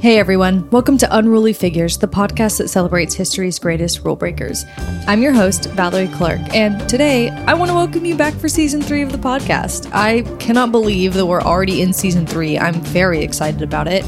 Hey 0.00 0.18
everyone, 0.18 0.66
welcome 0.70 0.96
to 0.96 1.14
Unruly 1.14 1.52
Figures, 1.52 1.98
the 1.98 2.08
podcast 2.08 2.56
that 2.56 2.68
celebrates 2.68 3.14
history's 3.14 3.58
greatest 3.58 4.02
rule 4.02 4.16
breakers. 4.16 4.64
I'm 5.06 5.20
your 5.20 5.34
host, 5.34 5.64
Valorie 5.64 6.10
Clark, 6.14 6.40
and 6.54 6.88
today 6.88 7.28
I 7.28 7.52
want 7.52 7.70
to 7.70 7.74
welcome 7.74 8.06
you 8.06 8.16
back 8.16 8.32
for 8.32 8.48
season 8.48 8.80
three 8.80 9.02
of 9.02 9.12
the 9.12 9.18
podcast. 9.18 9.90
I 9.92 10.22
cannot 10.38 10.72
believe 10.72 11.12
that 11.12 11.26
we're 11.26 11.42
already 11.42 11.82
in 11.82 11.92
season 11.92 12.26
three. 12.26 12.58
I'm 12.58 12.80
very 12.80 13.22
excited 13.22 13.60
about 13.60 13.88
it. 13.88 14.02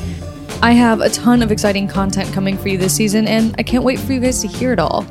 I 0.63 0.73
have 0.73 1.03
a 1.03 1.11
ton 1.11 1.43
of 1.43 1.53
exciting 1.53 1.89
content 1.89 2.32
coming 2.32 2.57
for 2.57 2.68
you 2.68 2.79
this 2.79 2.96
season, 2.96 3.29
and 3.29 3.54
I 3.59 3.63
can't 3.63 3.85
wait 3.85 3.99
for 3.99 4.14
you 4.14 4.21
guys 4.21 4.40
to 4.40 4.49
hear 4.49 4.72
it 4.72 4.79
all. 4.79 5.04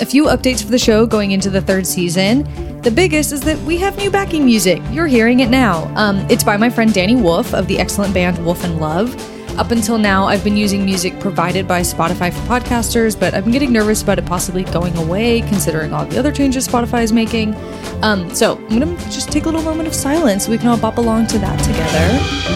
A 0.00 0.04
few 0.04 0.24
updates 0.24 0.64
for 0.64 0.72
the 0.72 0.80
show 0.80 1.06
going 1.06 1.30
into 1.30 1.48
the 1.48 1.60
third 1.60 1.86
season. 1.86 2.42
The 2.82 2.90
biggest 2.90 3.32
is 3.32 3.40
that 3.42 3.60
we 3.60 3.76
have 3.76 3.96
new 3.96 4.10
backing 4.10 4.44
music. 4.44 4.82
You're 4.90 5.06
hearing 5.06 5.38
it 5.38 5.48
now. 5.48 5.84
Um, 5.94 6.26
it's 6.28 6.42
by 6.42 6.56
my 6.56 6.70
friend 6.70 6.92
Danny 6.92 7.14
Wolf 7.14 7.54
of 7.54 7.68
the 7.68 7.78
excellent 7.78 8.12
band 8.12 8.44
Wolf 8.44 8.64
and 8.64 8.80
Love. 8.80 9.14
Up 9.58 9.72
until 9.72 9.98
now, 9.98 10.24
I've 10.24 10.44
been 10.44 10.56
using 10.56 10.84
music 10.84 11.18
provided 11.18 11.66
by 11.66 11.80
Spotify 11.80 12.32
for 12.32 12.38
podcasters, 12.46 13.18
but 13.18 13.34
I've 13.34 13.42
been 13.42 13.52
getting 13.52 13.72
nervous 13.72 14.02
about 14.02 14.20
it 14.20 14.24
possibly 14.24 14.62
going 14.62 14.96
away, 14.96 15.40
considering 15.40 15.92
all 15.92 16.06
the 16.06 16.16
other 16.16 16.30
changes 16.30 16.68
Spotify 16.68 17.02
is 17.02 17.12
making. 17.12 17.56
Um, 18.02 18.32
so 18.32 18.56
I'm 18.70 18.78
gonna 18.78 18.96
just 19.10 19.32
take 19.32 19.42
a 19.42 19.46
little 19.46 19.62
moment 19.62 19.88
of 19.88 19.96
silence 19.96 20.44
so 20.44 20.52
we 20.52 20.58
can 20.58 20.68
all 20.68 20.78
bop 20.78 20.98
along 20.98 21.26
to 21.28 21.38
that 21.40 21.58
together. 21.64 22.48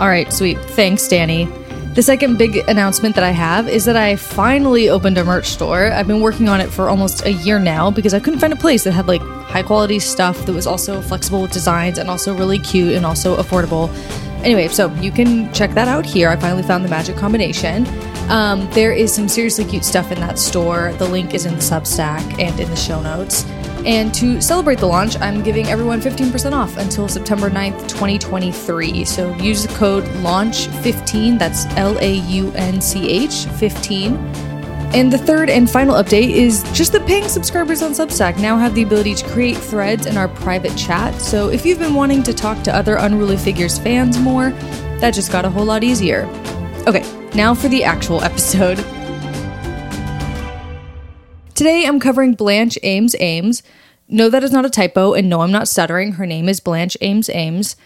All 0.00 0.08
right, 0.08 0.30
sweet. 0.32 0.58
Thanks, 0.58 1.06
Danny. 1.06 1.48
The 1.94 2.02
second 2.02 2.38
big 2.38 2.56
announcement 2.68 3.14
that 3.14 3.22
I 3.22 3.30
have 3.30 3.68
is 3.68 3.84
that 3.84 3.94
I 3.94 4.16
finally 4.16 4.88
opened 4.88 5.16
a 5.16 5.22
merch 5.22 5.46
store. 5.46 5.92
I've 5.92 6.08
been 6.08 6.20
working 6.20 6.48
on 6.48 6.60
it 6.60 6.68
for 6.68 6.88
almost 6.88 7.24
a 7.24 7.30
year 7.30 7.60
now 7.60 7.88
because 7.88 8.12
I 8.12 8.18
couldn't 8.18 8.40
find 8.40 8.52
a 8.52 8.56
place 8.56 8.82
that 8.82 8.90
had 8.90 9.06
like 9.06 9.20
high 9.20 9.62
quality 9.62 10.00
stuff 10.00 10.44
that 10.46 10.52
was 10.52 10.66
also 10.66 11.00
flexible 11.00 11.40
with 11.40 11.52
designs 11.52 11.98
and 11.98 12.10
also 12.10 12.36
really 12.36 12.58
cute 12.58 12.94
and 12.94 13.06
also 13.06 13.36
affordable. 13.36 13.94
Anyway, 14.42 14.66
so 14.66 14.92
you 14.94 15.12
can 15.12 15.52
check 15.52 15.70
that 15.74 15.86
out 15.86 16.04
here. 16.04 16.28
I 16.30 16.34
finally 16.34 16.64
found 16.64 16.84
the 16.84 16.88
magic 16.88 17.16
combination. 17.16 17.86
Um, 18.28 18.68
there 18.72 18.92
is 18.92 19.14
some 19.14 19.28
seriously 19.28 19.64
cute 19.64 19.84
stuff 19.84 20.10
in 20.10 20.18
that 20.18 20.36
store. 20.36 20.94
The 20.94 21.08
link 21.08 21.32
is 21.32 21.46
in 21.46 21.54
the 21.54 21.60
Substack 21.60 22.40
and 22.40 22.58
in 22.58 22.68
the 22.70 22.76
show 22.76 23.00
notes. 23.02 23.44
And 23.84 24.14
to 24.14 24.40
celebrate 24.40 24.78
the 24.78 24.86
launch, 24.86 25.20
I'm 25.20 25.42
giving 25.42 25.66
everyone 25.66 26.00
15% 26.00 26.52
off 26.52 26.76
until 26.78 27.06
September 27.06 27.50
9th, 27.50 27.80
2023. 27.88 29.04
So 29.04 29.34
use 29.36 29.66
the 29.66 29.74
code 29.74 30.04
LAUNCH15, 30.04 31.38
that's 31.38 31.66
L 31.76 31.98
A 31.98 32.14
U 32.14 32.50
N 32.52 32.80
C 32.80 33.10
H 33.10 33.44
15. 33.58 34.14
And 34.94 35.12
the 35.12 35.18
third 35.18 35.50
and 35.50 35.68
final 35.68 35.96
update 35.96 36.30
is 36.30 36.62
just 36.72 36.92
that 36.92 37.04
paying 37.04 37.28
subscribers 37.28 37.82
on 37.82 37.90
Substack 37.90 38.38
now 38.38 38.56
have 38.56 38.74
the 38.74 38.82
ability 38.84 39.16
to 39.16 39.26
create 39.26 39.56
threads 39.56 40.06
in 40.06 40.16
our 40.16 40.28
private 40.28 40.74
chat. 40.76 41.20
So 41.20 41.48
if 41.48 41.66
you've 41.66 41.80
been 41.80 41.94
wanting 41.94 42.22
to 42.22 42.32
talk 42.32 42.62
to 42.62 42.74
other 42.74 42.94
Unruly 42.96 43.36
Figures 43.36 43.76
fans 43.76 44.18
more, 44.18 44.50
that 45.00 45.12
just 45.12 45.32
got 45.32 45.44
a 45.44 45.50
whole 45.50 45.64
lot 45.64 45.82
easier. 45.82 46.26
Okay, 46.86 47.02
now 47.34 47.54
for 47.54 47.68
the 47.68 47.82
actual 47.82 48.22
episode. 48.22 48.78
Today 51.54 51.86
I'm 51.86 52.00
covering 52.00 52.34
Blanche 52.34 52.76
Ames 52.82 53.14
Ames. 53.20 53.62
No, 54.08 54.28
that 54.28 54.42
is 54.42 54.50
not 54.50 54.64
a 54.64 54.70
typo, 54.70 55.14
and 55.14 55.28
no, 55.28 55.40
I'm 55.40 55.52
not 55.52 55.68
stuttering. 55.68 56.12
Her 56.12 56.26
name 56.26 56.48
is 56.48 56.58
Blanche 56.58 56.96
Ames 57.00 57.30
Ames. 57.30 57.76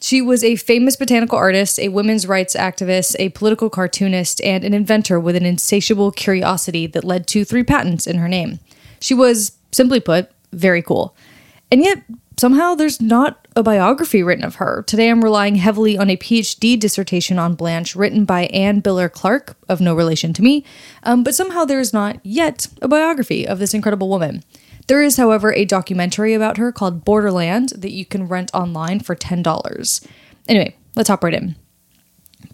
She 0.00 0.22
was 0.22 0.44
a 0.44 0.54
famous 0.54 0.94
botanical 0.94 1.36
artist, 1.36 1.80
a 1.80 1.88
women's 1.88 2.28
rights 2.28 2.54
activist, 2.54 3.16
a 3.18 3.30
political 3.30 3.68
cartoonist, 3.68 4.40
and 4.42 4.62
an 4.62 4.72
inventor 4.72 5.18
with 5.18 5.34
an 5.34 5.44
insatiable 5.44 6.12
curiosity 6.12 6.86
that 6.86 7.02
led 7.02 7.26
to 7.28 7.44
three 7.44 7.64
patents 7.64 8.06
in 8.06 8.18
her 8.18 8.28
name. 8.28 8.60
She 9.00 9.12
was, 9.12 9.58
simply 9.72 9.98
put, 9.98 10.30
very 10.52 10.80
cool. 10.80 11.16
And 11.72 11.82
yet, 11.82 12.04
somehow 12.36 12.76
there's 12.76 13.00
not 13.00 13.45
a 13.56 13.62
biography 13.62 14.22
written 14.22 14.44
of 14.44 14.56
her. 14.56 14.84
Today 14.86 15.08
I'm 15.08 15.24
relying 15.24 15.56
heavily 15.56 15.96
on 15.96 16.10
a 16.10 16.16
PhD 16.18 16.78
dissertation 16.78 17.38
on 17.38 17.54
Blanche 17.54 17.96
written 17.96 18.26
by 18.26 18.44
Anne 18.46 18.82
Biller 18.82 19.10
Clark, 19.10 19.56
of 19.66 19.80
no 19.80 19.94
relation 19.94 20.34
to 20.34 20.42
me, 20.42 20.62
um, 21.04 21.24
but 21.24 21.34
somehow 21.34 21.64
there 21.64 21.80
is 21.80 21.94
not 21.94 22.20
yet 22.22 22.66
a 22.82 22.86
biography 22.86 23.48
of 23.48 23.58
this 23.58 23.72
incredible 23.72 24.10
woman. 24.10 24.44
There 24.88 25.02
is, 25.02 25.16
however, 25.16 25.54
a 25.54 25.64
documentary 25.64 26.34
about 26.34 26.58
her 26.58 26.70
called 26.70 27.04
Borderland 27.04 27.70
that 27.70 27.92
you 27.92 28.04
can 28.04 28.28
rent 28.28 28.50
online 28.52 29.00
for 29.00 29.16
$10. 29.16 30.06
Anyway, 30.48 30.76
let's 30.94 31.08
hop 31.08 31.24
right 31.24 31.34
in. 31.34 31.56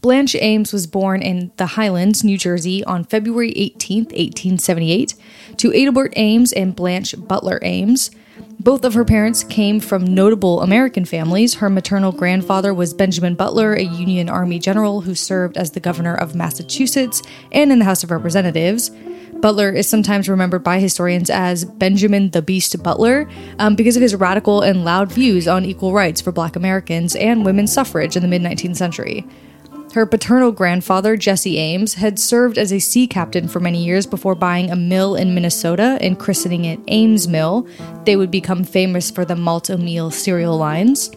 Blanche 0.01 0.37
Ames 0.37 0.73
was 0.73 0.87
born 0.87 1.21
in 1.21 1.51
the 1.57 1.67
Highlands, 1.67 2.23
New 2.23 2.39
Jersey 2.39 2.83
on 2.85 3.05
February 3.05 3.51
18, 3.51 4.05
1878, 4.05 5.15
to 5.59 5.71
Adelbert 5.71 6.13
Ames 6.17 6.53
and 6.53 6.77
Blanche 6.77 7.17
Butler 7.19 7.59
Ames. 7.63 8.13
Both 8.63 8.85
of 8.85 8.95
her 8.95 9.05
parents 9.05 9.43
came 9.43 9.81
from 9.81 10.05
notable 10.05 10.61
American 10.61 11.05
families. 11.05 11.55
Her 11.55 11.69
maternal 11.69 12.13
grandfather 12.13 12.73
was 12.73 12.95
Benjamin 12.95 13.35
Butler, 13.35 13.75
a 13.75 13.83
Union 13.83 14.29
Army 14.29 14.61
general 14.61 15.01
who 15.01 15.17
served 15.17 15.57
as 15.57 15.73
the 15.73 15.81
governor 15.81 16.15
of 16.15 16.37
Massachusetts 16.37 17.23
and 17.51 17.73
in 17.73 17.81
the 17.81 17.85
House 17.85 18.05
of 18.05 18.13
Representatives. 18.13 18.93
Butler 19.41 19.73
is 19.73 19.89
sometimes 19.89 20.29
remembered 20.29 20.63
by 20.63 20.79
historians 20.79 21.29
as 21.29 21.65
Benjamin 21.65 22.31
the 22.31 22.41
Beast 22.41 22.81
Butler 22.85 23.29
um, 23.59 23.75
because 23.75 23.97
of 23.97 24.03
his 24.03 24.15
radical 24.15 24.63
and 24.63 24.85
loud 24.85 25.11
views 25.11 25.49
on 25.49 25.65
equal 25.65 25.93
rights 25.93 26.21
for 26.21 26.31
black 26.31 26.55
Americans 26.55 27.17
and 27.17 27.45
women's 27.45 27.73
suffrage 27.73 28.15
in 28.15 28.23
the 28.23 28.29
mid 28.29 28.43
19th 28.43 28.77
century. 28.77 29.27
Her 29.93 30.07
paternal 30.07 30.53
grandfather, 30.53 31.19
Jesse 31.19 31.59
Ames, 31.59 31.95
had 31.95 32.19
served 32.19 32.57
as 32.57 32.73
a 32.73 32.79
sea 32.79 33.07
captain 33.07 33.47
for 33.47 33.61
many 33.61 33.85
years 33.85 34.07
before 34.07 34.35
buying 34.35 34.71
a 34.71 34.77
mill 34.77 35.17
in 35.17 35.35
Minnesota 35.35 35.99
and 36.01 36.19
christening 36.19 36.65
it 36.65 36.81
Ames 36.89 37.29
Mill. 37.29 37.67
They 38.07 38.17
would 38.17 38.31
become 38.31 38.65
famous 38.65 39.11
for 39.11 39.27
the 39.27 39.37
Malt-O-Meal 39.37 40.11
cereal 40.11 40.57
lines. 40.57 41.11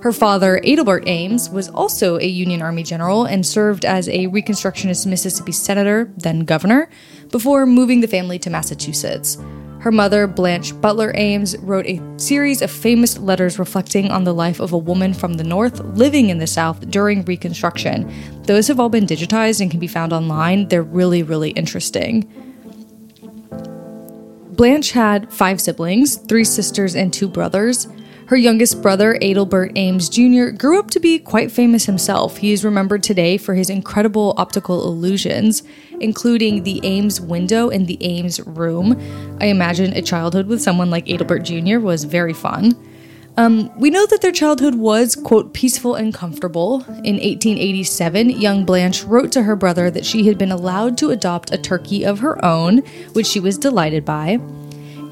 Her 0.00 0.12
father, 0.12 0.58
Adelbert 0.64 1.06
Ames, 1.06 1.50
was 1.50 1.68
also 1.68 2.18
a 2.18 2.26
Union 2.26 2.62
Army 2.62 2.82
general 2.82 3.26
and 3.26 3.44
served 3.44 3.84
as 3.84 4.08
a 4.08 4.28
Reconstructionist 4.28 5.04
Mississippi 5.06 5.52
senator, 5.52 6.10
then 6.16 6.46
governor, 6.46 6.88
before 7.30 7.66
moving 7.66 8.00
the 8.00 8.08
family 8.08 8.38
to 8.38 8.48
Massachusetts. 8.48 9.36
Her 9.84 9.92
mother, 9.92 10.26
Blanche 10.26 10.80
Butler 10.80 11.12
Ames, 11.14 11.58
wrote 11.58 11.84
a 11.84 12.00
series 12.16 12.62
of 12.62 12.70
famous 12.70 13.18
letters 13.18 13.58
reflecting 13.58 14.10
on 14.10 14.24
the 14.24 14.32
life 14.32 14.58
of 14.58 14.72
a 14.72 14.78
woman 14.78 15.12
from 15.12 15.34
the 15.34 15.44
North 15.44 15.78
living 15.80 16.30
in 16.30 16.38
the 16.38 16.46
South 16.46 16.88
during 16.88 17.22
Reconstruction. 17.26 18.10
Those 18.44 18.66
have 18.68 18.80
all 18.80 18.88
been 18.88 19.04
digitized 19.04 19.60
and 19.60 19.70
can 19.70 19.80
be 19.80 19.86
found 19.86 20.14
online. 20.14 20.68
They're 20.68 20.82
really, 20.82 21.22
really 21.22 21.50
interesting. 21.50 22.22
Blanche 24.52 24.92
had 24.92 25.30
five 25.30 25.60
siblings 25.60 26.16
three 26.16 26.44
sisters 26.44 26.96
and 26.96 27.12
two 27.12 27.28
brothers. 27.28 27.86
Her 28.28 28.36
youngest 28.36 28.80
brother, 28.80 29.18
Adelbert 29.20 29.72
Ames 29.76 30.08
Jr., 30.08 30.46
grew 30.56 30.78
up 30.78 30.90
to 30.92 31.00
be 31.00 31.18
quite 31.18 31.52
famous 31.52 31.84
himself. 31.84 32.38
He 32.38 32.52
is 32.52 32.64
remembered 32.64 33.02
today 33.02 33.36
for 33.36 33.52
his 33.52 33.68
incredible 33.68 34.32
optical 34.38 34.88
illusions, 34.88 35.62
including 36.04 36.62
the 36.62 36.80
Ames 36.84 37.20
window 37.20 37.70
and 37.70 37.86
the 37.86 37.98
Ames 38.02 38.38
room. 38.40 39.00
I 39.40 39.46
imagine 39.46 39.92
a 39.94 40.02
childhood 40.02 40.46
with 40.46 40.62
someone 40.62 40.90
like 40.90 41.06
Adelbert 41.06 41.42
Jr. 41.42 41.80
was 41.80 42.04
very 42.04 42.34
fun. 42.34 42.76
Um, 43.36 43.76
we 43.76 43.90
know 43.90 44.06
that 44.06 44.20
their 44.20 44.30
childhood 44.30 44.76
was, 44.76 45.16
quote, 45.16 45.54
peaceful 45.54 45.96
and 45.96 46.14
comfortable. 46.14 46.82
In 47.02 47.16
1887, 47.16 48.30
young 48.30 48.64
Blanche 48.64 49.02
wrote 49.02 49.32
to 49.32 49.42
her 49.42 49.56
brother 49.56 49.90
that 49.90 50.06
she 50.06 50.28
had 50.28 50.38
been 50.38 50.52
allowed 50.52 50.96
to 50.98 51.10
adopt 51.10 51.52
a 51.52 51.58
turkey 51.58 52.04
of 52.04 52.20
her 52.20 52.42
own, 52.44 52.78
which 53.14 53.26
she 53.26 53.40
was 53.40 53.58
delighted 53.58 54.04
by. 54.04 54.38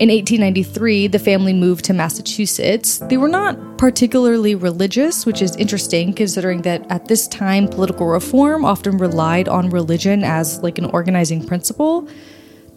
In 0.02 0.08
1893, 0.08 1.06
the 1.06 1.18
family 1.20 1.52
moved 1.52 1.84
to 1.84 1.92
Massachusetts. 1.92 2.98
They 2.98 3.16
were 3.16 3.28
not 3.28 3.78
particularly 3.78 4.56
religious, 4.56 5.24
which 5.24 5.40
is 5.40 5.54
interesting 5.54 6.12
considering 6.12 6.62
that 6.62 6.84
at 6.90 7.06
this 7.06 7.28
time, 7.28 7.68
political 7.68 8.08
reform 8.08 8.64
often 8.64 8.98
relied 8.98 9.46
on 9.48 9.70
religion 9.70 10.24
as 10.24 10.60
like 10.60 10.78
an 10.78 10.86
organizing 10.86 11.46
principle. 11.46 12.08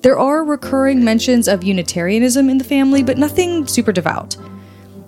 There 0.01 0.19
are 0.19 0.43
recurring 0.43 1.03
mentions 1.03 1.47
of 1.47 1.63
Unitarianism 1.63 2.47
in 2.47 2.59
the 2.59 2.63
family, 2.63 3.01
but 3.01 3.17
nothing 3.17 3.65
super 3.65 3.91
devout. 3.91 4.37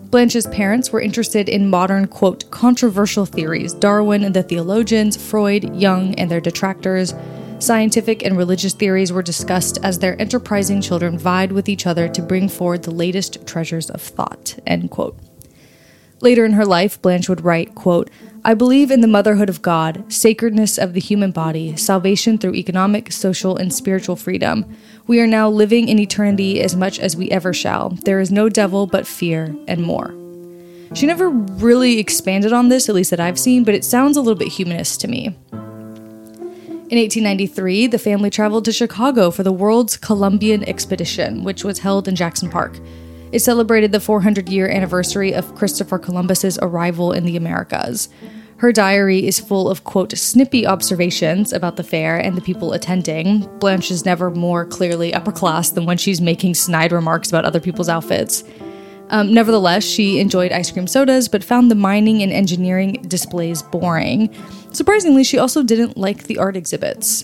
Blanche's 0.09 0.47
parents 0.47 0.91
were 0.91 1.01
interested 1.01 1.47
in 1.47 1.69
modern, 1.69 2.07
quote, 2.07 2.49
controversial 2.49 3.27
theories 3.27 3.75
Darwin 3.75 4.23
and 4.23 4.35
the 4.35 4.41
theologians, 4.41 5.15
Freud, 5.17 5.75
Jung, 5.75 6.15
and 6.15 6.31
their 6.31 6.41
detractors. 6.41 7.13
Scientific 7.59 8.23
and 8.23 8.37
religious 8.37 8.73
theories 8.73 9.11
were 9.11 9.23
discussed 9.23 9.79
as 9.83 9.97
their 9.97 10.19
enterprising 10.21 10.79
children 10.79 11.17
vied 11.17 11.51
with 11.51 11.67
each 11.67 11.87
other 11.87 12.07
to 12.07 12.21
bring 12.21 12.47
forward 12.47 12.83
the 12.83 12.91
latest 12.91 13.45
treasures 13.47 13.89
of 13.89 14.01
thought. 14.01 14.57
End 14.67 14.91
quote. 14.91 15.17
Later 16.21 16.45
in 16.45 16.53
her 16.53 16.65
life, 16.65 17.01
Blanche 17.01 17.29
would 17.29 17.43
write, 17.43 17.75
quote, 17.75 18.09
I 18.45 18.53
believe 18.53 18.91
in 18.91 19.01
the 19.01 19.07
motherhood 19.07 19.49
of 19.49 19.61
God, 19.61 20.11
sacredness 20.11 20.77
of 20.77 20.93
the 20.93 20.99
human 20.99 21.31
body, 21.31 21.75
salvation 21.75 22.37
through 22.37 22.55
economic, 22.55 23.11
social, 23.11 23.57
and 23.57 23.73
spiritual 23.73 24.15
freedom. 24.15 24.65
We 25.07 25.19
are 25.19 25.27
now 25.27 25.49
living 25.49 25.89
in 25.89 25.99
eternity 25.99 26.61
as 26.61 26.75
much 26.75 26.99
as 26.99 27.15
we 27.15 27.29
ever 27.31 27.53
shall. 27.53 27.89
There 27.89 28.19
is 28.19 28.31
no 28.31 28.49
devil 28.49 28.87
but 28.87 29.05
fear 29.05 29.55
and 29.67 29.81
more. 29.81 30.13
She 30.93 31.05
never 31.05 31.29
really 31.29 31.99
expanded 31.99 32.53
on 32.53 32.69
this, 32.69 32.87
at 32.87 32.95
least 32.95 33.09
that 33.09 33.19
I've 33.19 33.39
seen, 33.39 33.63
but 33.63 33.75
it 33.75 33.83
sounds 33.83 34.15
a 34.15 34.21
little 34.21 34.37
bit 34.37 34.47
humanist 34.47 35.01
to 35.01 35.07
me. 35.07 35.35
In 36.89 36.97
1893, 36.97 37.87
the 37.87 37.99
family 37.99 38.29
traveled 38.29 38.63
to 38.63 38.71
Chicago 38.71 39.29
for 39.29 39.43
the 39.43 39.51
World's 39.51 39.97
Columbian 39.97 40.63
Expedition, 40.63 41.43
which 41.43 41.65
was 41.65 41.79
held 41.79 42.07
in 42.07 42.15
Jackson 42.15 42.49
Park. 42.49 42.79
It 43.33 43.39
celebrated 43.39 43.91
the 43.91 43.99
400 43.99 44.47
year 44.47 44.69
anniversary 44.69 45.33
of 45.33 45.53
Christopher 45.53 45.99
Columbus's 45.99 46.57
arrival 46.61 47.11
in 47.11 47.25
the 47.25 47.35
Americas. 47.35 48.07
Her 48.59 48.71
diary 48.71 49.27
is 49.27 49.37
full 49.37 49.69
of, 49.69 49.83
quote, 49.83 50.17
snippy 50.17 50.65
observations 50.65 51.51
about 51.51 51.75
the 51.75 51.83
fair 51.83 52.17
and 52.17 52.37
the 52.37 52.41
people 52.41 52.71
attending. 52.71 53.41
Blanche 53.59 53.91
is 53.91 54.05
never 54.05 54.31
more 54.31 54.65
clearly 54.65 55.13
upper 55.13 55.33
class 55.33 55.69
than 55.69 55.85
when 55.85 55.97
she's 55.97 56.21
making 56.21 56.53
snide 56.53 56.93
remarks 56.93 57.27
about 57.27 57.43
other 57.43 57.59
people's 57.59 57.89
outfits. 57.89 58.45
Um, 59.09 59.33
nevertheless, 59.33 59.83
she 59.83 60.19
enjoyed 60.19 60.51
ice 60.51 60.71
cream 60.71 60.87
sodas, 60.87 61.29
but 61.29 61.43
found 61.43 61.71
the 61.71 61.75
mining 61.75 62.21
and 62.21 62.31
engineering 62.31 63.05
displays 63.07 63.63
boring. 63.63 64.33
Surprisingly, 64.73 65.23
she 65.23 65.37
also 65.37 65.63
didn't 65.63 65.97
like 65.97 66.23
the 66.23 66.37
art 66.37 66.57
exhibits. 66.57 67.23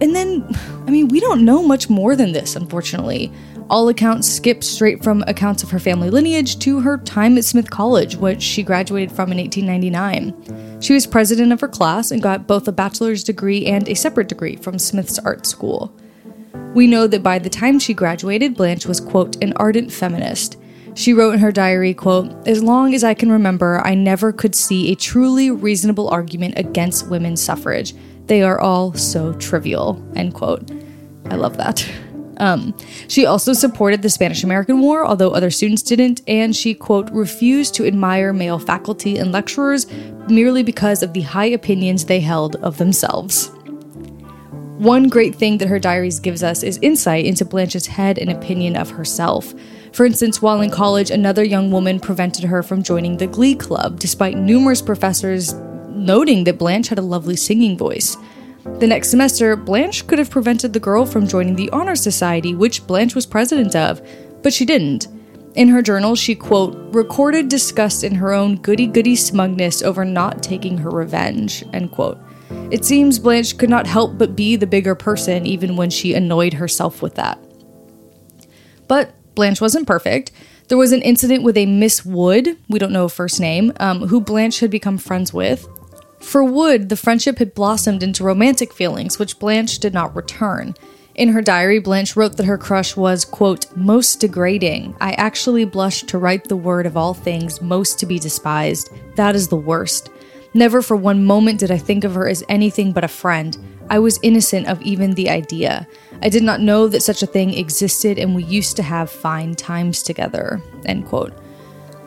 And 0.00 0.14
then, 0.14 0.46
I 0.86 0.90
mean, 0.90 1.08
we 1.08 1.20
don't 1.20 1.44
know 1.44 1.62
much 1.62 1.90
more 1.90 2.14
than 2.14 2.32
this, 2.32 2.56
unfortunately. 2.56 3.32
All 3.70 3.88
accounts 3.88 4.26
skip 4.28 4.64
straight 4.64 5.04
from 5.04 5.22
accounts 5.26 5.62
of 5.62 5.70
her 5.70 5.78
family 5.78 6.08
lineage 6.08 6.58
to 6.60 6.80
her 6.80 6.98
time 6.98 7.36
at 7.36 7.44
Smith 7.44 7.70
College, 7.70 8.16
which 8.16 8.40
she 8.40 8.62
graduated 8.62 9.14
from 9.14 9.30
in 9.30 9.38
1899. 9.38 10.80
She 10.80 10.94
was 10.94 11.06
president 11.06 11.52
of 11.52 11.60
her 11.60 11.68
class 11.68 12.10
and 12.10 12.22
got 12.22 12.46
both 12.46 12.66
a 12.66 12.72
bachelor's 12.72 13.22
degree 13.22 13.66
and 13.66 13.86
a 13.88 13.94
separate 13.94 14.28
degree 14.28 14.56
from 14.56 14.78
Smith's 14.78 15.18
art 15.18 15.46
school. 15.46 15.92
We 16.74 16.86
know 16.86 17.06
that 17.06 17.22
by 17.22 17.38
the 17.38 17.50
time 17.50 17.78
she 17.78 17.94
graduated, 17.94 18.54
Blanche 18.54 18.86
was, 18.86 19.00
quote, 19.00 19.42
an 19.42 19.52
ardent 19.56 19.92
feminist. 19.92 20.56
She 20.94 21.12
wrote 21.12 21.34
in 21.34 21.40
her 21.40 21.52
diary, 21.52 21.94
quote, 21.94 22.30
As 22.46 22.62
long 22.62 22.94
as 22.94 23.04
I 23.04 23.14
can 23.14 23.30
remember, 23.30 23.80
I 23.84 23.94
never 23.94 24.32
could 24.32 24.54
see 24.54 24.90
a 24.90 24.96
truly 24.96 25.50
reasonable 25.50 26.08
argument 26.08 26.58
against 26.58 27.08
women's 27.08 27.40
suffrage. 27.40 27.94
They 28.26 28.42
are 28.42 28.60
all 28.60 28.92
so 28.94 29.32
trivial, 29.34 30.04
end 30.16 30.34
quote. 30.34 30.70
I 31.26 31.36
love 31.36 31.56
that. 31.56 31.88
Um, 32.38 32.76
she 33.08 33.26
also 33.26 33.52
supported 33.52 34.02
the 34.02 34.10
Spanish 34.10 34.44
American 34.44 34.80
War, 34.80 35.04
although 35.04 35.30
other 35.30 35.50
students 35.50 35.82
didn't, 35.82 36.22
and 36.28 36.54
she, 36.54 36.74
quote, 36.74 37.10
refused 37.10 37.74
to 37.74 37.86
admire 37.86 38.32
male 38.32 38.58
faculty 38.58 39.18
and 39.18 39.32
lecturers 39.32 39.86
merely 40.28 40.62
because 40.62 41.02
of 41.02 41.12
the 41.12 41.22
high 41.22 41.46
opinions 41.46 42.04
they 42.04 42.20
held 42.20 42.56
of 42.56 42.78
themselves. 42.78 43.50
One 44.78 45.08
great 45.08 45.34
thing 45.34 45.58
that 45.58 45.66
her 45.66 45.80
diaries 45.80 46.20
gives 46.20 46.44
us 46.44 46.62
is 46.62 46.78
insight 46.82 47.24
into 47.24 47.44
Blanche's 47.44 47.88
head 47.88 48.16
and 48.16 48.30
opinion 48.30 48.76
of 48.76 48.90
herself. 48.90 49.52
For 49.92 50.06
instance, 50.06 50.40
while 50.40 50.60
in 50.60 50.70
college, 50.70 51.10
another 51.10 51.42
young 51.42 51.72
woman 51.72 51.98
prevented 51.98 52.44
her 52.44 52.62
from 52.62 52.84
joining 52.84 53.16
the 53.16 53.26
Glee 53.26 53.56
Club, 53.56 53.98
despite 53.98 54.36
numerous 54.36 54.80
professors 54.80 55.52
noting 55.88 56.44
that 56.44 56.58
Blanche 56.58 56.86
had 56.86 56.98
a 57.00 57.02
lovely 57.02 57.34
singing 57.34 57.76
voice. 57.76 58.16
The 58.78 58.86
next 58.86 59.10
semester, 59.10 59.56
Blanche 59.56 60.06
could 60.06 60.20
have 60.20 60.30
prevented 60.30 60.72
the 60.72 60.78
girl 60.78 61.04
from 61.04 61.26
joining 61.26 61.56
the 61.56 61.70
Honor 61.70 61.96
Society, 61.96 62.54
which 62.54 62.86
Blanche 62.86 63.16
was 63.16 63.26
president 63.26 63.74
of, 63.74 64.00
but 64.44 64.52
she 64.52 64.64
didn't. 64.64 65.08
In 65.56 65.66
her 65.70 65.82
journal, 65.82 66.14
she, 66.14 66.36
quote, 66.36 66.76
recorded 66.94 67.48
disgust 67.48 68.04
in 68.04 68.14
her 68.14 68.32
own 68.32 68.54
goody 68.54 68.86
goody 68.86 69.16
smugness 69.16 69.82
over 69.82 70.04
not 70.04 70.40
taking 70.40 70.78
her 70.78 70.90
revenge, 70.90 71.64
end 71.72 71.90
quote. 71.90 72.20
It 72.70 72.84
seems 72.84 73.18
Blanche 73.18 73.56
could 73.56 73.70
not 73.70 73.86
help 73.86 74.18
but 74.18 74.36
be 74.36 74.54
the 74.56 74.66
bigger 74.66 74.94
person 74.94 75.46
even 75.46 75.76
when 75.76 75.88
she 75.88 76.14
annoyed 76.14 76.54
herself 76.54 77.00
with 77.00 77.14
that. 77.14 77.38
But 78.86 79.14
Blanche 79.34 79.60
wasn't 79.60 79.86
perfect. 79.86 80.32
There 80.68 80.76
was 80.76 80.92
an 80.92 81.00
incident 81.00 81.44
with 81.44 81.56
a 81.56 81.64
Miss 81.64 82.04
Wood, 82.04 82.58
we 82.68 82.78
don't 82.78 82.92
know 82.92 83.04
her 83.04 83.08
first 83.08 83.40
name, 83.40 83.72
um, 83.80 84.08
who 84.08 84.20
Blanche 84.20 84.60
had 84.60 84.70
become 84.70 84.98
friends 84.98 85.32
with. 85.32 85.66
For 86.20 86.44
Wood, 86.44 86.90
the 86.90 86.96
friendship 86.96 87.38
had 87.38 87.54
blossomed 87.54 88.02
into 88.02 88.22
romantic 88.22 88.74
feelings, 88.74 89.18
which 89.18 89.38
Blanche 89.38 89.78
did 89.78 89.94
not 89.94 90.14
return. 90.14 90.74
In 91.14 91.30
her 91.30 91.40
diary, 91.40 91.78
Blanche 91.78 92.16
wrote 92.16 92.36
that 92.36 92.46
her 92.46 92.58
crush 92.58 92.96
was, 92.96 93.24
quote, 93.24 93.74
most 93.76 94.20
degrading. 94.20 94.94
I 95.00 95.12
actually 95.12 95.64
blushed 95.64 96.08
to 96.08 96.18
write 96.18 96.44
the 96.44 96.56
word 96.56 96.84
of 96.84 96.96
all 96.96 97.14
things 97.14 97.62
most 97.62 97.98
to 98.00 98.06
be 98.06 98.18
despised. 98.18 98.90
That 99.16 99.34
is 99.34 99.48
the 99.48 99.56
worst. 99.56 100.10
Never 100.58 100.82
for 100.82 100.96
one 100.96 101.24
moment 101.24 101.60
did 101.60 101.70
I 101.70 101.78
think 101.78 102.02
of 102.02 102.16
her 102.16 102.26
as 102.26 102.42
anything 102.48 102.90
but 102.90 103.04
a 103.04 103.08
friend. 103.08 103.56
I 103.90 104.00
was 104.00 104.18
innocent 104.24 104.66
of 104.66 104.82
even 104.82 105.12
the 105.12 105.30
idea. 105.30 105.86
I 106.20 106.28
did 106.30 106.42
not 106.42 106.60
know 106.60 106.88
that 106.88 107.04
such 107.04 107.22
a 107.22 107.28
thing 107.28 107.54
existed 107.54 108.18
and 108.18 108.34
we 108.34 108.42
used 108.42 108.74
to 108.74 108.82
have 108.82 109.08
fine 109.08 109.54
times 109.54 110.02
together. 110.02 110.60
End 110.84 111.06
quote. 111.06 111.32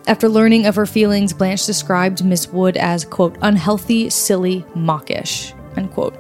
After 0.06 0.28
learning 0.28 0.66
of 0.66 0.76
her 0.76 0.86
feelings, 0.86 1.32
Blanche 1.32 1.66
described 1.66 2.26
Miss 2.26 2.50
Wood 2.50 2.76
as, 2.76 3.06
quote, 3.06 3.38
unhealthy, 3.42 4.10
silly, 4.10 4.66
mawkish, 4.76 5.54
end 5.78 5.92
quote, 5.92 6.18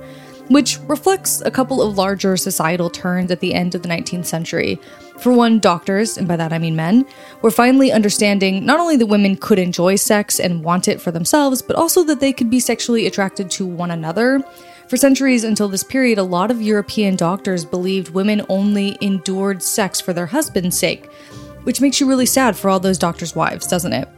which 0.47 0.79
reflects 0.87 1.41
a 1.41 1.51
couple 1.51 1.81
of 1.81 1.97
larger 1.97 2.37
societal 2.37 2.89
turns 2.89 3.29
at 3.29 3.41
the 3.41 3.53
end 3.53 3.75
of 3.75 3.83
the 3.83 3.89
19th 3.89 4.25
century. 4.25 4.79
For 5.21 5.31
one, 5.31 5.59
doctors, 5.59 6.17
and 6.17 6.27
by 6.27 6.35
that 6.37 6.51
I 6.51 6.57
mean 6.57 6.75
men, 6.75 7.05
were 7.43 7.51
finally 7.51 7.91
understanding 7.91 8.65
not 8.65 8.79
only 8.79 8.97
that 8.97 9.05
women 9.05 9.35
could 9.35 9.59
enjoy 9.59 9.95
sex 9.95 10.39
and 10.39 10.63
want 10.63 10.87
it 10.87 10.99
for 10.99 11.11
themselves, 11.11 11.61
but 11.61 11.75
also 11.75 12.03
that 12.05 12.19
they 12.19 12.33
could 12.33 12.49
be 12.49 12.59
sexually 12.59 13.05
attracted 13.05 13.51
to 13.51 13.67
one 13.67 13.91
another. 13.91 14.43
For 14.87 14.97
centuries 14.97 15.43
until 15.43 15.69
this 15.69 15.83
period, 15.83 16.17
a 16.17 16.23
lot 16.23 16.49
of 16.49 16.59
European 16.59 17.15
doctors 17.15 17.65
believed 17.65 18.15
women 18.15 18.41
only 18.49 18.97
endured 18.99 19.61
sex 19.61 20.01
for 20.01 20.11
their 20.11 20.25
husband's 20.25 20.79
sake, 20.79 21.05
which 21.65 21.81
makes 21.81 21.99
you 21.99 22.09
really 22.09 22.25
sad 22.25 22.57
for 22.57 22.71
all 22.71 22.79
those 22.79 22.97
doctors' 22.97 23.35
wives, 23.35 23.67
doesn't 23.67 23.93
it? 23.93 24.09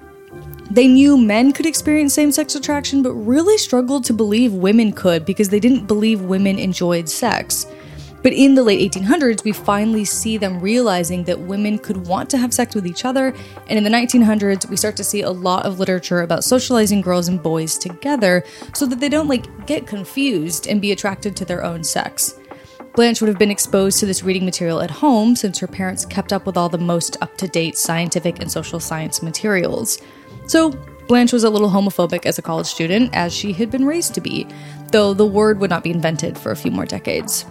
They 0.72 0.88
knew 0.88 1.18
men 1.18 1.52
could 1.52 1.66
experience 1.66 2.14
same 2.14 2.32
sex 2.32 2.56
attraction, 2.56 3.04
but 3.04 3.12
really 3.12 3.58
struggled 3.58 4.06
to 4.06 4.14
believe 4.14 4.54
women 4.54 4.94
could 4.94 5.26
because 5.26 5.50
they 5.50 5.60
didn't 5.60 5.86
believe 5.86 6.22
women 6.22 6.58
enjoyed 6.58 7.10
sex. 7.10 7.68
But 8.24 8.31
in 8.31 8.56
the 8.56 8.64
late 8.64 8.92
1800s, 8.92 9.44
we 9.44 9.52
finally 9.52 10.06
see 10.06 10.38
them 10.38 10.62
realizing 10.62 11.25
that 11.25 11.42
women 11.42 11.78
could 11.78 12.08
want 12.08 12.30
to 12.30 12.38
have 12.38 12.54
sex 12.54 12.74
with 12.74 12.88
each 12.88 13.04
other. 13.04 13.34
And 13.68 13.78
in 13.78 13.84
the 13.84 13.90
1900s, 13.90 14.70
we 14.70 14.78
start 14.78 14.96
to 14.96 15.04
see 15.04 15.22
a 15.22 15.30
lot 15.30 15.66
of 15.66 15.78
literature 15.78 16.22
about 16.22 16.46
socializing 16.46 17.02
girls 17.02 17.28
and 17.28 17.44
boys 17.44 17.78
together 17.78 18.46
so 18.74 18.86
that 18.86 19.02
they 19.02 19.10
don't 19.10 19.28
like 19.28 19.68
get 19.68 19.86
confused 19.86 20.68
and 20.68 20.81
be 20.81 20.94
attracted 20.94 21.36
to 21.36 21.46
their 21.46 21.66
own 21.66 21.84
sex. 21.84 22.40
Blanche 22.96 23.22
would 23.22 23.28
have 23.28 23.40
been 23.40 23.52
exposed 23.52 24.00
to 24.00 24.06
this 24.06 24.24
reading 24.24 24.46
material 24.46 24.80
at 24.80 24.92
home 24.92 25.36
since 25.36 25.58
her 25.60 25.68
parents 25.68 26.06
kept 26.06 26.31
up 26.31 26.46
with 26.46 26.56
all 26.56 26.70
the 26.70 26.78
most 26.78 27.18
up 27.22 27.36
to 27.38 27.48
date 27.48 27.78
scientific 27.78 28.40
and 28.40 28.52
social 28.52 28.80
science 28.80 29.22
materials. 29.22 30.00
So, 30.48 30.70
Blanche 31.08 31.34
was 31.34 31.44
a 31.44 31.50
little 31.50 31.70
homophobic 31.70 32.25
as 32.25 32.38
a 32.38 32.42
college 32.42 32.68
student, 32.68 33.10
as 33.14 33.34
she 33.34 33.52
had 33.52 33.70
been 33.70 33.86
raised 33.86 34.13
to 34.13 34.22
be, 34.22 34.48
though 34.92 35.13
the 35.13 35.25
word 35.25 35.60
would 35.60 35.70
not 35.70 35.84
be 35.84 35.89
invented 35.89 36.38
for 36.38 36.51
a 36.51 36.56
few 36.56 36.72
more 36.72 36.86
decades. 36.86 37.46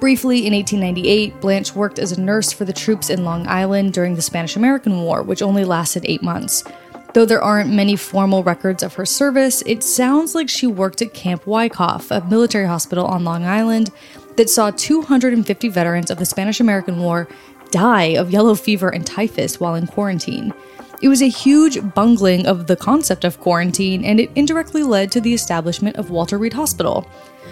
Briefly, 0.00 0.46
in 0.46 0.54
1898, 0.54 1.42
Blanche 1.42 1.74
worked 1.74 1.98
as 1.98 2.12
a 2.12 2.20
nurse 2.20 2.50
for 2.52 2.64
the 2.64 2.72
troops 2.72 3.10
in 3.10 3.22
Long 3.22 3.46
Island 3.46 3.92
during 3.92 4.14
the 4.14 4.22
Spanish 4.22 4.56
American 4.56 5.02
War, 5.02 5.22
which 5.22 5.42
only 5.42 5.62
lasted 5.62 6.06
eight 6.06 6.22
months. 6.22 6.64
Though 7.12 7.26
there 7.26 7.42
aren't 7.42 7.70
many 7.70 7.96
formal 7.96 8.42
records 8.42 8.82
of 8.82 8.94
her 8.94 9.04
service, 9.04 9.62
it 9.66 9.82
sounds 9.82 10.34
like 10.34 10.48
she 10.48 10.66
worked 10.66 11.02
at 11.02 11.12
Camp 11.12 11.46
Wyckoff, 11.46 12.10
a 12.10 12.24
military 12.30 12.66
hospital 12.66 13.04
on 13.04 13.24
Long 13.24 13.44
Island 13.44 13.90
that 14.36 14.48
saw 14.48 14.70
250 14.70 15.68
veterans 15.68 16.10
of 16.10 16.18
the 16.18 16.24
Spanish 16.24 16.60
American 16.60 17.00
War 17.00 17.28
die 17.70 18.14
of 18.16 18.30
yellow 18.30 18.54
fever 18.54 18.88
and 18.88 19.06
typhus 19.06 19.60
while 19.60 19.74
in 19.74 19.86
quarantine. 19.86 20.54
It 21.02 21.08
was 21.08 21.20
a 21.20 21.28
huge 21.28 21.94
bungling 21.94 22.46
of 22.46 22.66
the 22.66 22.76
concept 22.76 23.24
of 23.24 23.40
quarantine, 23.40 24.04
and 24.04 24.20
it 24.20 24.30
indirectly 24.34 24.82
led 24.82 25.12
to 25.12 25.20
the 25.20 25.34
establishment 25.34 25.96
of 25.96 26.10
Walter 26.10 26.38
Reed 26.38 26.52
Hospital. 26.52 27.06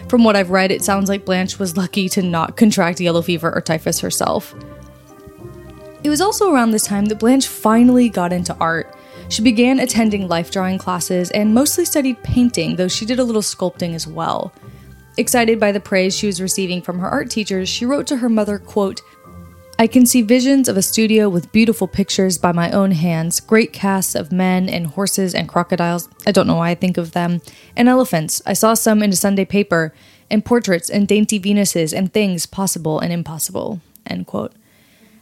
From 0.08 0.24
what 0.24 0.36
I've 0.36 0.50
read, 0.50 0.70
it 0.70 0.82
sounds 0.82 1.08
like 1.08 1.26
Blanche 1.26 1.58
was 1.58 1.76
lucky 1.76 2.08
to 2.10 2.22
not 2.22 2.56
contract 2.56 2.98
yellow 2.98 3.20
fever 3.20 3.54
or 3.54 3.60
typhus 3.60 4.00
herself. 4.00 4.54
It 6.02 6.08
was 6.08 6.20
also 6.20 6.52
around 6.52 6.70
this 6.70 6.86
time 6.86 7.06
that 7.06 7.18
Blanche 7.18 7.46
finally 7.46 8.08
got 8.08 8.32
into 8.32 8.56
art. 8.58 8.94
She 9.28 9.42
began 9.42 9.78
attending 9.80 10.26
life 10.26 10.50
drawing 10.50 10.78
classes 10.78 11.30
and 11.32 11.52
mostly 11.52 11.84
studied 11.84 12.22
painting, 12.22 12.76
though 12.76 12.88
she 12.88 13.04
did 13.04 13.18
a 13.18 13.24
little 13.24 13.42
sculpting 13.42 13.94
as 13.94 14.06
well. 14.06 14.52
Excited 15.18 15.60
by 15.60 15.72
the 15.72 15.80
praise 15.80 16.16
she 16.16 16.26
was 16.26 16.40
receiving 16.40 16.80
from 16.80 16.98
her 17.00 17.08
art 17.08 17.28
teachers, 17.28 17.68
she 17.68 17.84
wrote 17.84 18.06
to 18.06 18.16
her 18.16 18.28
mother, 18.28 18.58
quote, 18.58 19.02
I 19.80 19.87
can 19.87 20.06
see 20.06 20.23
visions 20.23 20.68
of 20.68 20.76
a 20.76 20.82
studio 20.82 21.28
with 21.28 21.52
beautiful 21.52 21.87
pictures 21.87 22.37
by 22.37 22.50
my 22.50 22.68
own 22.73 22.90
hands, 22.90 23.38
great 23.38 23.73
casts 23.73 24.16
of 24.16 24.32
men 24.32 24.68
and 24.68 24.88
horses 24.88 25.37
and 25.37 25.49
crocodiles. 25.49 26.08
I 26.26 26.32
don't 26.32 26.49
know 26.49 26.56
why 26.56 26.70
I 26.70 26.75
think 26.75 26.97
of 26.97 27.12
them. 27.12 27.40
And 27.76 27.88
elephants. 27.88 28.42
I 28.44 28.54
saw 28.54 28.75
some 28.75 29.04
in 29.04 29.11
a 29.11 29.16
Sunday 29.16 29.44
paper, 29.44 29.94
and 30.28 30.44
portraits 30.44 30.90
and 30.90 31.06
dainty 31.06 31.38
Venuses 31.38 31.92
and 31.92 32.12
things 32.12 32.44
possible 32.44 32.99
and 32.99 33.12
impossible. 33.12 33.80
End 34.04 34.26
quote. 34.26 34.52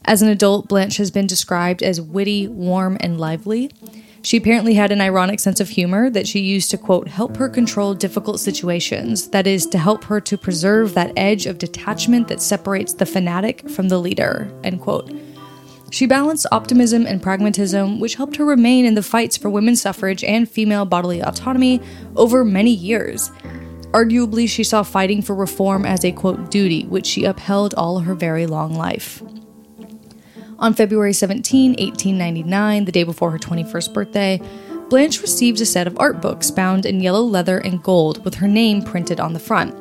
As 0.07 0.23
an 0.23 0.29
adult, 0.29 0.69
Blanche 0.69 0.97
has 0.97 1.11
been 1.11 1.27
described 1.27 1.83
as 1.83 2.01
witty, 2.01 2.49
warm, 2.49 2.97
and 3.01 3.21
lively. 3.21 3.71
She 4.27 4.39
apparently 4.39 4.75
had 4.75 4.91
an 4.91 5.01
ironic 5.01 5.39
sense 5.39 5.61
of 5.61 5.69
humor 5.69 6.11
that 6.11 6.27
she 6.27 6.41
used 6.41 6.73
to, 6.73 6.79
quote, 6.79 7.07
help 7.07 7.37
her 7.37 7.49
control 7.49 7.95
difficult 7.95 8.41
situations. 8.41 9.29
That 9.29 9.47
is, 9.47 9.67
to 9.67 9.79
help 9.79 10.03
her 10.03 10.21
to 10.23 10.37
preserve 10.37 10.95
that 10.95 11.13
edge 11.17 11.47
of 11.47 11.59
detachment 11.59 12.27
that 12.27 12.43
separates 12.43 12.93
the 12.93 13.07
fanatic 13.07 13.71
from 13.71 13.89
the 13.89 14.01
leader, 14.01 14.53
end 14.65 14.81
quote. 14.81 15.13
She 15.93 16.07
balanced 16.07 16.49
optimism 16.51 17.07
and 17.07 17.23
pragmatism, 17.23 18.01
which 18.01 18.17
helped 18.17 18.35
her 18.35 18.45
remain 18.45 18.85
in 18.85 18.97
the 18.97 19.03
fights 19.05 19.37
for 19.37 19.49
women's 19.49 19.83
suffrage 19.83 20.25
and 20.25 20.51
female 20.51 20.87
bodily 20.87 21.23
autonomy 21.23 21.81
over 22.17 22.45
many 22.45 22.73
years. 22.73 23.31
arguably 23.93 24.49
she 24.49 24.65
saw 24.65 24.83
fighting 24.83 25.23
for 25.23 25.37
reform 25.37 25.87
as 25.87 26.05
a 26.05 26.11
quote 26.11 26.51
duty, 26.51 26.85
which 26.87 27.07
she 27.07 27.25
upheld 27.25 27.75
all 27.75 28.01
her 28.01 28.15
very 28.17 28.47
long 28.47 28.75
life. 28.75 29.23
On 30.59 30.73
February 30.73 31.13
17, 31.13 31.73
1899, 31.73 32.85
the 32.87 32.93
day 32.93 33.05
before 33.05 33.31
her 33.31 33.39
21st 33.39 33.93
birthday, 33.93 34.41
Blanche 34.89 35.21
received 35.21 35.61
a 35.61 35.67
set 35.67 35.87
of 35.87 35.99
art 35.99 36.23
books 36.23 36.51
bound 36.51 36.87
in 36.87 37.01
yellow 37.01 37.23
leather 37.23 37.59
and 37.59 37.83
gold 37.83 38.25
with 38.25 38.37
her 38.37 38.49
name 38.49 38.83
printed 38.83 39.21
on 39.21 39.35
the 39.35 39.39
front. 39.39 39.75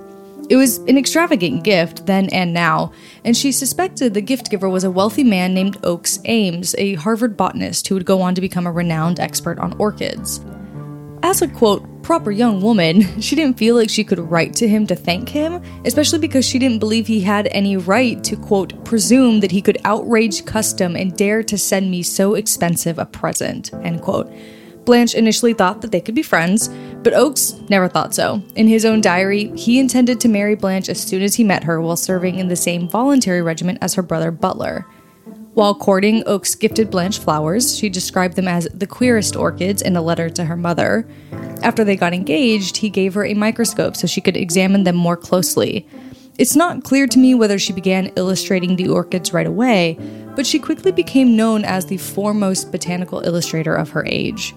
It 0.50 0.58
was 0.58 0.80
an 0.80 0.98
extravagant 0.98 1.64
gift 1.64 2.06
then 2.06 2.30
and 2.30 2.54
now, 2.54 2.92
and 3.24 3.38
she 3.38 3.52
suspected 3.52 4.14
the 4.14 4.22
gift 4.22 4.52
giver 4.52 4.68
was 4.68 4.84
a 4.84 4.92
wealthy 4.92 5.24
man 5.24 5.54
named 5.54 5.78
Oakes 5.84 6.20
Ames, 6.26 6.76
a 6.78 6.96
Harvard 6.96 7.38
botanist 7.38 7.88
who 7.88 7.96
would 7.96 8.06
go 8.06 8.22
on 8.22 8.36
to 8.36 8.42
become 8.42 8.68
a 8.68 8.72
renowned 8.72 9.20
expert 9.20 9.58
on 9.60 9.78
orchids. 9.80 10.44
As 11.24 11.42
a 11.42 11.48
quote, 11.48 11.84
proper 12.06 12.30
young 12.30 12.62
woman, 12.62 13.02
she 13.20 13.36
didn't 13.36 13.58
feel 13.58 13.76
like 13.76 13.90
she 13.90 14.04
could 14.04 14.20
write 14.20 14.54
to 14.54 14.68
him 14.68 14.86
to 14.86 14.96
thank 14.96 15.28
him, 15.28 15.60
especially 15.86 16.20
because 16.20 16.46
she 16.46 16.60
didn't 16.60 16.78
believe 16.78 17.08
he 17.08 17.20
had 17.20 17.48
any 17.48 17.76
right 17.76 18.24
to, 18.24 18.36
quote, 18.36 18.86
presume 18.86 19.40
that 19.40 19.52
he 19.52 19.60
could 19.60 19.80
outrage 19.86 20.46
custom 20.46 20.96
and 20.96 21.18
dare 21.18 21.42
to 21.42 21.58
send 21.58 21.90
me 21.90 22.04
so 22.04 22.36
expensive 22.36 23.00
a 23.00 23.06
present, 23.08 23.74
end 23.84 24.04
quote. 24.04 24.32
Blanche 24.86 25.16
initially 25.16 25.56
thought 25.56 25.82
that 25.82 25.92
they 25.92 26.00
could 26.00 26.14
be 26.14 26.22
friends, 26.22 26.70
but 27.02 27.16
Oakes 27.16 27.60
never 27.70 27.88
thought 27.88 28.14
so. 28.14 28.40
In 28.56 28.68
his 28.68 28.86
own 28.86 29.02
diary, 29.02 29.52
he 29.58 29.80
intended 29.80 30.22
to 30.22 30.28
marry 30.28 30.54
Blanche 30.54 30.90
as 30.90 31.02
soon 31.02 31.24
as 31.24 31.34
he 31.34 31.44
met 31.44 31.64
her 31.64 31.82
while 31.82 31.98
serving 31.98 32.38
in 32.38 32.50
the 32.50 32.56
same 32.56 32.88
voluntary 32.88 33.42
regiment 33.42 33.80
as 33.82 33.96
her 33.96 34.04
brother 34.04 34.30
Butler. 34.30 34.86
While 35.56 35.74
courting, 35.74 36.22
Oakes 36.26 36.54
gifted 36.54 36.92
Blanche 36.92 37.18
flowers. 37.18 37.78
She 37.78 37.88
described 37.88 38.36
them 38.36 38.48
as 38.48 38.68
the 38.74 38.86
queerest 38.86 39.38
orchids 39.38 39.82
in 39.82 39.96
a 39.96 40.02
letter 40.02 40.30
to 40.32 40.44
her 40.44 40.58
mother. 40.58 41.08
After 41.64 41.86
they 41.86 41.96
got 41.96 42.14
engaged, 42.14 42.76
he 42.76 42.90
gave 42.90 43.14
her 43.14 43.26
a 43.26 43.34
microscope 43.34 43.96
so 43.96 44.06
she 44.06 44.20
could 44.20 44.36
examine 44.36 44.84
them 44.84 44.98
more 44.98 45.16
closely. 45.16 45.88
It's 46.38 46.58
not 46.58 46.84
clear 46.84 47.08
to 47.08 47.18
me 47.18 47.36
whether 47.36 47.58
she 47.58 47.72
began 47.72 48.12
illustrating 48.18 48.76
the 48.76 48.90
orchids 48.90 49.32
right 49.32 49.48
away, 49.48 49.98
but 50.36 50.46
she 50.46 50.60
quickly 50.60 50.92
became 50.92 51.38
known 51.38 51.64
as 51.64 51.86
the 51.86 52.00
foremost 52.00 52.74
botanical 52.74 53.22
illustrator 53.22 53.76
of 53.76 53.92
her 53.92 54.06
age. 54.06 54.52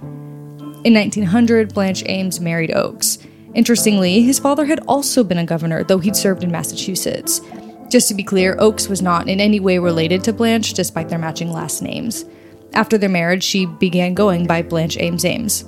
In 0.83 0.95
1900, 0.95 1.75
Blanche 1.75 2.03
Ames 2.07 2.41
married 2.41 2.75
Oakes. 2.75 3.19
Interestingly, 3.55 4.23
his 4.23 4.41
father 4.41 4.65
had 4.65 4.81
also 4.89 5.23
been 5.23 5.39
a 5.39 5.47
governor, 5.47 5.85
though 5.85 5.99
he'd 5.99 6.17
served 6.17 6.43
in 6.43 6.51
Massachusetts. 6.51 7.41
Just 7.89 8.09
to 8.09 8.15
be 8.15 8.23
clear, 8.23 8.57
Oakes 8.59 8.89
was 8.89 9.01
not 9.01 9.29
in 9.29 9.41
any 9.41 9.61
way 9.61 9.79
related 9.79 10.23
to 10.25 10.33
Blanche, 10.33 10.75
despite 10.75 11.09
their 11.09 11.19
matching 11.19 11.53
last 11.53 11.81
names. 11.81 12.25
After 12.75 12.99
their 12.99 13.09
marriage, 13.09 13.43
she 13.43 13.65
began 13.65 14.13
going 14.15 14.47
by 14.47 14.63
Blanche 14.63 14.99
Ames 14.99 15.25
Ames. 15.25 15.65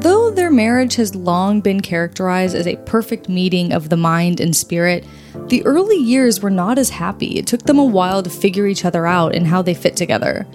Though 0.00 0.30
their 0.30 0.50
marriage 0.50 0.94
has 0.96 1.14
long 1.14 1.60
been 1.60 1.80
characterized 1.80 2.54
as 2.54 2.66
a 2.66 2.76
perfect 2.76 3.28
meeting 3.28 3.72
of 3.72 3.88
the 3.88 3.96
mind 3.96 4.40
and 4.40 4.54
spirit, 4.54 5.04
the 5.48 5.64
early 5.66 5.96
years 5.96 6.40
were 6.40 6.50
not 6.50 6.78
as 6.78 6.90
happy. 6.90 7.38
It 7.38 7.46
took 7.46 7.64
them 7.64 7.78
a 7.78 7.84
while 7.84 8.22
to 8.22 8.30
figure 8.30 8.66
each 8.66 8.84
other 8.84 9.06
out 9.06 9.34
and 9.34 9.46
how 9.46 9.60
they 9.60 9.74
fit 9.74 9.96
together. 9.96 10.46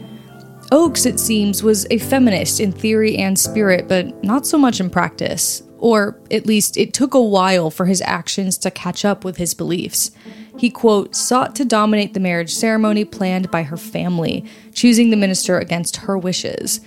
Oakes, 0.72 1.06
it 1.06 1.20
seems, 1.20 1.62
was 1.62 1.86
a 1.92 2.00
feminist 2.00 2.60
in 2.60 2.72
theory 2.72 3.18
and 3.18 3.38
spirit, 3.38 3.88
but 3.88 4.24
not 4.24 4.48
so 4.48 4.58
much 4.58 4.80
in 4.80 4.90
practice. 4.90 5.62
Or, 5.78 6.20
at 6.32 6.46
least, 6.46 6.78
it 6.78 6.94
took 6.94 7.14
a 7.14 7.22
while 7.22 7.70
for 7.70 7.86
his 7.86 8.02
actions 8.02 8.58
to 8.60 8.72
catch 8.72 9.04
up 9.04 9.26
with 9.26 9.38
his 9.38 9.54
beliefs. 9.54 10.12
He, 10.58 10.70
quote, 10.70 11.16
sought 11.16 11.56
to 11.56 11.66
dominate 11.66 12.14
the 12.14 12.20
marriage 12.20 12.54
ceremony 12.54 13.06
planned 13.06 13.50
by 13.50 13.64
her 13.64 13.78
family, 13.78 14.46
choosing 14.74 15.10
the 15.10 15.18
minister 15.18 15.58
against 15.58 15.98
her 15.98 16.18
wishes. 16.18 16.80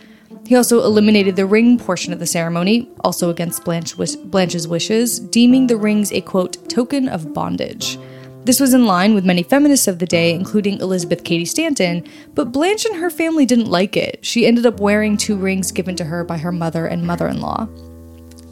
He 0.47 0.55
also 0.55 0.83
eliminated 0.83 1.37
the 1.37 1.47
ring 1.47 1.79
portion 1.79 2.13
of 2.13 2.21
the 2.21 2.27
ceremony, 2.27 2.89
also 3.01 3.31
against 3.31 3.65
Blanche 3.65 3.97
Blanche's 3.97 4.69
wishes, 4.69 5.19
deeming 5.19 5.67
the 5.67 5.77
rings 5.77 6.13
a, 6.13 6.21
quote, 6.21 6.69
token 6.69 7.09
of 7.09 7.35
bondage. 7.35 7.99
This 8.45 8.61
was 8.61 8.73
in 8.73 8.87
line 8.87 9.13
with 9.13 9.25
many 9.25 9.43
feminists 9.43 9.89
of 9.89 9.99
the 9.99 10.07
day, 10.07 10.33
including 10.33 10.79
Elizabeth 10.79 11.25
Cady 11.25 11.45
Stanton, 11.45 12.07
but 12.37 12.53
Blanche 12.53 12.85
and 12.85 12.95
her 12.95 13.11
family 13.11 13.45
didn't 13.45 13.71
like 13.71 13.97
it. 13.97 14.25
She 14.25 14.47
ended 14.47 14.67
up 14.67 14.79
wearing 14.79 15.17
two 15.17 15.37
rings 15.37 15.73
given 15.73 15.97
to 15.97 16.05
her 16.05 16.23
by 16.23 16.39
her 16.39 16.53
mother 16.53 16.87
and 16.87 17.05
mother 17.05 17.27
in 17.27 17.41
law. 17.41 17.67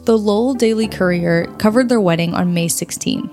The 0.03 0.17
Lowell 0.17 0.53
Daily 0.53 0.89
Courier 0.89 1.47
covered 1.59 1.87
their 1.87 2.01
wedding 2.01 2.33
on 2.33 2.53
May 2.53 2.67
16. 2.67 3.29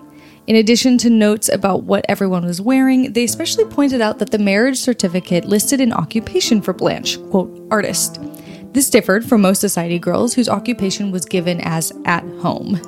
In 0.49 0.57
addition 0.57 0.99
to 0.99 1.11
notes 1.11 1.49
about 1.49 1.85
what 1.85 2.05
everyone 2.09 2.45
was 2.45 2.61
wearing, 2.61 3.13
they 3.13 3.23
especially 3.23 3.65
pointed 3.65 4.01
out 4.01 4.19
that 4.19 4.33
the 4.33 4.41
marriage 4.41 4.77
certificate 4.77 5.45
listed 5.45 5.81
an 5.81 5.93
occupation 5.93 6.61
for 6.61 6.73
Blanche, 6.73 7.17
quote, 7.31 7.65
artist. 7.71 8.19
This 8.73 8.91
differed 8.91 9.25
from 9.25 9.43
most 9.43 9.61
society 9.61 10.01
girls 10.01 10.35
whose 10.35 10.49
occupation 10.49 11.13
was 11.13 11.25
given 11.27 11.61
as 11.61 11.93
at 12.07 12.25
home. 12.41 12.81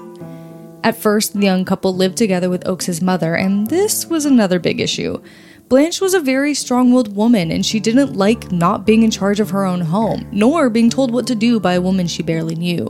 At 0.82 0.96
first, 0.96 1.34
the 1.34 1.44
young 1.44 1.64
couple 1.64 1.94
lived 1.94 2.16
together 2.16 2.50
with 2.50 2.66
Oakes's 2.66 3.00
mother, 3.00 3.37
and 3.37 3.68
this 3.68 4.06
was 4.06 4.26
another 4.26 4.58
big 4.58 4.80
issue. 4.80 5.23
Blanche 5.68 6.00
was 6.00 6.12
a 6.12 6.20
very 6.20 6.54
strong 6.54 6.92
willed 6.92 7.14
woman, 7.14 7.52
and 7.52 7.64
she 7.64 7.78
didn't 7.78 8.16
like 8.16 8.50
not 8.50 8.84
being 8.84 9.04
in 9.04 9.12
charge 9.12 9.38
of 9.38 9.50
her 9.50 9.64
own 9.64 9.80
home, 9.80 10.26
nor 10.32 10.68
being 10.68 10.90
told 10.90 11.12
what 11.12 11.26
to 11.28 11.37
do 11.37 11.61
by 11.61 11.75
a 11.75 11.80
woman 11.80 12.08
she 12.08 12.23
barely 12.25 12.56
knew. 12.56 12.84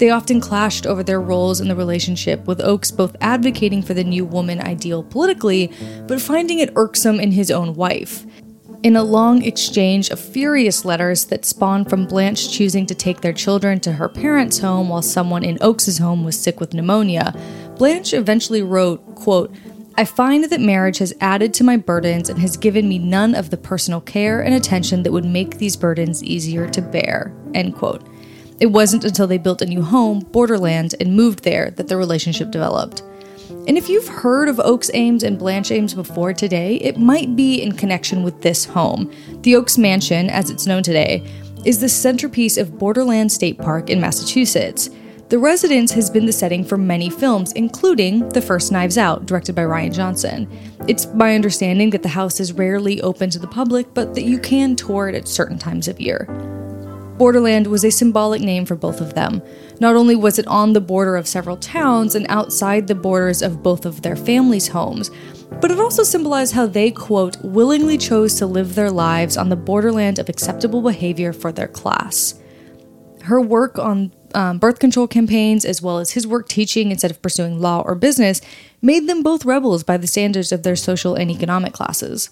They 0.00 0.08
often 0.08 0.40
clashed 0.40 0.86
over 0.86 1.02
their 1.02 1.20
roles 1.20 1.60
in 1.60 1.68
the 1.68 1.76
relationship, 1.76 2.46
with 2.46 2.62
Oakes 2.62 2.90
both 2.90 3.14
advocating 3.20 3.82
for 3.82 3.92
the 3.92 4.02
new 4.02 4.24
woman 4.24 4.58
ideal 4.58 5.02
politically, 5.02 5.70
but 6.08 6.22
finding 6.22 6.58
it 6.58 6.72
irksome 6.74 7.20
in 7.20 7.32
his 7.32 7.50
own 7.50 7.74
wife. 7.74 8.24
In 8.82 8.96
a 8.96 9.02
long 9.02 9.42
exchange 9.42 10.08
of 10.08 10.18
furious 10.18 10.86
letters 10.86 11.26
that 11.26 11.44
spawned 11.44 11.90
from 11.90 12.06
Blanche 12.06 12.50
choosing 12.50 12.86
to 12.86 12.94
take 12.94 13.20
their 13.20 13.34
children 13.34 13.78
to 13.80 13.92
her 13.92 14.08
parents' 14.08 14.60
home 14.60 14.88
while 14.88 15.02
someone 15.02 15.44
in 15.44 15.58
Oakes's 15.60 15.98
home 15.98 16.24
was 16.24 16.40
sick 16.40 16.60
with 16.60 16.72
pneumonia, 16.72 17.34
Blanche 17.76 18.14
eventually 18.14 18.62
wrote, 18.62 19.04
quote, 19.16 19.54
I 19.98 20.06
find 20.06 20.44
that 20.44 20.62
marriage 20.62 20.96
has 20.96 21.12
added 21.20 21.52
to 21.54 21.64
my 21.64 21.76
burdens 21.76 22.30
and 22.30 22.38
has 22.38 22.56
given 22.56 22.88
me 22.88 22.98
none 22.98 23.34
of 23.34 23.50
the 23.50 23.58
personal 23.58 24.00
care 24.00 24.40
and 24.40 24.54
attention 24.54 25.02
that 25.02 25.12
would 25.12 25.26
make 25.26 25.58
these 25.58 25.76
burdens 25.76 26.24
easier 26.24 26.70
to 26.70 26.80
bear. 26.80 27.36
End 27.52 27.76
quote. 27.76 28.02
It 28.60 28.66
wasn't 28.66 29.06
until 29.06 29.26
they 29.26 29.38
built 29.38 29.62
a 29.62 29.66
new 29.66 29.80
home, 29.80 30.20
Borderland, 30.20 30.94
and 31.00 31.16
moved 31.16 31.44
there 31.44 31.70
that 31.72 31.88
the 31.88 31.96
relationship 31.96 32.50
developed. 32.50 33.02
And 33.66 33.78
if 33.78 33.88
you've 33.88 34.06
heard 34.06 34.50
of 34.50 34.60
Oakes 34.60 34.90
Ames 34.92 35.22
and 35.22 35.38
Blanche 35.38 35.70
Ames 35.70 35.94
before 35.94 36.34
today, 36.34 36.76
it 36.76 36.98
might 36.98 37.34
be 37.34 37.62
in 37.62 37.72
connection 37.72 38.22
with 38.22 38.42
this 38.42 38.66
home. 38.66 39.10
The 39.42 39.56
Oaks 39.56 39.78
Mansion, 39.78 40.28
as 40.28 40.50
it's 40.50 40.66
known 40.66 40.82
today, 40.82 41.26
is 41.64 41.80
the 41.80 41.88
centerpiece 41.88 42.58
of 42.58 42.78
Borderland 42.78 43.32
State 43.32 43.56
Park 43.56 43.88
in 43.88 43.98
Massachusetts. 43.98 44.90
The 45.30 45.38
residence 45.38 45.92
has 45.92 46.10
been 46.10 46.26
the 46.26 46.32
setting 46.32 46.62
for 46.62 46.76
many 46.76 47.08
films, 47.08 47.52
including 47.52 48.28
the 48.30 48.42
first 48.42 48.72
Knives 48.72 48.98
Out, 48.98 49.24
directed 49.24 49.54
by 49.54 49.62
Rian 49.62 49.94
Johnson. 49.94 50.46
It's 50.86 51.06
my 51.14 51.34
understanding 51.34 51.90
that 51.90 52.02
the 52.02 52.08
house 52.08 52.40
is 52.40 52.52
rarely 52.52 53.00
open 53.00 53.30
to 53.30 53.38
the 53.38 53.46
public, 53.46 53.94
but 53.94 54.14
that 54.14 54.24
you 54.24 54.38
can 54.38 54.76
tour 54.76 55.08
it 55.08 55.14
at 55.14 55.28
certain 55.28 55.58
times 55.58 55.88
of 55.88 55.98
year. 55.98 56.59
Borderland 57.20 57.66
was 57.66 57.84
a 57.84 57.90
symbolic 57.90 58.40
name 58.40 58.64
for 58.64 58.76
both 58.76 59.02
of 59.02 59.12
them. 59.12 59.42
Not 59.78 59.94
only 59.94 60.16
was 60.16 60.38
it 60.38 60.46
on 60.46 60.72
the 60.72 60.80
border 60.80 61.16
of 61.16 61.28
several 61.28 61.58
towns 61.58 62.14
and 62.14 62.24
outside 62.30 62.86
the 62.86 62.94
borders 62.94 63.42
of 63.42 63.62
both 63.62 63.84
of 63.84 64.00
their 64.00 64.16
families' 64.16 64.68
homes, 64.68 65.10
but 65.60 65.70
it 65.70 65.78
also 65.78 66.02
symbolized 66.02 66.54
how 66.54 66.64
they, 66.64 66.90
quote, 66.90 67.36
willingly 67.44 67.98
chose 67.98 68.36
to 68.36 68.46
live 68.46 68.74
their 68.74 68.90
lives 68.90 69.36
on 69.36 69.50
the 69.50 69.54
borderland 69.54 70.18
of 70.18 70.30
acceptable 70.30 70.80
behavior 70.80 71.34
for 71.34 71.52
their 71.52 71.68
class. 71.68 72.40
Her 73.24 73.38
work 73.38 73.78
on 73.78 74.14
um, 74.34 74.56
birth 74.56 74.78
control 74.78 75.06
campaigns, 75.06 75.66
as 75.66 75.82
well 75.82 75.98
as 75.98 76.12
his 76.12 76.26
work 76.26 76.48
teaching 76.48 76.90
instead 76.90 77.10
of 77.10 77.20
pursuing 77.20 77.60
law 77.60 77.82
or 77.82 77.94
business, 77.94 78.40
made 78.80 79.06
them 79.06 79.22
both 79.22 79.44
rebels 79.44 79.84
by 79.84 79.98
the 79.98 80.06
standards 80.06 80.52
of 80.52 80.62
their 80.62 80.74
social 80.74 81.16
and 81.16 81.30
economic 81.30 81.74
classes. 81.74 82.30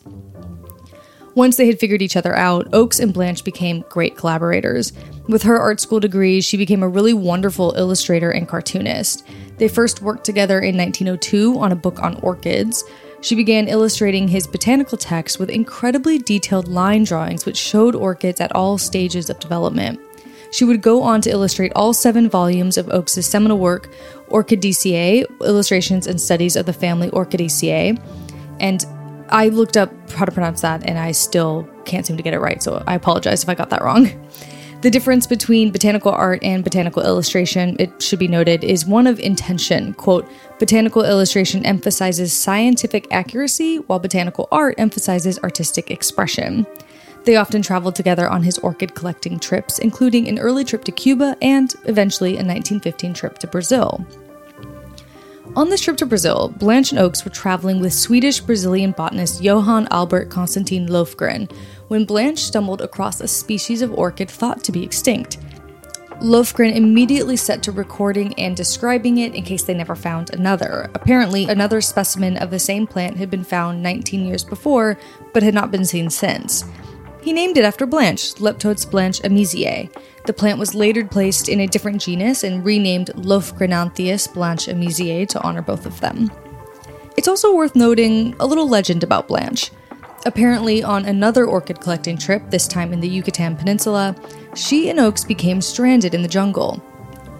Once 1.35 1.57
they 1.57 1.67
had 1.67 1.79
figured 1.79 2.03
each 2.03 2.17
other 2.17 2.35
out, 2.35 2.67
Oakes 2.73 2.99
and 2.99 3.15
Blanche 3.15 3.45
became 3.45 3.85
great 3.89 4.17
collaborators. 4.17 4.93
With 5.29 5.43
her 5.45 5.59
art 5.59 5.81
school 5.81 6.01
degree, 6.01 6.41
she 6.41 6.57
became 6.57 6.83
a 6.83 6.89
really 6.89 7.13
wonderful 7.13 7.75
illustrator 7.77 8.31
and 8.31 8.49
cartoonist. 8.49 9.27
They 9.59 9.69
first 9.69 10.03
worked 10.03 10.25
together 10.25 10.59
in 10.61 10.77
1902 10.77 11.59
on 11.59 11.73
a 11.73 11.77
book 11.77 12.01
on 12.01 12.17
orchids. 12.21 12.83
She 13.21 13.35
began 13.35 13.69
illustrating 13.69 14.29
his 14.29 14.47
botanical 14.47 14.97
text 14.97 15.39
with 15.39 15.51
incredibly 15.51 16.19
detailed 16.19 16.69
line 16.69 17.05
drawings 17.05 17.45
which 17.45 17.57
showed 17.57 17.95
orchids 17.95 18.41
at 18.41 18.55
all 18.55 18.79
stages 18.79 19.29
of 19.29 19.41
development. 19.41 20.01
She 20.51 20.65
would 20.65 20.81
go 20.81 21.03
on 21.03 21.21
to 21.23 21.31
illustrate 21.31 21.73
all 21.77 21.93
seven 21.93 22.29
volumes 22.31 22.79
of 22.79 22.89
Oakes' 22.89 23.27
seminal 23.27 23.59
work, 23.59 23.91
Orchidaceae, 24.29 25.27
Illustrations 25.41 26.07
and 26.07 26.21
Studies 26.21 26.57
of 26.57 26.67
the 26.67 26.73
Family 26.73 27.11
Orchidaceae, 27.11 28.01
and 28.61 28.87
I 29.31 29.49
looked 29.49 29.77
up 29.77 29.93
how 30.11 30.25
to 30.25 30.33
pronounce 30.33 30.63
that 30.63 30.85
and 30.85 30.99
I 30.99 31.13
still 31.13 31.69
can't 31.85 32.07
seem 32.07 32.17
to 32.17 32.23
get 32.23 32.35
it 32.35 32.41
right, 32.41 32.63
so 32.63 32.83
I 32.87 32.95
apologize 32.95 33.43
if 33.43 33.49
I 33.49 33.55
got 33.55 33.71
that 33.71 33.83
wrong. 33.83 34.09
The 34.81 34.91
difference 34.91 35.27
between 35.27 35.73
botanical 35.73 36.13
art 36.13 36.39
and 36.45 36.63
botanical 36.63 37.03
illustration, 37.03 37.75
it 37.81 38.01
should 38.01 38.21
be 38.21 38.29
noted, 38.29 38.63
is 38.63 38.87
one 38.87 39.09
of 39.09 39.19
intention. 39.19 39.93
Quote, 39.95 40.31
botanical 40.61 41.05
illustration 41.05 41.67
emphasizes 41.67 42.33
scientific 42.33 43.09
accuracy, 43.11 43.79
while 43.79 43.99
botanical 43.99 44.47
art 44.53 44.77
emphasizes 44.79 45.41
artistic 45.41 45.91
expression. 45.91 46.65
They 47.25 47.35
often 47.35 47.61
traveled 47.61 47.97
together 47.97 48.29
on 48.29 48.45
his 48.45 48.57
orchid 48.59 48.95
collecting 48.95 49.41
trips, 49.41 49.81
including 49.81 50.29
an 50.29 50.39
early 50.39 50.65
trip 50.65 50.85
to 50.85 50.93
Cuba 50.93 51.37
and 51.43 51.75
eventually 51.87 52.35
a 52.35 52.45
1915 52.45 53.15
trip 53.15 53.39
to 53.39 53.49
Brazil. 53.49 54.07
On 55.57 55.71
this 55.71 55.81
trip 55.81 55.97
to 55.97 56.07
Brazil, 56.07 56.55
Blanche 56.59 56.93
and 56.93 57.01
Oakes 57.01 57.25
were 57.25 57.31
traveling 57.31 57.81
with 57.81 57.93
Swedish 57.93 58.41
Brazilian 58.41 58.93
botanist 58.93 59.43
Johann 59.43 59.89
Albert 59.91 60.31
Constantin 60.31 60.87
Lofgren 60.87 61.51
when 61.89 62.05
Blanche 62.05 62.39
stumbled 62.39 62.81
across 62.81 63.21
a 63.21 63.29
species 63.29 63.83
of 63.83 63.93
orchid 63.93 64.31
thought 64.31 64.63
to 64.65 64.73
be 64.73 64.85
extinct. 64.85 65.39
Lofgren 66.21 66.75
immediately 66.75 67.37
set 67.37 67.63
to 67.63 67.73
recording 67.73 68.35
and 68.35 68.57
describing 68.57 69.19
it 69.19 69.35
in 69.35 69.45
case 69.45 69.63
they 69.63 69.75
never 69.75 69.95
found 69.95 70.35
another. 70.35 70.91
Apparently, 70.95 71.45
another 71.45 71.81
specimen 71.81 72.37
of 72.37 72.51
the 72.51 72.59
same 72.59 72.87
plant 72.87 73.17
had 73.17 73.31
been 73.31 73.45
found 73.45 73.83
19 73.83 74.27
years 74.27 74.45
before, 74.45 74.99
but 75.33 75.43
had 75.43 75.55
not 75.55 75.71
been 75.71 75.85
seen 75.85 76.11
since. 76.11 76.65
He 77.23 77.33
named 77.33 77.57
it 77.57 77.65
after 77.65 77.87
Blanche, 77.87 78.35
Leptotes 78.35 78.89
blanche 78.89 79.21
amesiae. 79.21 79.91
The 80.29 80.35
plant 80.35 80.59
was 80.59 80.75
later 80.75 81.07
placed 81.07 81.49
in 81.49 81.61
a 81.61 81.67
different 81.67 82.03
genus 82.03 82.45
and 82.45 82.63
renamed 82.63 83.07
Loefgrenianthus 83.15 84.35
blanche 84.35 84.67
amesiae 84.67 85.27
to 85.27 85.43
honor 85.43 85.63
both 85.63 85.87
of 85.87 85.99
them. 86.01 86.31
It's 87.17 87.29
also 87.29 87.55
worth 87.55 87.75
noting 87.75 88.37
a 88.39 88.47
little 88.47 88.69
legend 88.69 89.03
about 89.03 89.27
Blanche. 89.27 89.71
Apparently, 90.27 90.83
on 90.83 91.07
another 91.07 91.47
orchid 91.47 91.81
collecting 91.81 92.19
trip, 92.19 92.51
this 92.51 92.69
time 92.69 92.93
in 92.93 93.01
the 93.01 93.09
Yucatan 93.09 93.57
Peninsula, 93.57 94.15
she 94.55 94.91
and 94.91 95.01
Oakes 95.01 95.25
became 95.25 95.63
stranded 95.63 96.13
in 96.13 96.21
the 96.21 96.29
jungle. 96.29 96.83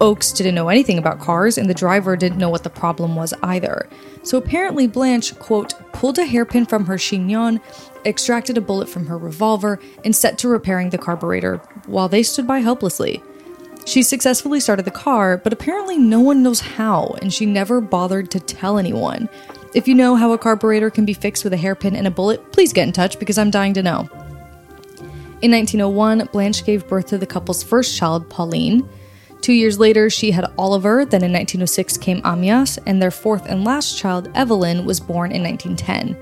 Oakes 0.01 0.31
didn't 0.31 0.55
know 0.55 0.69
anything 0.69 0.97
about 0.97 1.19
cars, 1.19 1.57
and 1.57 1.69
the 1.69 1.73
driver 1.73 2.15
didn't 2.15 2.37
know 2.37 2.49
what 2.49 2.63
the 2.63 2.69
problem 2.69 3.15
was 3.15 3.33
either. 3.43 3.89
So 4.23 4.37
apparently, 4.37 4.87
Blanche, 4.87 5.37
quote, 5.39 5.73
pulled 5.91 6.17
a 6.17 6.25
hairpin 6.25 6.65
from 6.65 6.85
her 6.85 6.97
chignon, 6.97 7.59
extracted 8.05 8.57
a 8.57 8.61
bullet 8.61 8.87
from 8.87 9.07
her 9.07 9.17
revolver, 9.17 9.79
and 10.05 10.15
set 10.15 10.37
to 10.39 10.47
repairing 10.47 10.89
the 10.89 10.97
carburetor 10.97 11.57
while 11.87 12.07
they 12.07 12.23
stood 12.23 12.47
by 12.47 12.59
helplessly. 12.59 13.21
She 13.85 14.03
successfully 14.03 14.59
started 14.59 14.85
the 14.85 14.91
car, 14.91 15.37
but 15.37 15.51
apparently 15.51 15.97
no 15.97 16.19
one 16.19 16.43
knows 16.43 16.59
how, 16.59 17.15
and 17.21 17.33
she 17.33 17.45
never 17.45 17.81
bothered 17.81 18.31
to 18.31 18.39
tell 18.39 18.77
anyone. 18.77 19.27
If 19.73 19.87
you 19.87 19.95
know 19.95 20.15
how 20.15 20.31
a 20.31 20.37
carburetor 20.37 20.89
can 20.89 21.05
be 21.05 21.13
fixed 21.13 21.43
with 21.43 21.53
a 21.53 21.57
hairpin 21.57 21.95
and 21.95 22.07
a 22.07 22.11
bullet, 22.11 22.51
please 22.51 22.71
get 22.71 22.87
in 22.87 22.93
touch 22.93 23.19
because 23.19 23.37
I'm 23.37 23.51
dying 23.51 23.73
to 23.73 23.83
know. 23.83 24.07
In 25.41 25.51
1901, 25.51 26.29
Blanche 26.31 26.65
gave 26.65 26.87
birth 26.87 27.07
to 27.07 27.17
the 27.17 27.25
couple's 27.25 27.63
first 27.63 27.97
child, 27.97 28.29
Pauline. 28.29 28.87
Two 29.41 29.53
years 29.53 29.79
later, 29.79 30.09
she 30.09 30.31
had 30.31 30.51
Oliver, 30.57 31.05
then 31.05 31.23
in 31.23 31.31
1906 31.31 31.97
came 31.97 32.21
Amyas, 32.23 32.77
and 32.85 33.01
their 33.01 33.11
fourth 33.11 33.45
and 33.47 33.63
last 33.63 33.97
child, 33.97 34.29
Evelyn, 34.35 34.85
was 34.85 34.99
born 34.99 35.31
in 35.31 35.41
1910. 35.43 36.17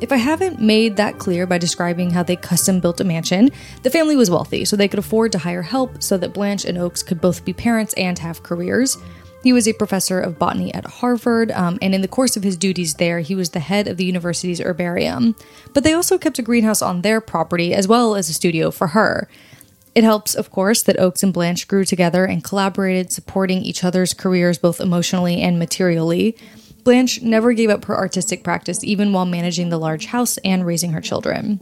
If 0.00 0.12
I 0.12 0.16
haven't 0.16 0.60
made 0.60 0.96
that 0.96 1.18
clear 1.18 1.46
by 1.46 1.56
describing 1.56 2.10
how 2.10 2.22
they 2.22 2.36
custom 2.36 2.80
built 2.80 3.00
a 3.00 3.04
mansion, 3.04 3.50
the 3.82 3.90
family 3.90 4.14
was 4.14 4.30
wealthy, 4.30 4.64
so 4.64 4.76
they 4.76 4.88
could 4.88 4.98
afford 4.98 5.32
to 5.32 5.38
hire 5.38 5.62
help 5.62 6.02
so 6.02 6.18
that 6.18 6.34
Blanche 6.34 6.66
and 6.66 6.76
Oakes 6.76 7.02
could 7.02 7.20
both 7.20 7.44
be 7.44 7.54
parents 7.54 7.94
and 7.94 8.18
have 8.18 8.42
careers. 8.42 8.98
He 9.42 9.52
was 9.52 9.68
a 9.68 9.72
professor 9.72 10.20
of 10.20 10.38
botany 10.38 10.74
at 10.74 10.84
Harvard, 10.84 11.50
um, 11.52 11.78
and 11.80 11.94
in 11.94 12.02
the 12.02 12.08
course 12.08 12.36
of 12.36 12.42
his 12.42 12.56
duties 12.56 12.94
there, 12.94 13.20
he 13.20 13.34
was 13.34 13.50
the 13.50 13.60
head 13.60 13.86
of 13.86 13.96
the 13.96 14.04
university's 14.04 14.60
herbarium. 14.60 15.34
But 15.72 15.84
they 15.84 15.92
also 15.92 16.18
kept 16.18 16.38
a 16.38 16.42
greenhouse 16.42 16.82
on 16.82 17.02
their 17.02 17.20
property 17.20 17.72
as 17.72 17.86
well 17.86 18.16
as 18.16 18.28
a 18.28 18.34
studio 18.34 18.70
for 18.70 18.88
her. 18.88 19.28
It 19.96 20.04
helps, 20.04 20.34
of 20.34 20.50
course, 20.50 20.82
that 20.82 21.00
Oakes 21.00 21.22
and 21.22 21.32
Blanche 21.32 21.66
grew 21.66 21.86
together 21.86 22.26
and 22.26 22.44
collaborated, 22.44 23.10
supporting 23.10 23.62
each 23.62 23.82
other's 23.82 24.12
careers 24.12 24.58
both 24.58 24.78
emotionally 24.78 25.40
and 25.40 25.58
materially. 25.58 26.36
Blanche 26.84 27.22
never 27.22 27.54
gave 27.54 27.70
up 27.70 27.86
her 27.86 27.96
artistic 27.96 28.44
practice, 28.44 28.84
even 28.84 29.14
while 29.14 29.24
managing 29.24 29.70
the 29.70 29.78
large 29.78 30.04
house 30.04 30.36
and 30.44 30.66
raising 30.66 30.92
her 30.92 31.00
children. 31.00 31.58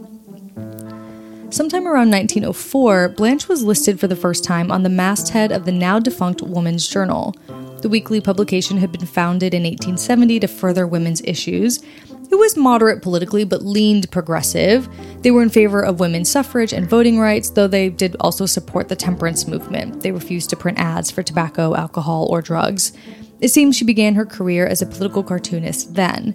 Sometime 1.50 1.86
around 1.86 2.10
1904, 2.10 3.10
Blanche 3.10 3.46
was 3.46 3.62
listed 3.62 4.00
for 4.00 4.08
the 4.08 4.16
first 4.16 4.42
time 4.42 4.72
on 4.72 4.82
the 4.82 4.88
masthead 4.88 5.52
of 5.52 5.64
the 5.64 5.70
now 5.70 6.00
defunct 6.00 6.42
Woman's 6.42 6.88
Journal. 6.88 7.36
The 7.82 7.88
weekly 7.88 8.20
publication 8.20 8.78
had 8.78 8.90
been 8.90 9.06
founded 9.06 9.54
in 9.54 9.62
1870 9.62 10.40
to 10.40 10.48
further 10.48 10.88
women's 10.88 11.22
issues. 11.22 11.84
It 12.30 12.36
was 12.36 12.56
moderate 12.56 13.02
politically, 13.02 13.44
but 13.44 13.62
leaned 13.62 14.10
progressive. 14.10 14.88
They 15.22 15.30
were 15.30 15.42
in 15.42 15.50
favor 15.50 15.82
of 15.82 16.00
women's 16.00 16.30
suffrage 16.30 16.72
and 16.72 16.88
voting 16.88 17.18
rights, 17.18 17.50
though 17.50 17.68
they 17.68 17.90
did 17.90 18.16
also 18.20 18.46
support 18.46 18.88
the 18.88 18.96
temperance 18.96 19.46
movement. 19.46 20.02
They 20.02 20.12
refused 20.12 20.50
to 20.50 20.56
print 20.56 20.78
ads 20.78 21.10
for 21.10 21.22
tobacco, 21.22 21.74
alcohol, 21.74 22.26
or 22.30 22.42
drugs. 22.42 22.92
It 23.40 23.48
seems 23.48 23.76
she 23.76 23.84
began 23.84 24.14
her 24.14 24.26
career 24.26 24.66
as 24.66 24.82
a 24.82 24.86
political 24.86 25.22
cartoonist 25.22 25.94
then. 25.94 26.34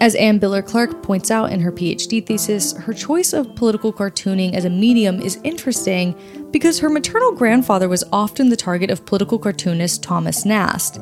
As 0.00 0.16
Anne 0.16 0.40
Biller 0.40 0.66
Clark 0.66 1.02
points 1.04 1.30
out 1.30 1.52
in 1.52 1.60
her 1.60 1.70
PhD 1.70 2.26
thesis, 2.26 2.72
her 2.72 2.92
choice 2.92 3.32
of 3.32 3.54
political 3.54 3.92
cartooning 3.92 4.54
as 4.54 4.64
a 4.64 4.70
medium 4.70 5.20
is 5.20 5.38
interesting 5.44 6.16
because 6.50 6.80
her 6.80 6.90
maternal 6.90 7.30
grandfather 7.30 7.88
was 7.88 8.02
often 8.12 8.48
the 8.48 8.56
target 8.56 8.90
of 8.90 9.06
political 9.06 9.38
cartoonist 9.38 10.02
Thomas 10.02 10.44
Nast. 10.44 11.00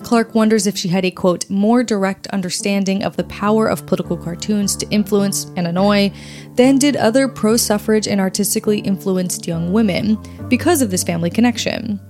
Clark 0.00 0.34
wonders 0.34 0.66
if 0.66 0.76
she 0.76 0.88
had 0.88 1.04
a 1.04 1.10
quote, 1.10 1.48
more 1.48 1.82
direct 1.82 2.26
understanding 2.28 3.02
of 3.02 3.16
the 3.16 3.24
power 3.24 3.66
of 3.66 3.86
political 3.86 4.16
cartoons 4.16 4.76
to 4.76 4.88
influence 4.90 5.44
and 5.56 5.66
annoy 5.66 6.12
than 6.54 6.78
did 6.78 6.96
other 6.96 7.28
pro 7.28 7.56
suffrage 7.56 8.08
and 8.08 8.20
artistically 8.20 8.80
influenced 8.80 9.46
young 9.46 9.72
women 9.72 10.18
because 10.48 10.82
of 10.82 10.90
this 10.90 11.04
family 11.04 11.30
connection. 11.30 12.00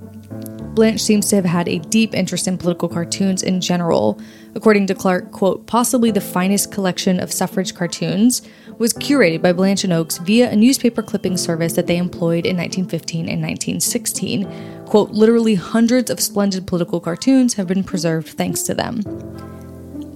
Blanche 0.74 1.02
seems 1.02 1.28
to 1.28 1.36
have 1.36 1.44
had 1.44 1.68
a 1.68 1.80
deep 1.80 2.14
interest 2.14 2.46
in 2.46 2.56
political 2.56 2.88
cartoons 2.88 3.42
in 3.42 3.60
general. 3.60 4.20
According 4.54 4.86
to 4.86 4.94
Clark, 4.94 5.32
quote, 5.32 5.66
possibly 5.66 6.10
the 6.10 6.20
finest 6.20 6.72
collection 6.72 7.18
of 7.20 7.32
suffrage 7.32 7.74
cartoons 7.74 8.42
was 8.80 8.94
curated 8.94 9.42
by 9.42 9.52
Blanche 9.52 9.84
and 9.84 9.92
Oakes 9.92 10.16
via 10.16 10.50
a 10.50 10.56
newspaper 10.56 11.02
clipping 11.02 11.36
service 11.36 11.74
that 11.74 11.86
they 11.86 11.98
employed 11.98 12.46
in 12.46 12.56
1915 12.56 13.28
and 13.28 13.42
1916. 13.42 14.86
Quote, 14.86 15.10
literally 15.10 15.54
hundreds 15.54 16.10
of 16.10 16.18
splendid 16.18 16.66
political 16.66 16.98
cartoons 16.98 17.52
have 17.54 17.66
been 17.66 17.84
preserved 17.84 18.28
thanks 18.28 18.62
to 18.62 18.72
them. 18.72 19.02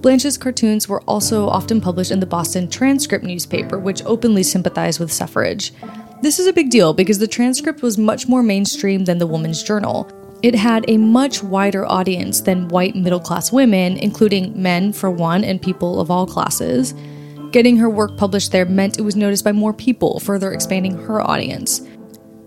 Blanche's 0.01 0.35
cartoons 0.35 0.89
were 0.89 1.01
also 1.01 1.47
often 1.47 1.79
published 1.79 2.09
in 2.09 2.19
the 2.19 2.25
Boston 2.25 2.67
Transcript 2.67 3.23
newspaper, 3.23 3.77
which 3.77 4.03
openly 4.03 4.41
sympathized 4.41 4.99
with 4.99 5.13
suffrage. 5.13 5.71
This 6.23 6.39
is 6.39 6.47
a 6.47 6.53
big 6.53 6.71
deal 6.71 6.91
because 6.91 7.19
the 7.19 7.27
transcript 7.27 7.83
was 7.83 7.99
much 7.99 8.27
more 8.27 8.41
mainstream 8.41 9.05
than 9.05 9.19
the 9.19 9.27
Woman's 9.27 9.61
Journal. 9.61 10.09
It 10.41 10.55
had 10.55 10.85
a 10.87 10.97
much 10.97 11.43
wider 11.43 11.85
audience 11.85 12.41
than 12.41 12.67
white 12.69 12.95
middle 12.95 13.19
class 13.19 13.51
women, 13.51 13.97
including 13.97 14.59
men, 14.59 14.91
for 14.91 15.11
one, 15.11 15.43
and 15.43 15.61
people 15.61 15.99
of 15.99 16.09
all 16.09 16.25
classes. 16.25 16.95
Getting 17.55 17.77
her 17.77 17.89
work 17.89 18.17
published 18.17 18.51
there 18.51 18.65
meant 18.65 18.99
it 18.99 19.03
was 19.03 19.15
noticed 19.15 19.45
by 19.45 19.53
more 19.53 19.71
people, 19.71 20.19
further 20.19 20.51
expanding 20.51 20.97
her 21.05 21.21
audience. 21.21 21.87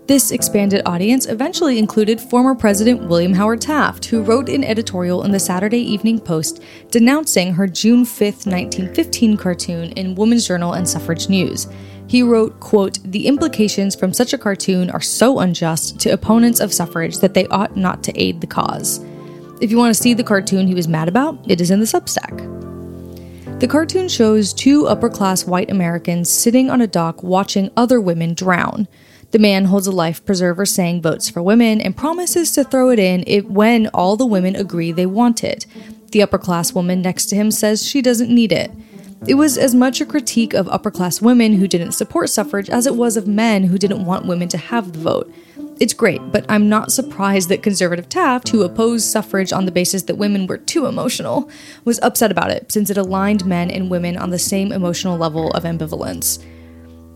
This 0.05 0.29
expanded 0.29 0.83
audience 0.85 1.25
eventually 1.25 1.79
included 1.79 2.21
former 2.21 2.53
President 2.53 3.07
William 3.07 3.33
Howard 3.33 3.59
Taft, 3.59 4.05
who 4.05 4.21
wrote 4.21 4.49
an 4.49 4.63
editorial 4.63 5.23
in 5.23 5.31
the 5.31 5.39
Saturday 5.39 5.79
Evening 5.79 6.19
Post 6.19 6.61
denouncing 6.91 7.55
her 7.55 7.65
June 7.65 8.05
5, 8.05 8.21
1915 8.21 9.35
cartoon 9.35 9.91
in 9.93 10.13
Woman's 10.13 10.47
Journal 10.47 10.73
and 10.73 10.87
Suffrage 10.87 11.27
News. 11.27 11.65
He 12.05 12.21
wrote, 12.21 12.59
quote, 12.59 12.99
The 13.05 13.25
implications 13.25 13.95
from 13.95 14.13
such 14.13 14.33
a 14.33 14.37
cartoon 14.37 14.91
are 14.91 15.01
so 15.01 15.39
unjust 15.39 15.99
to 16.01 16.13
opponents 16.13 16.59
of 16.59 16.71
suffrage 16.71 17.17
that 17.17 17.33
they 17.33 17.47
ought 17.47 17.75
not 17.75 18.03
to 18.03 18.15
aid 18.15 18.41
the 18.41 18.45
cause. 18.45 19.03
If 19.59 19.71
you 19.71 19.79
want 19.79 19.95
to 19.95 19.99
see 19.99 20.13
the 20.13 20.23
cartoon 20.23 20.67
he 20.67 20.75
was 20.75 20.87
mad 20.87 21.07
about, 21.07 21.49
it 21.49 21.61
is 21.61 21.71
in 21.71 21.79
the 21.79 21.87
Substack. 21.87 22.68
The 23.59 23.67
cartoon 23.67 24.07
shows 24.07 24.53
two 24.53 24.87
upper 24.87 25.09
class 25.09 25.45
white 25.45 25.69
Americans 25.69 26.29
sitting 26.29 26.69
on 26.69 26.79
a 26.79 26.87
dock 26.87 27.21
watching 27.21 27.71
other 27.75 27.99
women 27.99 28.33
drown. 28.33 28.87
The 29.31 29.39
man 29.39 29.65
holds 29.65 29.85
a 29.85 29.91
life 29.91 30.23
preserver 30.23 30.65
saying 30.65 31.01
votes 31.01 31.29
for 31.29 31.43
women 31.43 31.81
and 31.81 31.95
promises 31.95 32.53
to 32.53 32.63
throw 32.63 32.89
it 32.89 32.99
in 32.99 33.25
if, 33.27 33.43
when 33.43 33.87
all 33.87 34.15
the 34.15 34.25
women 34.25 34.55
agree 34.55 34.93
they 34.93 35.05
want 35.05 35.43
it. 35.43 35.65
The 36.13 36.21
upper 36.21 36.37
class 36.37 36.73
woman 36.73 37.01
next 37.01 37.25
to 37.27 37.35
him 37.35 37.51
says 37.51 37.85
she 37.85 38.01
doesn't 38.01 38.33
need 38.33 38.53
it. 38.53 38.71
It 39.27 39.35
was 39.35 39.57
as 39.57 39.75
much 39.75 39.99
a 39.99 40.05
critique 40.05 40.53
of 40.53 40.69
upper 40.69 40.89
class 40.89 41.21
women 41.21 41.53
who 41.53 41.67
didn't 41.67 41.91
support 41.91 42.29
suffrage 42.29 42.69
as 42.69 42.87
it 42.87 42.95
was 42.95 43.17
of 43.17 43.27
men 43.27 43.65
who 43.65 43.77
didn't 43.77 44.05
want 44.05 44.25
women 44.25 44.47
to 44.49 44.57
have 44.57 44.93
the 44.93 44.99
vote. 44.99 45.33
It's 45.79 45.93
great, 45.93 46.21
but 46.31 46.45
I'm 46.49 46.69
not 46.69 46.91
surprised 46.91 47.49
that 47.49 47.63
conservative 47.63 48.07
Taft, 48.09 48.49
who 48.49 48.63
opposed 48.63 49.05
suffrage 49.05 49.51
on 49.51 49.65
the 49.65 49.71
basis 49.71 50.03
that 50.03 50.15
women 50.15 50.47
were 50.47 50.57
too 50.57 50.85
emotional, 50.85 51.49
was 51.85 51.99
upset 52.01 52.31
about 52.31 52.51
it 52.51 52.71
since 52.71 52.89
it 52.89 52.97
aligned 52.97 53.45
men 53.45 53.69
and 53.71 53.89
women 53.89 54.17
on 54.17 54.29
the 54.29 54.39
same 54.39 54.71
emotional 54.71 55.17
level 55.17 55.51
of 55.51 55.63
ambivalence. 55.63 56.43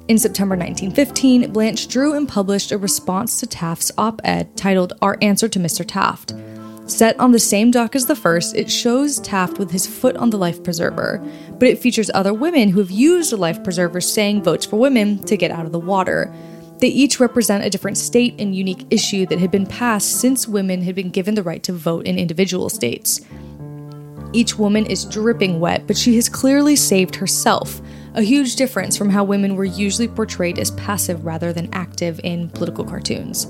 In 0.09 0.17
September 0.17 0.55
1915, 0.55 1.51
Blanche 1.51 1.87
drew 1.87 2.13
and 2.13 2.27
published 2.27 2.73
a 2.73 2.77
response 2.77 3.39
to 3.39 3.47
Taft's 3.47 3.91
op 3.97 4.19
ed 4.25 4.55
titled 4.57 4.93
Our 5.01 5.17
Answer 5.21 5.47
to 5.47 5.59
Mr. 5.59 5.85
Taft. 5.87 6.33
Set 6.85 7.17
on 7.17 7.31
the 7.31 7.39
same 7.39 7.71
dock 7.71 7.95
as 7.95 8.07
the 8.07 8.15
first, 8.15 8.55
it 8.55 8.69
shows 8.69 9.19
Taft 9.19 9.57
with 9.57 9.71
his 9.71 9.87
foot 9.87 10.17
on 10.17 10.29
the 10.29 10.37
life 10.37 10.61
preserver, 10.63 11.23
but 11.57 11.69
it 11.69 11.79
features 11.79 12.11
other 12.13 12.33
women 12.33 12.69
who 12.69 12.79
have 12.79 12.91
used 12.91 13.31
the 13.31 13.37
life 13.37 13.63
preserver 13.63 14.01
saying 14.01 14.43
votes 14.43 14.65
for 14.65 14.77
women 14.77 15.17
to 15.19 15.37
get 15.37 15.51
out 15.51 15.65
of 15.65 15.71
the 15.71 15.79
water. 15.79 16.33
They 16.79 16.89
each 16.89 17.21
represent 17.21 17.63
a 17.63 17.69
different 17.69 17.97
state 17.97 18.35
and 18.37 18.53
unique 18.53 18.85
issue 18.89 19.25
that 19.27 19.39
had 19.39 19.49
been 19.49 19.65
passed 19.65 20.19
since 20.19 20.45
women 20.45 20.81
had 20.81 20.95
been 20.95 21.09
given 21.09 21.35
the 21.35 21.43
right 21.43 21.63
to 21.63 21.71
vote 21.71 22.05
in 22.05 22.19
individual 22.19 22.67
states. 22.67 23.21
Each 24.33 24.57
woman 24.57 24.85
is 24.85 25.05
dripping 25.05 25.61
wet, 25.61 25.87
but 25.87 25.95
she 25.95 26.15
has 26.15 26.27
clearly 26.27 26.75
saved 26.75 27.15
herself, 27.15 27.81
a 28.15 28.21
huge 28.21 28.57
difference 28.57 28.97
from 28.97 29.09
how 29.09 29.23
women 29.23 29.55
were 29.55 29.63
usually 29.63 30.09
portrayed 30.09 30.59
as 30.59 30.71
passive 30.71 31.23
rather 31.23 31.53
than 31.53 31.73
active 31.73 32.19
in 32.25 32.49
political 32.49 32.83
cartoons. 32.83 33.47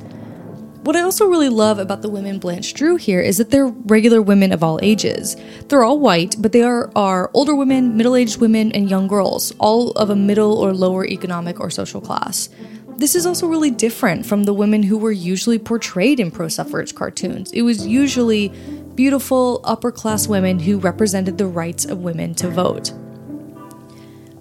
What 0.83 0.97
I 0.97 1.01
also 1.01 1.27
really 1.27 1.47
love 1.47 1.79
about 1.79 2.01
the 2.01 2.09
women 2.09 2.39
Blanche 2.39 2.73
drew 2.73 2.97
here 2.97 3.21
is 3.21 3.37
that 3.37 3.51
they're 3.51 3.67
regular 3.67 4.21
women 4.21 4.51
of 4.51 4.61
all 4.61 4.81
ages. 4.83 5.37
They're 5.69 5.85
all 5.85 5.97
white, 5.97 6.35
but 6.37 6.51
they 6.51 6.61
are, 6.61 6.91
are 6.93 7.31
older 7.33 7.55
women, 7.55 7.95
middle 7.95 8.17
aged 8.17 8.41
women, 8.41 8.69
and 8.73 8.89
young 8.89 9.07
girls, 9.07 9.53
all 9.59 9.91
of 9.91 10.09
a 10.09 10.15
middle 10.15 10.57
or 10.57 10.73
lower 10.73 11.05
economic 11.05 11.61
or 11.61 11.69
social 11.69 12.01
class. 12.01 12.49
This 12.97 13.15
is 13.15 13.25
also 13.25 13.47
really 13.47 13.71
different 13.71 14.25
from 14.25 14.43
the 14.43 14.53
women 14.53 14.83
who 14.83 14.97
were 14.97 15.13
usually 15.13 15.57
portrayed 15.57 16.19
in 16.19 16.31
pro 16.31 16.49
suffrage 16.49 16.93
cartoons. 16.93 17.53
It 17.53 17.61
was 17.61 17.87
usually 17.87 18.49
beautiful, 18.93 19.61
upper 19.63 19.89
class 19.89 20.27
women 20.27 20.59
who 20.59 20.79
represented 20.79 21.37
the 21.37 21.47
rights 21.47 21.85
of 21.85 21.99
women 21.99 22.35
to 22.35 22.49
vote. 22.49 22.91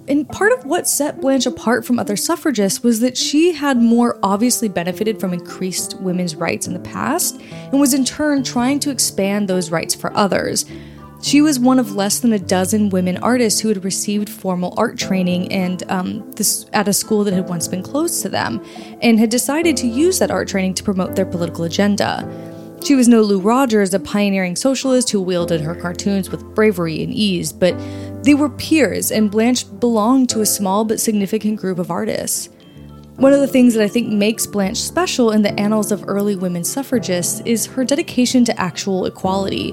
And 0.08 0.28
part 0.28 0.52
of 0.52 0.64
what 0.64 0.88
set 0.88 1.20
Blanche 1.20 1.46
apart 1.46 1.84
from 1.84 1.98
other 1.98 2.16
suffragists 2.16 2.82
was 2.82 3.00
that 3.00 3.16
she 3.16 3.52
had 3.52 3.76
more 3.76 4.18
obviously 4.22 4.68
benefited 4.68 5.20
from 5.20 5.32
increased 5.32 6.00
women's 6.00 6.34
rights 6.34 6.66
in 6.66 6.72
the 6.72 6.80
past 6.80 7.40
and 7.40 7.80
was 7.80 7.94
in 7.94 8.04
turn 8.04 8.42
trying 8.42 8.80
to 8.80 8.90
expand 8.90 9.48
those 9.48 9.70
rights 9.70 9.94
for 9.94 10.14
others. 10.16 10.64
She 11.22 11.40
was 11.40 11.60
one 11.60 11.78
of 11.78 11.94
less 11.94 12.18
than 12.18 12.32
a 12.32 12.38
dozen 12.38 12.90
women 12.90 13.16
artists 13.18 13.60
who 13.60 13.68
had 13.68 13.84
received 13.84 14.28
formal 14.28 14.74
art 14.76 14.98
training 14.98 15.52
and 15.52 15.88
um, 15.88 16.28
this 16.32 16.66
at 16.72 16.88
a 16.88 16.92
school 16.92 17.22
that 17.22 17.32
had 17.32 17.48
once 17.48 17.68
been 17.68 17.82
closed 17.82 18.22
to 18.22 18.28
them, 18.28 18.60
and 19.02 19.20
had 19.20 19.30
decided 19.30 19.76
to 19.76 19.86
use 19.86 20.18
that 20.18 20.32
art 20.32 20.48
training 20.48 20.74
to 20.74 20.82
promote 20.82 21.14
their 21.14 21.24
political 21.24 21.62
agenda. 21.62 22.28
She 22.84 22.96
was 22.96 23.06
no 23.06 23.22
Lou 23.22 23.38
Rogers, 23.38 23.94
a 23.94 24.00
pioneering 24.00 24.56
socialist 24.56 25.10
who 25.10 25.22
wielded 25.22 25.60
her 25.60 25.76
cartoons 25.76 26.30
with 26.30 26.42
bravery 26.56 27.04
and 27.04 27.12
ease, 27.12 27.52
but 27.52 27.74
they 28.22 28.34
were 28.34 28.48
peers, 28.48 29.10
and 29.10 29.30
Blanche 29.30 29.66
belonged 29.80 30.30
to 30.30 30.40
a 30.40 30.46
small 30.46 30.84
but 30.84 31.00
significant 31.00 31.60
group 31.60 31.78
of 31.78 31.90
artists. 31.90 32.48
One 33.16 33.32
of 33.32 33.40
the 33.40 33.46
things 33.46 33.74
that 33.74 33.82
I 33.82 33.88
think 33.88 34.08
makes 34.08 34.46
Blanche 34.46 34.80
special 34.80 35.32
in 35.32 35.42
the 35.42 35.58
annals 35.60 35.92
of 35.92 36.04
early 36.06 36.34
women 36.34 36.64
suffragists 36.64 37.40
is 37.44 37.66
her 37.66 37.84
dedication 37.84 38.44
to 38.46 38.60
actual 38.60 39.06
equality. 39.06 39.70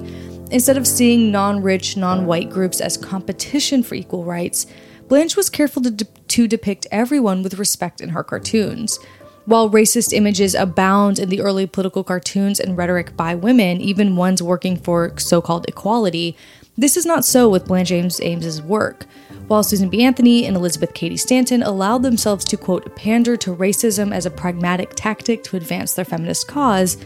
Instead 0.51 0.77
of 0.77 0.87
seeing 0.87 1.31
non 1.31 1.61
rich, 1.61 1.95
non 1.95 2.25
white 2.25 2.49
groups 2.49 2.81
as 2.81 2.97
competition 2.97 3.83
for 3.83 3.95
equal 3.95 4.23
rights, 4.23 4.65
Blanche 5.07 5.35
was 5.35 5.49
careful 5.49 5.81
to, 5.83 5.91
de- 5.91 6.05
to 6.05 6.47
depict 6.47 6.85
everyone 6.91 7.43
with 7.43 7.59
respect 7.59 8.01
in 8.01 8.09
her 8.09 8.23
cartoons. 8.23 8.99
While 9.45 9.69
racist 9.69 10.13
images 10.13 10.53
abound 10.53 11.17
in 11.17 11.29
the 11.29 11.41
early 11.41 11.65
political 11.65 12.03
cartoons 12.03 12.59
and 12.59 12.77
rhetoric 12.77 13.17
by 13.17 13.33
women, 13.33 13.81
even 13.81 14.15
ones 14.15 14.43
working 14.43 14.77
for 14.77 15.17
so 15.17 15.41
called 15.41 15.65
equality, 15.67 16.37
this 16.79 16.95
is 16.95 17.05
not 17.05 17.25
so 17.25 17.49
with 17.49 17.65
Blanche 17.65 17.91
Ames 17.91 18.21
Ames's 18.21 18.61
work. 18.61 19.05
While 19.47 19.63
Susan 19.63 19.89
B. 19.89 20.03
Anthony 20.03 20.45
and 20.45 20.55
Elizabeth 20.55 20.93
Cady 20.93 21.17
Stanton 21.17 21.61
allowed 21.61 22.03
themselves 22.03 22.45
to, 22.45 22.55
quote, 22.55 22.95
pander 22.95 23.35
to 23.35 23.53
racism 23.53 24.13
as 24.13 24.25
a 24.25 24.31
pragmatic 24.31 24.91
tactic 24.95 25.43
to 25.43 25.57
advance 25.57 25.93
their 25.93 26.05
feminist 26.05 26.47
cause, 26.47 26.97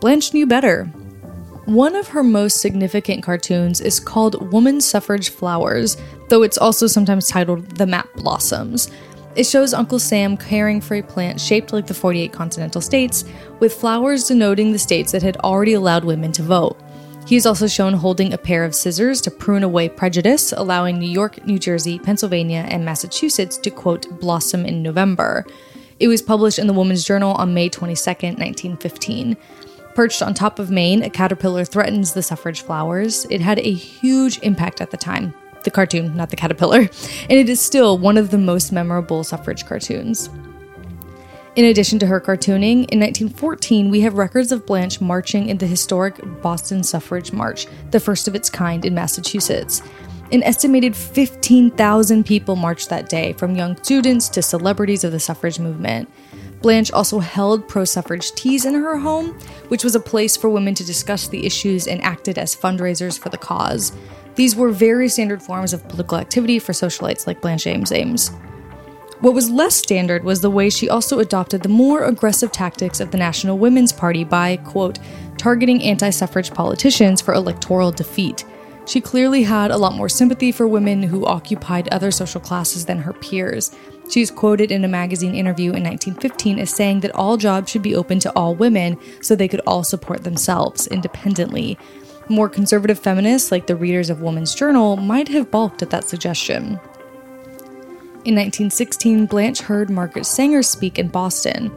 Blanche 0.00 0.32
knew 0.32 0.46
better. 0.46 0.86
One 1.66 1.96
of 1.96 2.08
her 2.08 2.22
most 2.22 2.62
significant 2.62 3.22
cartoons 3.22 3.82
is 3.82 4.00
called 4.00 4.50
Woman 4.52 4.80
Suffrage 4.80 5.28
Flowers, 5.28 5.98
though 6.30 6.42
it's 6.42 6.56
also 6.56 6.86
sometimes 6.86 7.28
titled 7.28 7.76
The 7.76 7.86
Map 7.86 8.08
Blossoms. 8.14 8.90
It 9.36 9.44
shows 9.44 9.74
Uncle 9.74 9.98
Sam 9.98 10.38
caring 10.38 10.80
for 10.80 10.94
a 10.94 11.02
plant 11.02 11.40
shaped 11.40 11.74
like 11.74 11.86
the 11.86 11.94
48 11.94 12.32
continental 12.32 12.80
states, 12.80 13.24
with 13.58 13.74
flowers 13.74 14.28
denoting 14.28 14.72
the 14.72 14.78
states 14.78 15.12
that 15.12 15.22
had 15.22 15.36
already 15.38 15.74
allowed 15.74 16.04
women 16.04 16.32
to 16.32 16.42
vote. 16.42 16.80
He 17.30 17.36
is 17.36 17.46
also 17.46 17.68
shown 17.68 17.92
holding 17.92 18.32
a 18.32 18.38
pair 18.38 18.64
of 18.64 18.74
scissors 18.74 19.20
to 19.20 19.30
prune 19.30 19.62
away 19.62 19.88
prejudice, 19.88 20.50
allowing 20.50 20.98
New 20.98 21.08
York, 21.08 21.46
New 21.46 21.60
Jersey, 21.60 21.96
Pennsylvania, 21.96 22.66
and 22.68 22.84
Massachusetts 22.84 23.56
to 23.58 23.70
quote, 23.70 24.18
blossom 24.18 24.66
in 24.66 24.82
November. 24.82 25.46
It 26.00 26.08
was 26.08 26.22
published 26.22 26.58
in 26.58 26.66
the 26.66 26.72
Woman's 26.72 27.04
Journal 27.04 27.34
on 27.34 27.54
May 27.54 27.68
22, 27.68 27.94
1915. 28.04 29.36
Perched 29.94 30.22
on 30.22 30.34
top 30.34 30.58
of 30.58 30.72
Maine, 30.72 31.04
a 31.04 31.08
caterpillar 31.08 31.64
threatens 31.64 32.14
the 32.14 32.22
suffrage 32.24 32.62
flowers. 32.62 33.26
It 33.30 33.40
had 33.40 33.60
a 33.60 33.72
huge 33.72 34.40
impact 34.40 34.80
at 34.80 34.90
the 34.90 34.96
time. 34.96 35.32
The 35.62 35.70
cartoon, 35.70 36.16
not 36.16 36.30
the 36.30 36.36
caterpillar. 36.36 36.80
And 36.80 37.38
it 37.38 37.48
is 37.48 37.60
still 37.60 37.96
one 37.96 38.16
of 38.16 38.32
the 38.32 38.38
most 38.38 38.72
memorable 38.72 39.22
suffrage 39.22 39.66
cartoons. 39.66 40.30
In 41.56 41.64
addition 41.64 41.98
to 41.98 42.06
her 42.06 42.20
cartooning, 42.20 42.86
in 42.90 43.00
1914 43.00 43.90
we 43.90 44.02
have 44.02 44.14
records 44.14 44.52
of 44.52 44.64
Blanche 44.66 45.00
marching 45.00 45.48
in 45.48 45.58
the 45.58 45.66
historic 45.66 46.14
Boston 46.40 46.84
Suffrage 46.84 47.32
March, 47.32 47.66
the 47.90 47.98
first 47.98 48.28
of 48.28 48.36
its 48.36 48.48
kind 48.48 48.84
in 48.84 48.94
Massachusetts. 48.94 49.82
An 50.30 50.44
estimated 50.44 50.94
15,000 50.94 52.24
people 52.24 52.54
marched 52.54 52.88
that 52.90 53.08
day, 53.08 53.32
from 53.32 53.56
young 53.56 53.76
students 53.82 54.28
to 54.28 54.42
celebrities 54.42 55.02
of 55.02 55.10
the 55.10 55.18
suffrage 55.18 55.58
movement. 55.58 56.08
Blanche 56.62 56.92
also 56.92 57.18
held 57.18 57.66
pro 57.66 57.84
suffrage 57.84 58.30
teas 58.32 58.64
in 58.64 58.74
her 58.74 58.96
home, 58.96 59.36
which 59.68 59.82
was 59.82 59.96
a 59.96 60.00
place 60.00 60.36
for 60.36 60.50
women 60.50 60.76
to 60.76 60.84
discuss 60.84 61.26
the 61.26 61.44
issues 61.44 61.88
and 61.88 62.00
acted 62.02 62.38
as 62.38 62.54
fundraisers 62.54 63.18
for 63.18 63.28
the 63.28 63.38
cause. 63.38 63.90
These 64.36 64.54
were 64.54 64.70
very 64.70 65.08
standard 65.08 65.42
forms 65.42 65.72
of 65.72 65.88
political 65.88 66.18
activity 66.18 66.60
for 66.60 66.72
socialites 66.72 67.26
like 67.26 67.40
Blanche 67.40 67.66
Ames 67.66 67.90
Ames. 67.90 68.30
What 69.20 69.34
was 69.34 69.50
less 69.50 69.76
standard 69.76 70.24
was 70.24 70.40
the 70.40 70.50
way 70.50 70.70
she 70.70 70.88
also 70.88 71.18
adopted 71.18 71.62
the 71.62 71.68
more 71.68 72.04
aggressive 72.04 72.52
tactics 72.52 73.00
of 73.00 73.10
the 73.10 73.18
National 73.18 73.58
Women's 73.58 73.92
Party 73.92 74.24
by, 74.24 74.56
quote, 74.56 74.98
targeting 75.36 75.82
anti 75.82 76.08
suffrage 76.08 76.54
politicians 76.54 77.20
for 77.20 77.34
electoral 77.34 77.92
defeat. 77.92 78.46
She 78.86 79.02
clearly 79.02 79.42
had 79.42 79.70
a 79.70 79.76
lot 79.76 79.94
more 79.94 80.08
sympathy 80.08 80.50
for 80.52 80.66
women 80.66 81.02
who 81.02 81.26
occupied 81.26 81.88
other 81.88 82.10
social 82.10 82.40
classes 82.40 82.86
than 82.86 82.98
her 82.98 83.12
peers. 83.12 83.76
She's 84.08 84.30
quoted 84.30 84.72
in 84.72 84.86
a 84.86 84.88
magazine 84.88 85.34
interview 85.34 85.72
in 85.74 85.84
1915 85.84 86.58
as 86.58 86.70
saying 86.70 87.00
that 87.00 87.14
all 87.14 87.36
jobs 87.36 87.70
should 87.70 87.82
be 87.82 87.94
open 87.94 88.20
to 88.20 88.32
all 88.32 88.54
women 88.54 88.96
so 89.20 89.36
they 89.36 89.48
could 89.48 89.60
all 89.66 89.84
support 89.84 90.24
themselves 90.24 90.86
independently. 90.86 91.78
More 92.30 92.48
conservative 92.48 92.98
feminists, 92.98 93.52
like 93.52 93.66
the 93.66 93.76
readers 93.76 94.08
of 94.08 94.22
Woman's 94.22 94.54
Journal, 94.54 94.96
might 94.96 95.28
have 95.28 95.50
balked 95.50 95.82
at 95.82 95.90
that 95.90 96.04
suggestion. 96.08 96.80
In 98.22 98.34
1916, 98.34 99.24
Blanche 99.24 99.62
heard 99.62 99.88
Margaret 99.88 100.26
Sanger 100.26 100.62
speak 100.62 100.98
in 100.98 101.08
Boston. 101.08 101.72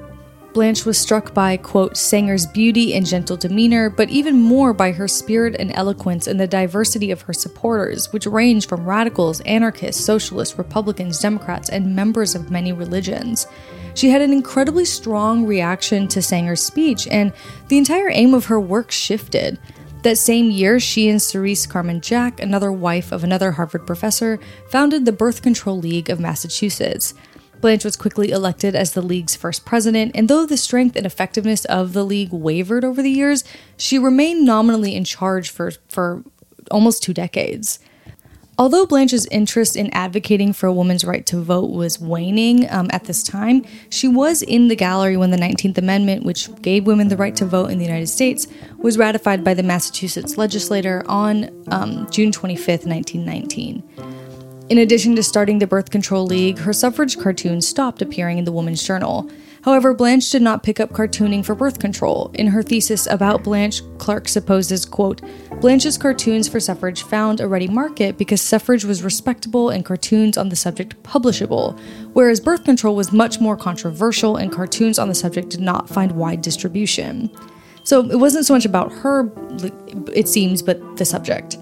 Blanche 0.54 0.86
was 0.86 0.98
struck 0.98 1.34
by, 1.34 1.56
quote, 1.56 1.96
Sanger's 1.96 2.46
beauty 2.46 2.94
and 2.96 3.06
gentle 3.06 3.38
demeanor, 3.38 3.90
but 3.90 4.10
even 4.10 4.42
more 4.42 4.74
by 4.74 4.92
her 4.92 5.08
spirit 5.08 5.56
and 5.58 5.72
eloquence 5.74 6.28
and 6.28 6.38
the 6.38 6.46
diversity 6.46 7.12
of 7.12 7.22
her 7.22 7.34
supporters, 7.34 8.12
which 8.12 8.28
ranged 8.28 8.68
from 8.68 8.86
radicals, 8.86 9.40
anarchists, 9.42 10.04
socialists, 10.04 10.58
Republicans, 10.58 11.18
Democrats, 11.18 11.70
and 11.70 11.96
members 11.96 12.36
of 12.36 12.52
many 12.52 12.74
religions. 12.74 13.48
She 13.96 14.10
had 14.10 14.22
an 14.22 14.34
incredibly 14.34 14.84
strong 14.84 15.46
reaction 15.46 16.10
to 16.10 16.22
Sanger's 16.22 16.62
speech, 16.62 17.08
and 17.08 17.32
the 17.70 17.78
entire 17.78 18.10
aim 18.12 18.34
of 18.34 18.48
her 18.48 18.60
work 18.60 18.92
shifted. 18.92 19.58
That 20.04 20.18
same 20.18 20.52
year, 20.52 20.82
she 20.82 21.08
and 21.08 21.22
Cerise 21.22 21.66
Carman 21.66 22.02
Jack, 22.02 22.42
another 22.42 22.74
wife 22.74 23.14
of 23.14 23.24
another 23.24 23.54
Harvard 23.54 23.88
professor, 23.88 24.38
founded 24.68 25.06
the 25.06 25.14
Birth 25.14 25.42
Control 25.42 25.80
League 25.80 26.10
of 26.10 26.20
Massachusetts. 26.20 27.14
Blanche 27.62 27.86
was 27.86 27.96
quickly 27.96 28.30
elected 28.30 28.76
as 28.76 28.92
the 28.92 29.02
league's 29.02 29.38
first 29.38 29.64
president, 29.64 30.12
and 30.14 30.28
though 30.28 30.46
the 30.46 30.58
strength 30.58 30.98
and 30.98 31.06
effectiveness 31.06 31.64
of 31.66 31.94
the 31.94 32.04
league 32.04 32.34
wavered 32.34 32.84
over 32.84 33.02
the 33.02 33.12
years, 33.12 33.46
she 33.78 33.98
remained 33.98 34.46
nominally 34.46 34.94
in 34.94 35.06
charge 35.06 35.50
for, 35.50 35.72
for 35.88 36.22
almost 36.70 37.02
two 37.02 37.14
decades. 37.14 37.80
Although 38.58 38.86
Blanche's 38.86 39.26
interest 39.28 39.76
in 39.76 39.90
advocating 39.94 40.54
for 40.54 40.68
a 40.68 40.74
woman's 40.74 41.04
right 41.04 41.26
to 41.26 41.42
vote 41.42 41.72
was 41.72 42.00
waning 42.00 42.70
um, 42.70 42.88
at 42.92 43.06
this 43.06 43.24
time, 43.24 43.66
she 43.90 44.08
was 44.08 44.44
in 44.44 44.68
the 44.68 44.76
gallery 44.76 45.18
when 45.18 45.32
the 45.32 45.38
19th 45.38 45.80
Amendment, 45.80 46.24
which 46.24 46.54
gave 46.62 46.86
women 46.86 47.08
the 47.08 47.18
right 47.18 47.36
to 47.36 47.46
vote 47.46 47.72
in 47.72 47.80
the 47.80 47.86
United 47.86 48.08
States, 48.08 48.48
was 48.78 48.96
ratified 48.98 49.44
by 49.44 49.56
the 49.56 49.64
Massachusetts 49.64 50.38
legislature 50.38 51.04
on 51.08 51.50
um, 51.72 52.08
June 52.12 52.32
25, 52.32 52.86
1919. 52.86 53.82
In 54.70 54.78
addition 54.78 55.16
to 55.16 55.24
starting 55.24 55.58
the 55.58 55.68
Birth 55.68 55.90
Control 55.90 56.26
League, 56.26 56.60
her 56.60 56.74
suffrage 56.74 57.18
cartoons 57.18 57.68
stopped 57.68 58.04
appearing 58.04 58.38
in 58.38 58.46
the 58.46 58.52
Woman's 58.52 58.84
Journal. 58.84 59.30
However, 59.64 59.94
Blanche 59.94 60.30
did 60.30 60.42
not 60.42 60.62
pick 60.62 60.82
up 60.82 60.92
cartooning 60.92 61.44
for 61.44 61.56
birth 61.56 61.80
control. 61.80 62.32
In 62.34 62.48
her 62.48 62.62
thesis 62.62 63.08
about 63.08 63.46
Blanche, 63.46 63.82
Clark 63.98 64.28
supposes, 64.28 64.86
quote, 64.86 65.22
Blanche's 65.62 65.98
cartoons 65.98 66.50
for 66.50 66.60
suffrage 66.60 67.04
found 67.04 67.40
a 67.40 67.48
ready 67.48 67.70
market 67.70 68.18
because 68.18 68.42
suffrage 68.42 68.84
was 68.84 69.04
respectable 69.04 69.70
and 69.70 69.86
cartoons 69.86 70.38
on 70.38 70.50
the 70.50 70.56
subject 70.58 71.02
publishable, 71.04 71.80
whereas 72.12 72.42
birth 72.42 72.66
control 72.66 72.94
was 72.94 73.14
much 73.14 73.40
more 73.40 73.56
controversial 73.56 74.36
and 74.36 74.52
cartoons 74.52 75.00
on 75.00 75.08
the 75.08 75.16
subject 75.16 75.50
did 75.50 75.62
not 75.62 75.88
find 75.88 76.12
wide 76.12 76.42
distribution. 76.42 77.32
So 77.86 78.02
it 78.10 78.20
wasn't 78.20 78.46
so 78.46 78.54
much 78.54 78.66
about 78.66 78.92
her, 78.92 79.32
it 80.14 80.28
seems, 80.28 80.62
but 80.62 80.98
the 80.98 81.06
subject. 81.06 81.58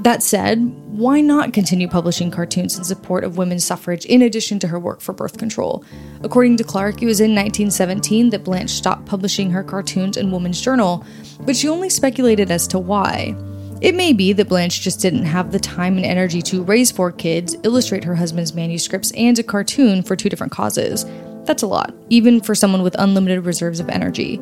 That 0.00 0.22
said, 0.22 0.58
why 0.94 1.20
not 1.20 1.52
continue 1.52 1.88
publishing 1.88 2.30
cartoons 2.30 2.76
in 2.76 2.84
support 2.84 3.24
of 3.24 3.38
women's 3.38 3.64
suffrage 3.64 4.04
in 4.04 4.22
addition 4.22 4.58
to 4.58 4.68
her 4.68 4.78
work 4.78 5.00
for 5.00 5.12
birth 5.12 5.38
control? 5.38 5.84
According 6.22 6.56
to 6.58 6.64
Clark, 6.64 7.02
it 7.02 7.06
was 7.06 7.20
in 7.20 7.30
1917 7.30 8.30
that 8.30 8.44
Blanche 8.44 8.70
stopped 8.70 9.06
publishing 9.06 9.50
her 9.50 9.62
cartoons 9.62 10.16
in 10.16 10.30
Woman's 10.30 10.60
Journal, 10.60 11.04
but 11.40 11.56
she 11.56 11.68
only 11.68 11.88
speculated 11.88 12.50
as 12.50 12.66
to 12.68 12.78
why. 12.78 13.34
It 13.80 13.94
may 13.94 14.12
be 14.12 14.32
that 14.32 14.48
Blanche 14.48 14.80
just 14.80 15.00
didn't 15.00 15.24
have 15.24 15.52
the 15.52 15.60
time 15.60 15.96
and 15.96 16.06
energy 16.06 16.42
to 16.42 16.62
raise 16.62 16.90
four 16.90 17.12
kids, 17.12 17.56
illustrate 17.64 18.04
her 18.04 18.14
husband's 18.14 18.54
manuscripts, 18.54 19.10
and 19.12 19.38
a 19.38 19.42
cartoon 19.42 20.02
for 20.02 20.16
two 20.16 20.28
different 20.28 20.52
causes. 20.52 21.04
That's 21.44 21.62
a 21.62 21.66
lot, 21.66 21.94
even 22.08 22.40
for 22.40 22.54
someone 22.54 22.82
with 22.82 22.96
unlimited 22.98 23.44
reserves 23.44 23.80
of 23.80 23.88
energy. 23.88 24.40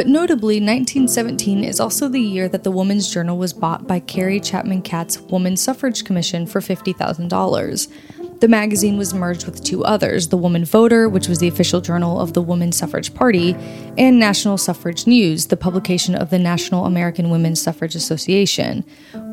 But 0.00 0.08
notably, 0.08 0.54
1917 0.54 1.62
is 1.62 1.78
also 1.78 2.08
the 2.08 2.22
year 2.22 2.48
that 2.48 2.64
the 2.64 2.70
Woman's 2.70 3.12
Journal 3.12 3.36
was 3.36 3.52
bought 3.52 3.86
by 3.86 4.00
Carrie 4.00 4.40
Chapman 4.40 4.80
Catt's 4.80 5.20
Woman 5.20 5.58
Suffrage 5.58 6.06
Commission 6.06 6.46
for 6.46 6.62
$50,000. 6.62 8.40
The 8.40 8.48
magazine 8.48 8.96
was 8.96 9.12
merged 9.12 9.44
with 9.44 9.62
two 9.62 9.84
others 9.84 10.28
The 10.28 10.38
Woman 10.38 10.64
Voter, 10.64 11.10
which 11.10 11.28
was 11.28 11.38
the 11.38 11.48
official 11.48 11.82
journal 11.82 12.18
of 12.18 12.32
the 12.32 12.40
Woman 12.40 12.72
Suffrage 12.72 13.12
Party, 13.12 13.52
and 13.98 14.18
National 14.18 14.56
Suffrage 14.56 15.06
News, 15.06 15.48
the 15.48 15.56
publication 15.58 16.14
of 16.14 16.30
the 16.30 16.38
National 16.38 16.86
American 16.86 17.28
Women's 17.28 17.60
Suffrage 17.60 17.94
Association. 17.94 18.82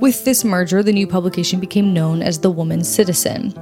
With 0.02 0.26
this 0.26 0.44
merger, 0.44 0.84
the 0.84 0.92
new 0.92 1.08
publication 1.08 1.62
became 1.62 1.94
known 1.94 2.22
as 2.22 2.40
The 2.40 2.52
Woman 2.52 2.84
Citizen. 2.84 3.54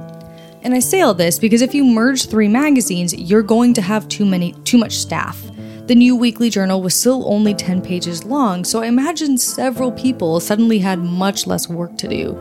And 0.64 0.74
I 0.74 0.80
say 0.80 1.02
all 1.02 1.14
this 1.14 1.38
because 1.38 1.62
if 1.62 1.72
you 1.72 1.84
merge 1.84 2.26
three 2.26 2.48
magazines, 2.48 3.14
you're 3.14 3.44
going 3.44 3.74
to 3.74 3.82
have 3.82 4.08
too 4.08 4.24
many 4.24 4.54
too 4.64 4.78
much 4.78 4.94
staff. 4.94 5.40
The 5.86 5.94
new 5.94 6.16
weekly 6.16 6.50
journal 6.50 6.82
was 6.82 6.96
still 6.96 7.32
only 7.32 7.54
10 7.54 7.80
pages 7.80 8.24
long, 8.24 8.64
so 8.64 8.82
I 8.82 8.86
imagine 8.86 9.38
several 9.38 9.92
people 9.92 10.40
suddenly 10.40 10.80
had 10.80 10.98
much 10.98 11.46
less 11.46 11.68
work 11.68 11.96
to 11.98 12.08
do. 12.08 12.36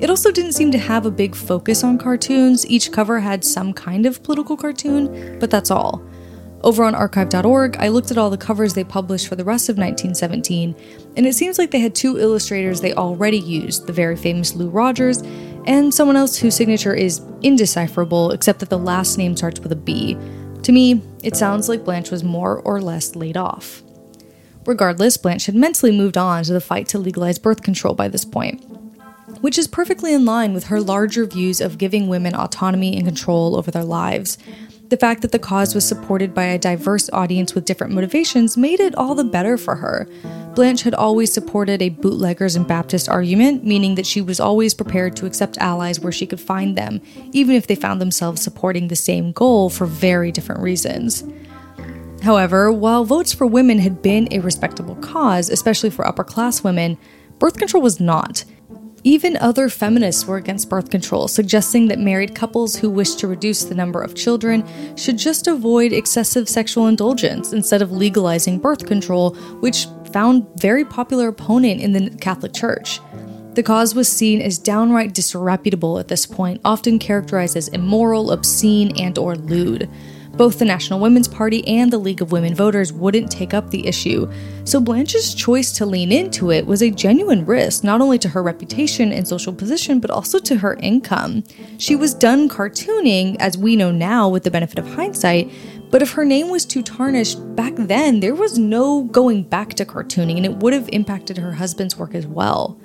It 0.00 0.10
also 0.10 0.32
didn't 0.32 0.54
seem 0.54 0.72
to 0.72 0.78
have 0.78 1.06
a 1.06 1.10
big 1.12 1.36
focus 1.36 1.84
on 1.84 1.98
cartoons. 1.98 2.66
Each 2.66 2.90
cover 2.90 3.20
had 3.20 3.44
some 3.44 3.72
kind 3.72 4.06
of 4.06 4.24
political 4.24 4.56
cartoon, 4.56 5.38
but 5.38 5.52
that's 5.52 5.70
all. 5.70 6.02
Over 6.62 6.82
on 6.82 6.96
archive.org, 6.96 7.76
I 7.76 7.88
looked 7.88 8.10
at 8.10 8.18
all 8.18 8.28
the 8.28 8.36
covers 8.36 8.74
they 8.74 8.82
published 8.82 9.28
for 9.28 9.36
the 9.36 9.44
rest 9.44 9.68
of 9.68 9.78
1917, 9.78 10.74
and 11.16 11.26
it 11.28 11.36
seems 11.36 11.58
like 11.58 11.70
they 11.70 11.78
had 11.78 11.94
two 11.94 12.18
illustrators 12.18 12.80
they 12.80 12.94
already 12.94 13.38
used 13.38 13.86
the 13.86 13.92
very 13.92 14.16
famous 14.16 14.56
Lou 14.56 14.68
Rogers 14.68 15.22
and 15.66 15.94
someone 15.94 16.16
else 16.16 16.36
whose 16.36 16.56
signature 16.56 16.94
is 16.94 17.20
indecipherable 17.42 18.32
except 18.32 18.58
that 18.58 18.68
the 18.68 18.78
last 18.78 19.16
name 19.16 19.36
starts 19.36 19.60
with 19.60 19.70
a 19.70 19.76
B. 19.76 20.18
To 20.70 20.74
me, 20.74 21.02
it 21.24 21.34
sounds 21.34 21.68
like 21.68 21.84
Blanche 21.84 22.12
was 22.12 22.22
more 22.22 22.60
or 22.60 22.80
less 22.80 23.16
laid 23.16 23.36
off. 23.36 23.82
Regardless, 24.64 25.16
Blanche 25.16 25.46
had 25.46 25.56
mentally 25.56 25.90
moved 25.90 26.16
on 26.16 26.44
to 26.44 26.52
the 26.52 26.60
fight 26.60 26.86
to 26.90 26.98
legalize 27.00 27.40
birth 27.40 27.64
control 27.64 27.92
by 27.92 28.06
this 28.06 28.24
point 28.24 28.64
which 29.40 29.58
is 29.58 29.66
perfectly 29.66 30.12
in 30.12 30.24
line 30.24 30.52
with 30.52 30.64
her 30.64 30.80
larger 30.80 31.24
views 31.24 31.60
of 31.60 31.78
giving 31.78 32.08
women 32.08 32.34
autonomy 32.34 32.96
and 32.96 33.06
control 33.06 33.56
over 33.56 33.70
their 33.70 33.84
lives. 33.84 34.38
The 34.90 34.96
fact 34.96 35.22
that 35.22 35.32
the 35.32 35.38
cause 35.38 35.74
was 35.74 35.86
supported 35.86 36.34
by 36.34 36.44
a 36.44 36.58
diverse 36.58 37.08
audience 37.12 37.54
with 37.54 37.64
different 37.64 37.94
motivations 37.94 38.56
made 38.56 38.80
it 38.80 38.94
all 38.96 39.14
the 39.14 39.24
better 39.24 39.56
for 39.56 39.76
her. 39.76 40.06
Blanche 40.54 40.82
had 40.82 40.94
always 40.94 41.32
supported 41.32 41.80
a 41.80 41.90
bootleggers 41.90 42.56
and 42.56 42.66
Baptist 42.66 43.08
argument, 43.08 43.64
meaning 43.64 43.94
that 43.94 44.06
she 44.06 44.20
was 44.20 44.40
always 44.40 44.74
prepared 44.74 45.16
to 45.16 45.26
accept 45.26 45.58
allies 45.58 46.00
where 46.00 46.12
she 46.12 46.26
could 46.26 46.40
find 46.40 46.76
them, 46.76 47.00
even 47.32 47.54
if 47.54 47.66
they 47.66 47.76
found 47.76 48.00
themselves 48.00 48.42
supporting 48.42 48.88
the 48.88 48.96
same 48.96 49.32
goal 49.32 49.70
for 49.70 49.86
very 49.86 50.32
different 50.32 50.60
reasons. 50.60 51.24
However, 52.22 52.70
while 52.70 53.04
votes 53.04 53.32
for 53.32 53.46
women 53.46 53.78
had 53.78 54.02
been 54.02 54.28
a 54.30 54.40
respectable 54.40 54.96
cause, 54.96 55.48
especially 55.48 55.90
for 55.90 56.06
upper 56.06 56.24
class 56.24 56.62
women, 56.62 56.98
birth 57.38 57.56
control 57.56 57.82
was 57.82 58.00
not. 58.00 58.44
Even 59.02 59.38
other 59.38 59.70
feminists 59.70 60.26
were 60.26 60.36
against 60.36 60.68
birth 60.68 60.90
control, 60.90 61.26
suggesting 61.26 61.88
that 61.88 61.98
married 61.98 62.34
couples 62.34 62.76
who 62.76 62.90
wished 62.90 63.18
to 63.20 63.26
reduce 63.26 63.64
the 63.64 63.74
number 63.74 64.02
of 64.02 64.14
children 64.14 64.62
should 64.96 65.16
just 65.16 65.46
avoid 65.46 65.94
excessive 65.94 66.50
sexual 66.50 66.86
indulgence 66.86 67.54
instead 67.54 67.80
of 67.80 67.92
legalizing 67.92 68.58
birth 68.58 68.86
control, 68.86 69.30
which 69.60 69.86
found 70.12 70.46
very 70.60 70.84
popular 70.84 71.28
opponent 71.28 71.80
in 71.80 71.92
the 71.92 72.10
Catholic 72.18 72.52
Church. 72.52 73.00
The 73.54 73.62
cause 73.64 73.94
was 73.94 74.08
seen 74.10 74.40
as 74.40 74.58
downright 74.58 75.12
disreputable 75.12 75.98
at 75.98 76.08
this 76.08 76.24
point, 76.24 76.60
often 76.64 76.98
characterized 76.98 77.56
as 77.56 77.68
immoral, 77.68 78.30
obscene, 78.30 78.98
and 79.00 79.18
or 79.18 79.34
lewd. 79.34 79.90
Both 80.32 80.60
the 80.60 80.64
National 80.64 81.00
Women's 81.00 81.26
Party 81.26 81.66
and 81.66 81.92
the 81.92 81.98
League 81.98 82.22
of 82.22 82.30
Women 82.30 82.54
Voters 82.54 82.92
wouldn't 82.92 83.30
take 83.30 83.52
up 83.52 83.70
the 83.70 83.86
issue, 83.86 84.30
so 84.64 84.80
Blanche's 84.80 85.34
choice 85.34 85.72
to 85.72 85.84
lean 85.84 86.12
into 86.12 86.52
it 86.52 86.64
was 86.64 86.82
a 86.82 86.90
genuine 86.90 87.44
risk 87.44 87.82
not 87.82 88.00
only 88.00 88.18
to 88.20 88.28
her 88.28 88.42
reputation 88.42 89.12
and 89.12 89.26
social 89.26 89.52
position, 89.52 89.98
but 89.98 90.10
also 90.10 90.38
to 90.38 90.56
her 90.56 90.74
income. 90.74 91.42
She 91.78 91.96
was 91.96 92.14
done 92.14 92.48
cartooning, 92.48 93.36
as 93.40 93.58
we 93.58 93.74
know 93.74 93.90
now 93.90 94.28
with 94.28 94.44
the 94.44 94.50
benefit 94.50 94.78
of 94.78 94.94
hindsight, 94.94 95.50
but 95.90 96.02
if 96.02 96.12
her 96.12 96.24
name 96.24 96.48
was 96.48 96.64
too 96.64 96.82
tarnished 96.82 97.38
back 97.56 97.74
then, 97.76 98.20
there 98.20 98.34
was 98.34 98.58
no 98.58 99.02
going 99.04 99.42
back 99.42 99.74
to 99.74 99.84
cartooning, 99.84 100.36
and 100.36 100.46
it 100.46 100.56
would 100.56 100.72
have 100.72 100.88
impacted 100.92 101.38
her 101.38 101.52
husband's 101.52 101.96
work 101.96 102.14
as 102.14 102.26
well. 102.26 102.78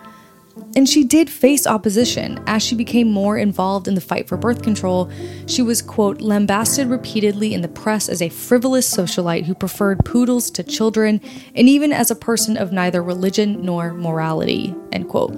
And 0.75 0.87
she 0.87 1.03
did 1.03 1.29
face 1.29 1.67
opposition. 1.67 2.41
As 2.47 2.63
she 2.63 2.75
became 2.75 3.11
more 3.11 3.37
involved 3.37 3.87
in 3.87 3.95
the 3.95 4.01
fight 4.01 4.27
for 4.27 4.37
birth 4.37 4.63
control, 4.63 5.09
she 5.47 5.61
was, 5.61 5.81
quote, 5.81 6.21
lambasted 6.21 6.87
repeatedly 6.87 7.53
in 7.53 7.61
the 7.61 7.67
press 7.67 8.09
as 8.09 8.21
a 8.21 8.29
frivolous 8.29 8.89
socialite 8.89 9.45
who 9.45 9.53
preferred 9.53 10.03
poodles 10.05 10.49
to 10.51 10.63
children, 10.63 11.21
and 11.55 11.69
even 11.69 11.91
as 11.91 12.09
a 12.09 12.15
person 12.15 12.57
of 12.57 12.71
neither 12.71 13.03
religion 13.03 13.63
nor 13.65 13.93
morality, 13.93 14.73
end 14.91 15.09
quote. 15.09 15.35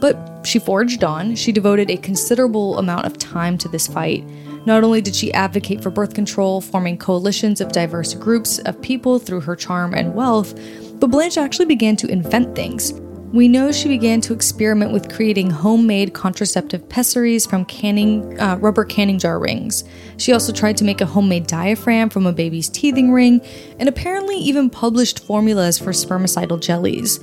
But 0.00 0.44
she 0.44 0.58
forged 0.58 1.02
on. 1.02 1.34
She 1.34 1.52
devoted 1.52 1.90
a 1.90 1.96
considerable 1.96 2.78
amount 2.78 3.06
of 3.06 3.18
time 3.18 3.58
to 3.58 3.68
this 3.68 3.86
fight. 3.86 4.24
Not 4.66 4.84
only 4.84 5.00
did 5.00 5.14
she 5.14 5.32
advocate 5.32 5.82
for 5.82 5.90
birth 5.90 6.14
control, 6.14 6.60
forming 6.60 6.98
coalitions 6.98 7.60
of 7.60 7.72
diverse 7.72 8.14
groups 8.14 8.58
of 8.60 8.80
people 8.80 9.18
through 9.18 9.40
her 9.40 9.56
charm 9.56 9.94
and 9.94 10.14
wealth, 10.14 10.58
but 11.00 11.08
Blanche 11.08 11.38
actually 11.38 11.66
began 11.66 11.96
to 11.96 12.06
invent 12.06 12.54
things 12.54 12.92
we 13.34 13.48
know 13.48 13.72
she 13.72 13.88
began 13.88 14.20
to 14.20 14.32
experiment 14.32 14.92
with 14.92 15.12
creating 15.12 15.50
homemade 15.50 16.14
contraceptive 16.14 16.88
pessaries 16.88 17.44
from 17.44 17.64
canning, 17.64 18.38
uh, 18.38 18.56
rubber 18.60 18.84
canning 18.84 19.18
jar 19.18 19.40
rings. 19.40 19.82
She 20.18 20.32
also 20.32 20.52
tried 20.52 20.76
to 20.76 20.84
make 20.84 21.00
a 21.00 21.06
homemade 21.06 21.48
diaphragm 21.48 22.10
from 22.10 22.26
a 22.26 22.32
baby's 22.32 22.68
teething 22.68 23.10
ring, 23.10 23.40
and 23.80 23.88
apparently 23.88 24.36
even 24.36 24.70
published 24.70 25.24
formulas 25.26 25.80
for 25.80 25.90
spermicidal 25.90 26.60
jellies. 26.60 27.18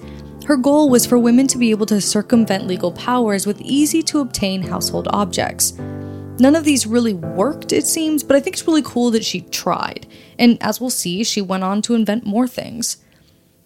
Her 0.45 0.57
goal 0.57 0.89
was 0.89 1.05
for 1.05 1.17
women 1.17 1.47
to 1.47 1.57
be 1.57 1.71
able 1.71 1.85
to 1.85 2.01
circumvent 2.01 2.67
legal 2.67 2.91
powers 2.91 3.47
with 3.47 3.61
easy 3.61 4.03
to 4.03 4.19
obtain 4.19 4.63
household 4.63 5.07
objects. 5.11 5.71
None 6.41 6.55
of 6.55 6.63
these 6.63 6.87
really 6.87 7.13
worked, 7.13 7.71
it 7.71 7.85
seems, 7.85 8.23
but 8.23 8.35
I 8.35 8.39
think 8.39 8.55
it's 8.55 8.65
really 8.65 8.81
cool 8.81 9.11
that 9.11 9.23
she 9.23 9.41
tried. 9.41 10.07
And 10.39 10.57
as 10.59 10.81
we'll 10.81 10.89
see, 10.89 11.23
she 11.23 11.39
went 11.39 11.63
on 11.63 11.83
to 11.83 11.93
invent 11.93 12.25
more 12.25 12.47
things. 12.47 12.97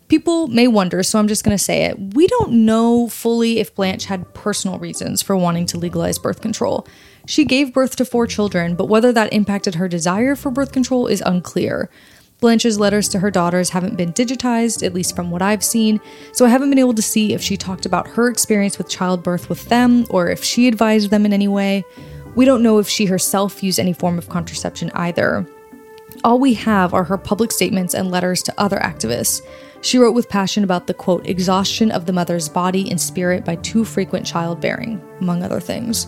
People 0.09 0.47
may 0.47 0.67
wonder, 0.67 1.01
so 1.01 1.17
I'm 1.17 1.29
just 1.29 1.45
going 1.45 1.55
to 1.57 1.63
say 1.63 1.85
it. 1.85 2.15
We 2.15 2.27
don't 2.27 2.65
know 2.65 3.07
fully 3.07 3.59
if 3.59 3.73
Blanche 3.73 4.03
had 4.03 4.33
personal 4.33 4.77
reasons 4.77 5.21
for 5.21 5.37
wanting 5.37 5.67
to 5.67 5.77
legalize 5.77 6.19
birth 6.19 6.41
control. 6.41 6.85
She 7.25 7.45
gave 7.45 7.73
birth 7.73 7.95
to 7.95 8.03
four 8.03 8.27
children, 8.27 8.75
but 8.75 8.89
whether 8.89 9.13
that 9.13 9.31
impacted 9.31 9.75
her 9.75 9.87
desire 9.87 10.35
for 10.35 10.51
birth 10.51 10.73
control 10.73 11.07
is 11.07 11.23
unclear. 11.25 11.89
Blanche's 12.41 12.77
letters 12.77 13.07
to 13.07 13.19
her 13.19 13.31
daughters 13.31 13.69
haven't 13.69 13.95
been 13.95 14.11
digitized, 14.11 14.85
at 14.85 14.93
least 14.93 15.15
from 15.15 15.31
what 15.31 15.41
I've 15.41 15.63
seen, 15.63 16.01
so 16.33 16.43
I 16.43 16.49
haven't 16.49 16.71
been 16.71 16.79
able 16.79 16.93
to 16.95 17.01
see 17.01 17.33
if 17.33 17.41
she 17.41 17.55
talked 17.55 17.85
about 17.85 18.09
her 18.09 18.27
experience 18.27 18.77
with 18.77 18.89
childbirth 18.89 19.47
with 19.47 19.69
them 19.69 20.05
or 20.09 20.27
if 20.27 20.43
she 20.43 20.67
advised 20.67 21.09
them 21.09 21.25
in 21.25 21.31
any 21.31 21.47
way. 21.47 21.85
We 22.35 22.45
don't 22.45 22.63
know 22.63 22.79
if 22.79 22.89
she 22.89 23.05
herself 23.05 23.63
used 23.63 23.79
any 23.79 23.93
form 23.93 24.17
of 24.17 24.29
contraception 24.29 24.91
either. 24.93 25.47
All 26.23 26.39
we 26.39 26.53
have 26.55 26.93
are 26.93 27.03
her 27.03 27.17
public 27.17 27.51
statements 27.51 27.93
and 27.93 28.11
letters 28.11 28.43
to 28.43 28.53
other 28.57 28.77
activists. 28.77 29.41
She 29.81 29.97
wrote 29.97 30.15
with 30.15 30.29
passion 30.29 30.63
about 30.63 30.87
the 30.87 30.93
quote, 30.93 31.27
exhaustion 31.27 31.91
of 31.91 32.05
the 32.05 32.13
mother's 32.13 32.49
body 32.49 32.89
and 32.89 32.99
spirit 32.99 33.45
by 33.45 33.55
too 33.57 33.85
frequent 33.85 34.25
childbearing, 34.25 35.01
among 35.21 35.43
other 35.43 35.59
things. 35.59 36.07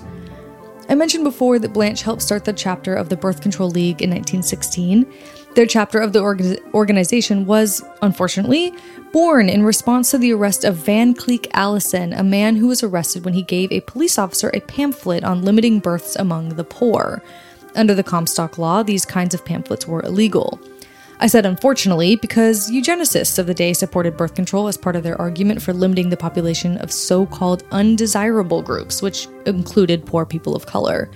I 0.89 0.95
mentioned 0.95 1.25
before 1.25 1.59
that 1.59 1.73
Blanche 1.73 2.01
helped 2.01 2.21
start 2.21 2.45
the 2.45 2.53
chapter 2.53 2.95
of 2.95 3.09
the 3.09 3.17
Birth 3.17 3.41
Control 3.41 3.69
League 3.69 4.01
in 4.01 4.09
1916. 4.09 5.05
Their 5.57 5.65
chapter 5.65 5.97
of 5.97 6.13
the 6.13 6.19
orga- 6.19 6.59
organization 6.75 7.47
was, 7.47 7.83
unfortunately, 8.03 8.75
born 9.11 9.49
in 9.49 9.63
response 9.63 10.11
to 10.11 10.19
the 10.19 10.31
arrest 10.31 10.63
of 10.63 10.75
Van 10.75 11.15
Kleeck 11.15 11.47
Allison, 11.51 12.13
a 12.13 12.21
man 12.21 12.57
who 12.57 12.67
was 12.67 12.83
arrested 12.83 13.25
when 13.25 13.33
he 13.33 13.41
gave 13.41 13.71
a 13.71 13.81
police 13.81 14.19
officer 14.19 14.51
a 14.53 14.59
pamphlet 14.59 15.23
on 15.23 15.41
limiting 15.41 15.79
births 15.79 16.15
among 16.15 16.49
the 16.49 16.63
poor. 16.63 17.23
Under 17.75 17.95
the 17.95 18.03
Comstock 18.03 18.59
law, 18.59 18.83
these 18.83 19.03
kinds 19.03 19.33
of 19.33 19.43
pamphlets 19.43 19.87
were 19.87 20.03
illegal. 20.03 20.59
I 21.19 21.25
said 21.25 21.47
unfortunately 21.47 22.17
because 22.17 22.69
eugenicists 22.69 23.39
of 23.39 23.47
the 23.47 23.55
day 23.55 23.73
supported 23.73 24.15
birth 24.15 24.35
control 24.35 24.67
as 24.67 24.77
part 24.77 24.95
of 24.95 25.01
their 25.01 25.19
argument 25.19 25.63
for 25.63 25.73
limiting 25.73 26.11
the 26.11 26.17
population 26.17 26.77
of 26.77 26.91
so 26.91 27.25
called 27.25 27.63
undesirable 27.71 28.61
groups, 28.61 29.01
which 29.01 29.27
included 29.47 30.05
poor 30.05 30.23
people 30.23 30.55
of 30.55 30.67
color. 30.67 31.09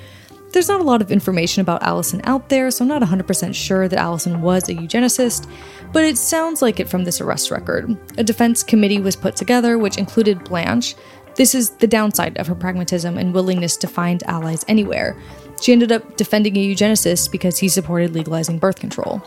There's 0.51 0.67
not 0.67 0.81
a 0.81 0.83
lot 0.83 1.01
of 1.01 1.11
information 1.11 1.61
about 1.61 1.81
Allison 1.81 2.21
out 2.25 2.49
there, 2.49 2.69
so 2.71 2.83
I'm 2.83 2.89
not 2.89 3.01
100% 3.01 3.55
sure 3.55 3.87
that 3.87 3.97
Allison 3.97 4.41
was 4.41 4.67
a 4.67 4.75
eugenicist, 4.75 5.49
but 5.93 6.03
it 6.03 6.17
sounds 6.17 6.61
like 6.61 6.79
it 6.79 6.89
from 6.89 7.05
this 7.05 7.21
arrest 7.21 7.51
record. 7.51 7.97
A 8.17 8.23
defense 8.23 8.61
committee 8.61 8.99
was 8.99 9.15
put 9.15 9.37
together, 9.37 9.77
which 9.77 9.97
included 9.97 10.43
Blanche. 10.43 10.95
This 11.35 11.55
is 11.55 11.69
the 11.69 11.87
downside 11.87 12.37
of 12.37 12.47
her 12.47 12.55
pragmatism 12.55 13.17
and 13.17 13.33
willingness 13.33 13.77
to 13.77 13.87
find 13.87 14.23
allies 14.23 14.65
anywhere. 14.67 15.15
She 15.61 15.71
ended 15.71 15.91
up 15.93 16.17
defending 16.17 16.57
a 16.57 16.67
eugenicist 16.67 17.31
because 17.31 17.57
he 17.57 17.69
supported 17.69 18.13
legalizing 18.13 18.59
birth 18.59 18.79
control. 18.79 19.21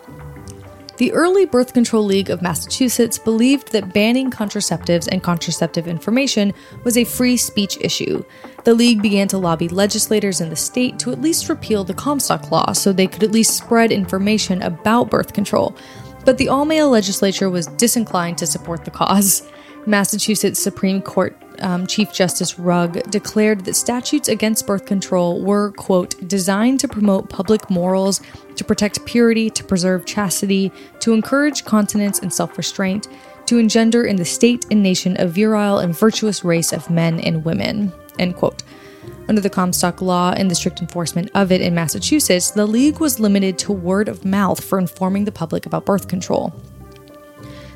The 0.96 1.12
early 1.12 1.44
Birth 1.44 1.72
Control 1.72 2.04
League 2.04 2.30
of 2.30 2.40
Massachusetts 2.40 3.18
believed 3.18 3.72
that 3.72 3.92
banning 3.92 4.30
contraceptives 4.30 5.08
and 5.10 5.22
contraceptive 5.24 5.88
information 5.88 6.52
was 6.84 6.96
a 6.96 7.04
free 7.04 7.36
speech 7.36 7.78
issue. 7.80 8.24
The 8.64 8.74
league 8.74 9.02
began 9.02 9.28
to 9.28 9.38
lobby 9.38 9.68
legislators 9.68 10.40
in 10.40 10.48
the 10.48 10.56
state 10.56 10.98
to 11.00 11.12
at 11.12 11.20
least 11.20 11.50
repeal 11.50 11.84
the 11.84 11.92
Comstock 11.92 12.50
Law 12.50 12.72
so 12.72 12.92
they 12.92 13.06
could 13.06 13.22
at 13.22 13.30
least 13.30 13.58
spread 13.58 13.92
information 13.92 14.62
about 14.62 15.10
birth 15.10 15.34
control. 15.34 15.76
But 16.24 16.38
the 16.38 16.48
all 16.48 16.64
male 16.64 16.88
legislature 16.88 17.50
was 17.50 17.66
disinclined 17.66 18.38
to 18.38 18.46
support 18.46 18.86
the 18.86 18.90
cause. 18.90 19.46
Massachusetts 19.86 20.58
Supreme 20.58 21.02
Court 21.02 21.36
um, 21.60 21.86
Chief 21.86 22.10
Justice 22.10 22.58
Rugg 22.58 23.10
declared 23.10 23.66
that 23.66 23.74
statutes 23.74 24.28
against 24.28 24.66
birth 24.66 24.86
control 24.86 25.42
were, 25.44 25.72
quote, 25.72 26.16
designed 26.26 26.80
to 26.80 26.88
promote 26.88 27.28
public 27.28 27.68
morals, 27.70 28.22
to 28.56 28.64
protect 28.64 29.04
purity, 29.04 29.50
to 29.50 29.62
preserve 29.62 30.06
chastity, 30.06 30.72
to 31.00 31.12
encourage 31.12 31.66
continence 31.66 32.18
and 32.20 32.32
self 32.32 32.56
restraint, 32.56 33.08
to 33.46 33.58
engender 33.58 34.04
in 34.04 34.16
the 34.16 34.24
state 34.24 34.64
and 34.70 34.82
nation 34.82 35.16
a 35.20 35.26
virile 35.26 35.78
and 35.78 35.96
virtuous 35.96 36.44
race 36.44 36.72
of 36.72 36.88
men 36.88 37.20
and 37.20 37.44
women, 37.44 37.92
end 38.18 38.36
quote. 38.36 38.62
Under 39.28 39.40
the 39.40 39.50
Comstock 39.50 40.02
Law 40.02 40.32
and 40.36 40.50
the 40.50 40.54
strict 40.54 40.80
enforcement 40.80 41.30
of 41.34 41.50
it 41.50 41.60
in 41.60 41.74
Massachusetts, 41.74 42.50
the 42.50 42.66
League 42.66 43.00
was 43.00 43.20
limited 43.20 43.58
to 43.60 43.72
word 43.72 44.08
of 44.08 44.24
mouth 44.24 44.62
for 44.62 44.78
informing 44.78 45.24
the 45.24 45.32
public 45.32 45.66
about 45.66 45.86
birth 45.86 46.08
control. 46.08 46.52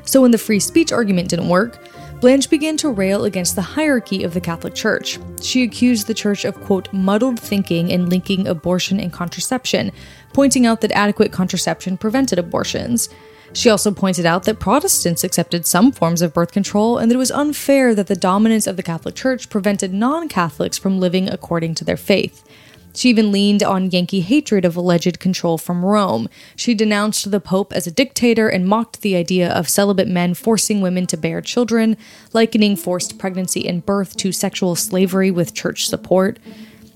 So 0.05 0.21
when 0.21 0.31
the 0.31 0.37
free 0.37 0.59
speech 0.59 0.91
argument 0.91 1.29
didn't 1.29 1.49
work, 1.49 1.79
Blanche 2.19 2.49
began 2.49 2.75
to 2.77 2.89
rail 2.89 3.23
against 3.23 3.55
the 3.55 3.61
hierarchy 3.61 4.23
of 4.23 4.33
the 4.33 4.41
Catholic 4.41 4.75
Church. 4.75 5.19
She 5.41 5.63
accused 5.63 6.07
the 6.07 6.13
Church 6.13 6.43
of, 6.43 6.59
quote, 6.61 6.91
muddled 6.91 7.39
thinking 7.39 7.93
and 7.93 8.09
linking 8.09 8.47
abortion 8.47 8.99
and 8.99 9.13
contraception, 9.13 9.91
pointing 10.33 10.65
out 10.65 10.81
that 10.81 10.91
adequate 10.91 11.31
contraception 11.31 11.97
prevented 11.97 12.37
abortions. 12.37 13.09
She 13.53 13.69
also 13.69 13.91
pointed 13.91 14.25
out 14.25 14.43
that 14.43 14.59
Protestants 14.59 15.23
accepted 15.23 15.65
some 15.65 15.91
forms 15.91 16.21
of 16.21 16.33
birth 16.33 16.51
control 16.51 16.97
and 16.97 17.09
that 17.09 17.15
it 17.15 17.19
was 17.19 17.31
unfair 17.31 17.95
that 17.95 18.07
the 18.07 18.15
dominance 18.15 18.67
of 18.67 18.77
the 18.77 18.83
Catholic 18.83 19.15
Church 19.15 19.49
prevented 19.49 19.93
non 19.93 20.29
Catholics 20.29 20.77
from 20.77 20.99
living 20.99 21.29
according 21.29 21.75
to 21.75 21.85
their 21.85 21.97
faith. 21.97 22.43
She 22.93 23.09
even 23.09 23.31
leaned 23.31 23.63
on 23.63 23.91
Yankee 23.91 24.21
hatred 24.21 24.65
of 24.65 24.75
alleged 24.75 25.19
control 25.19 25.57
from 25.57 25.85
Rome. 25.85 26.27
She 26.55 26.73
denounced 26.73 27.29
the 27.29 27.39
Pope 27.39 27.71
as 27.73 27.87
a 27.87 27.91
dictator 27.91 28.49
and 28.49 28.67
mocked 28.67 29.01
the 29.01 29.15
idea 29.15 29.51
of 29.51 29.69
celibate 29.69 30.07
men 30.07 30.33
forcing 30.33 30.81
women 30.81 31.07
to 31.07 31.17
bear 31.17 31.41
children, 31.41 31.97
likening 32.33 32.75
forced 32.75 33.17
pregnancy 33.17 33.67
and 33.67 33.85
birth 33.85 34.17
to 34.17 34.31
sexual 34.31 34.75
slavery 34.75 35.31
with 35.31 35.53
church 35.53 35.87
support. 35.87 36.39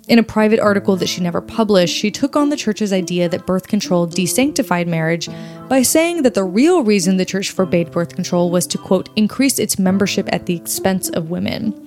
In 0.09 0.19
a 0.19 0.23
private 0.23 0.59
article 0.59 0.97
that 0.97 1.07
she 1.07 1.21
never 1.21 1.39
published, 1.39 1.95
she 1.95 2.11
took 2.11 2.35
on 2.35 2.49
the 2.49 2.57
church's 2.57 2.91
idea 2.91 3.29
that 3.29 3.45
birth 3.45 3.69
control 3.69 4.05
desanctified 4.05 4.85
marriage 4.85 5.29
by 5.69 5.81
saying 5.81 6.23
that 6.23 6.33
the 6.33 6.43
real 6.43 6.83
reason 6.83 7.15
the 7.15 7.23
church 7.23 7.51
forbade 7.51 7.89
birth 7.89 8.13
control 8.13 8.51
was 8.51 8.67
to, 8.67 8.77
quote, 8.77 9.07
increase 9.15 9.59
its 9.59 9.79
membership 9.79 10.27
at 10.33 10.45
the 10.45 10.57
expense 10.57 11.07
of 11.09 11.29
women. 11.29 11.79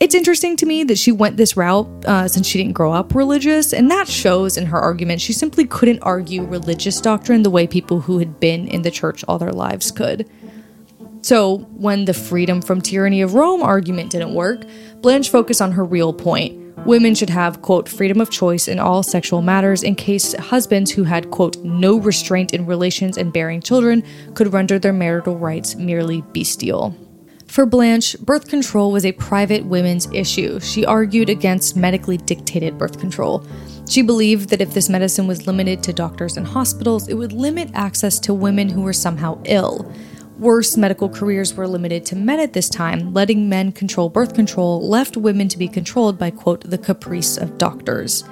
It's 0.00 0.14
interesting 0.14 0.56
to 0.56 0.66
me 0.66 0.82
that 0.84 0.98
she 0.98 1.12
went 1.12 1.36
this 1.36 1.56
route 1.56 1.86
uh, 2.04 2.26
since 2.26 2.48
she 2.48 2.58
didn't 2.58 2.72
grow 2.72 2.92
up 2.92 3.14
religious, 3.14 3.72
and 3.72 3.88
that 3.92 4.08
shows 4.08 4.56
in 4.56 4.66
her 4.66 4.78
argument. 4.78 5.20
She 5.20 5.32
simply 5.32 5.66
couldn't 5.66 6.00
argue 6.00 6.42
religious 6.42 7.00
doctrine 7.00 7.44
the 7.44 7.50
way 7.50 7.68
people 7.68 8.00
who 8.00 8.18
had 8.18 8.40
been 8.40 8.66
in 8.66 8.82
the 8.82 8.90
church 8.90 9.22
all 9.28 9.38
their 9.38 9.52
lives 9.52 9.92
could. 9.92 10.28
So, 11.22 11.58
when 11.76 12.06
the 12.06 12.14
freedom 12.14 12.60
from 12.62 12.80
tyranny 12.80 13.20
of 13.20 13.34
Rome 13.34 13.62
argument 13.62 14.10
didn't 14.10 14.34
work, 14.34 14.64
Blanche 14.96 15.28
focused 15.28 15.60
on 15.60 15.72
her 15.72 15.84
real 15.84 16.14
point 16.14 16.59
Women 16.90 17.14
should 17.14 17.30
have, 17.30 17.62
quote, 17.62 17.88
freedom 17.88 18.20
of 18.20 18.30
choice 18.30 18.66
in 18.66 18.80
all 18.80 19.04
sexual 19.04 19.42
matters 19.42 19.84
in 19.84 19.94
case 19.94 20.34
husbands 20.34 20.90
who 20.90 21.04
had, 21.04 21.30
quote, 21.30 21.56
no 21.58 22.00
restraint 22.00 22.52
in 22.52 22.66
relations 22.66 23.16
and 23.16 23.32
bearing 23.32 23.62
children 23.62 24.02
could 24.34 24.52
render 24.52 24.76
their 24.76 24.92
marital 24.92 25.38
rights 25.38 25.76
merely 25.76 26.22
bestial. 26.32 26.92
For 27.46 27.64
Blanche, 27.64 28.18
birth 28.18 28.48
control 28.48 28.90
was 28.90 29.06
a 29.06 29.12
private 29.12 29.64
women's 29.64 30.12
issue. 30.12 30.58
She 30.58 30.84
argued 30.84 31.30
against 31.30 31.76
medically 31.76 32.16
dictated 32.16 32.76
birth 32.76 32.98
control. 32.98 33.46
She 33.88 34.02
believed 34.02 34.48
that 34.48 34.60
if 34.60 34.74
this 34.74 34.88
medicine 34.88 35.28
was 35.28 35.46
limited 35.46 35.84
to 35.84 35.92
doctors 35.92 36.36
and 36.36 36.44
hospitals, 36.44 37.06
it 37.06 37.14
would 37.14 37.32
limit 37.32 37.70
access 37.72 38.18
to 38.18 38.34
women 38.34 38.68
who 38.68 38.80
were 38.80 38.92
somehow 38.92 39.40
ill. 39.44 39.88
Worse, 40.40 40.78
medical 40.78 41.10
careers 41.10 41.52
were 41.52 41.68
limited 41.68 42.06
to 42.06 42.16
men 42.16 42.40
at 42.40 42.54
this 42.54 42.70
time, 42.70 43.12
letting 43.12 43.50
men 43.50 43.72
control 43.72 44.08
birth 44.08 44.32
control 44.32 44.88
left 44.88 45.18
women 45.18 45.48
to 45.48 45.58
be 45.58 45.68
controlled 45.68 46.18
by, 46.18 46.30
quote, 46.30 46.62
the 46.62 46.78
caprice 46.78 47.36
of 47.36 47.58
doctors. 47.58 48.22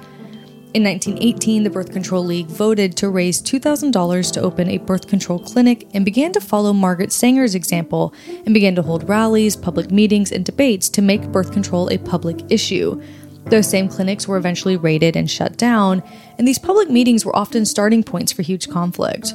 In 0.73 0.83
1918, 0.83 1.63
the 1.63 1.69
Birth 1.69 1.91
Control 1.91 2.25
League 2.25 2.47
voted 2.47 2.97
to 2.97 3.09
raise 3.09 3.43
$2,000 3.43 4.33
to 4.33 4.41
open 4.41 4.69
a 4.69 4.79
birth 4.79 5.07
control 5.07 5.37
clinic 5.37 5.87
and 5.93 6.03
began 6.03 6.31
to 6.31 6.41
follow 6.41 6.73
Margaret 6.73 7.11
Sanger's 7.11 7.53
example 7.53 8.11
and 8.43 8.55
began 8.55 8.73
to 8.73 8.81
hold 8.81 9.07
rallies, 9.07 9.55
public 9.55 9.91
meetings, 9.91 10.31
and 10.31 10.43
debates 10.43 10.89
to 10.89 11.03
make 11.03 11.31
birth 11.31 11.51
control 11.51 11.91
a 11.91 11.99
public 11.99 12.39
issue. 12.51 12.99
Those 13.45 13.69
same 13.69 13.87
clinics 13.87 14.27
were 14.27 14.37
eventually 14.37 14.77
raided 14.77 15.15
and 15.15 15.29
shut 15.29 15.57
down, 15.57 16.01
and 16.39 16.47
these 16.47 16.57
public 16.57 16.89
meetings 16.89 17.23
were 17.23 17.35
often 17.35 17.67
starting 17.67 18.03
points 18.03 18.31
for 18.31 18.41
huge 18.41 18.67
conflict. 18.67 19.31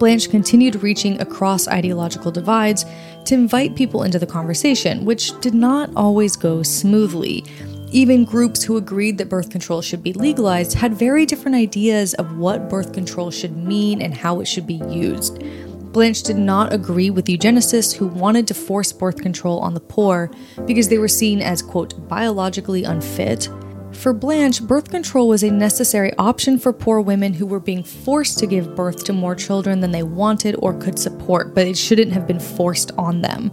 Blanche 0.00 0.30
continued 0.30 0.82
reaching 0.82 1.20
across 1.20 1.68
ideological 1.68 2.32
divides 2.32 2.86
to 3.26 3.34
invite 3.34 3.76
people 3.76 4.02
into 4.02 4.18
the 4.18 4.26
conversation, 4.26 5.04
which 5.04 5.38
did 5.42 5.52
not 5.52 5.90
always 5.94 6.36
go 6.36 6.62
smoothly. 6.62 7.44
Even 7.92 8.24
groups 8.24 8.62
who 8.62 8.78
agreed 8.78 9.18
that 9.18 9.28
birth 9.28 9.50
control 9.50 9.82
should 9.82 10.02
be 10.02 10.14
legalized 10.14 10.72
had 10.72 10.94
very 10.94 11.26
different 11.26 11.54
ideas 11.54 12.14
of 12.14 12.38
what 12.38 12.70
birth 12.70 12.94
control 12.94 13.30
should 13.30 13.54
mean 13.58 14.00
and 14.00 14.14
how 14.14 14.40
it 14.40 14.46
should 14.46 14.66
be 14.66 14.80
used. 14.88 15.44
Blanche 15.92 16.22
did 16.22 16.38
not 16.38 16.72
agree 16.72 17.10
with 17.10 17.26
eugenicists 17.26 17.92
who 17.92 18.06
wanted 18.06 18.46
to 18.46 18.54
force 18.54 18.92
birth 18.92 19.20
control 19.20 19.58
on 19.58 19.74
the 19.74 19.80
poor 19.80 20.30
because 20.66 20.88
they 20.88 20.98
were 20.98 21.08
seen 21.08 21.42
as, 21.42 21.60
quote, 21.60 22.08
biologically 22.08 22.84
unfit 22.84 23.50
for 23.92 24.12
Blanche, 24.12 24.62
birth 24.62 24.90
control 24.90 25.28
was 25.28 25.42
a 25.42 25.50
necessary 25.50 26.12
option 26.16 26.58
for 26.58 26.72
poor 26.72 27.00
women 27.00 27.34
who 27.34 27.46
were 27.46 27.60
being 27.60 27.82
forced 27.82 28.38
to 28.38 28.46
give 28.46 28.74
birth 28.74 29.04
to 29.04 29.12
more 29.12 29.34
children 29.34 29.80
than 29.80 29.90
they 29.90 30.02
wanted 30.02 30.56
or 30.58 30.74
could 30.74 30.98
support, 30.98 31.54
but 31.54 31.66
it 31.66 31.76
shouldn't 31.76 32.12
have 32.12 32.26
been 32.26 32.40
forced 32.40 32.92
on 32.96 33.20
them. 33.20 33.50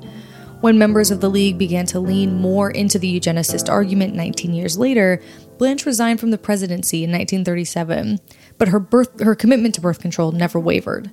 When 0.61 0.79
members 0.79 1.11
of 1.11 1.21
the 1.21 1.29
League 1.29 1.57
began 1.57 1.85
to 1.87 1.99
lean 1.99 2.41
more 2.41 2.71
into 2.71 2.97
the 2.97 3.19
eugenicist 3.19 3.69
argument 3.69 4.15
19 4.15 4.53
years 4.53 4.77
later, 4.77 5.21
Blanche 5.57 5.85
resigned 5.85 6.19
from 6.19 6.31
the 6.31 6.37
presidency 6.37 7.03
in 7.03 7.11
1937, 7.11 8.19
but 8.57 8.69
her, 8.69 8.79
birth, 8.79 9.19
her 9.19 9.35
commitment 9.35 9.75
to 9.75 9.81
birth 9.81 9.99
control 9.99 10.31
never 10.31 10.59
wavered. 10.59 11.11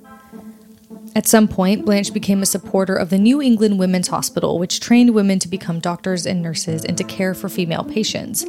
At 1.15 1.27
some 1.27 1.47
point, 1.47 1.85
Blanche 1.85 2.13
became 2.13 2.41
a 2.41 2.45
supporter 2.45 2.95
of 2.95 3.09
the 3.09 3.17
New 3.17 3.41
England 3.41 3.79
Women's 3.79 4.09
Hospital, 4.09 4.59
which 4.59 4.81
trained 4.81 5.13
women 5.13 5.39
to 5.39 5.47
become 5.47 5.79
doctors 5.79 6.25
and 6.25 6.41
nurses 6.41 6.83
and 6.83 6.97
to 6.97 7.03
care 7.03 7.33
for 7.33 7.47
female 7.47 7.83
patients. 7.83 8.45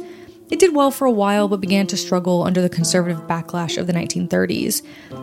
It 0.49 0.59
did 0.59 0.73
well 0.73 0.91
for 0.91 1.05
a 1.05 1.11
while, 1.11 1.47
but 1.47 1.59
began 1.59 1.87
to 1.87 1.97
struggle 1.97 2.43
under 2.43 2.61
the 2.61 2.69
conservative 2.69 3.27
backlash 3.27 3.77
of 3.77 3.85
the 3.85 3.93
1930s. 3.93 4.81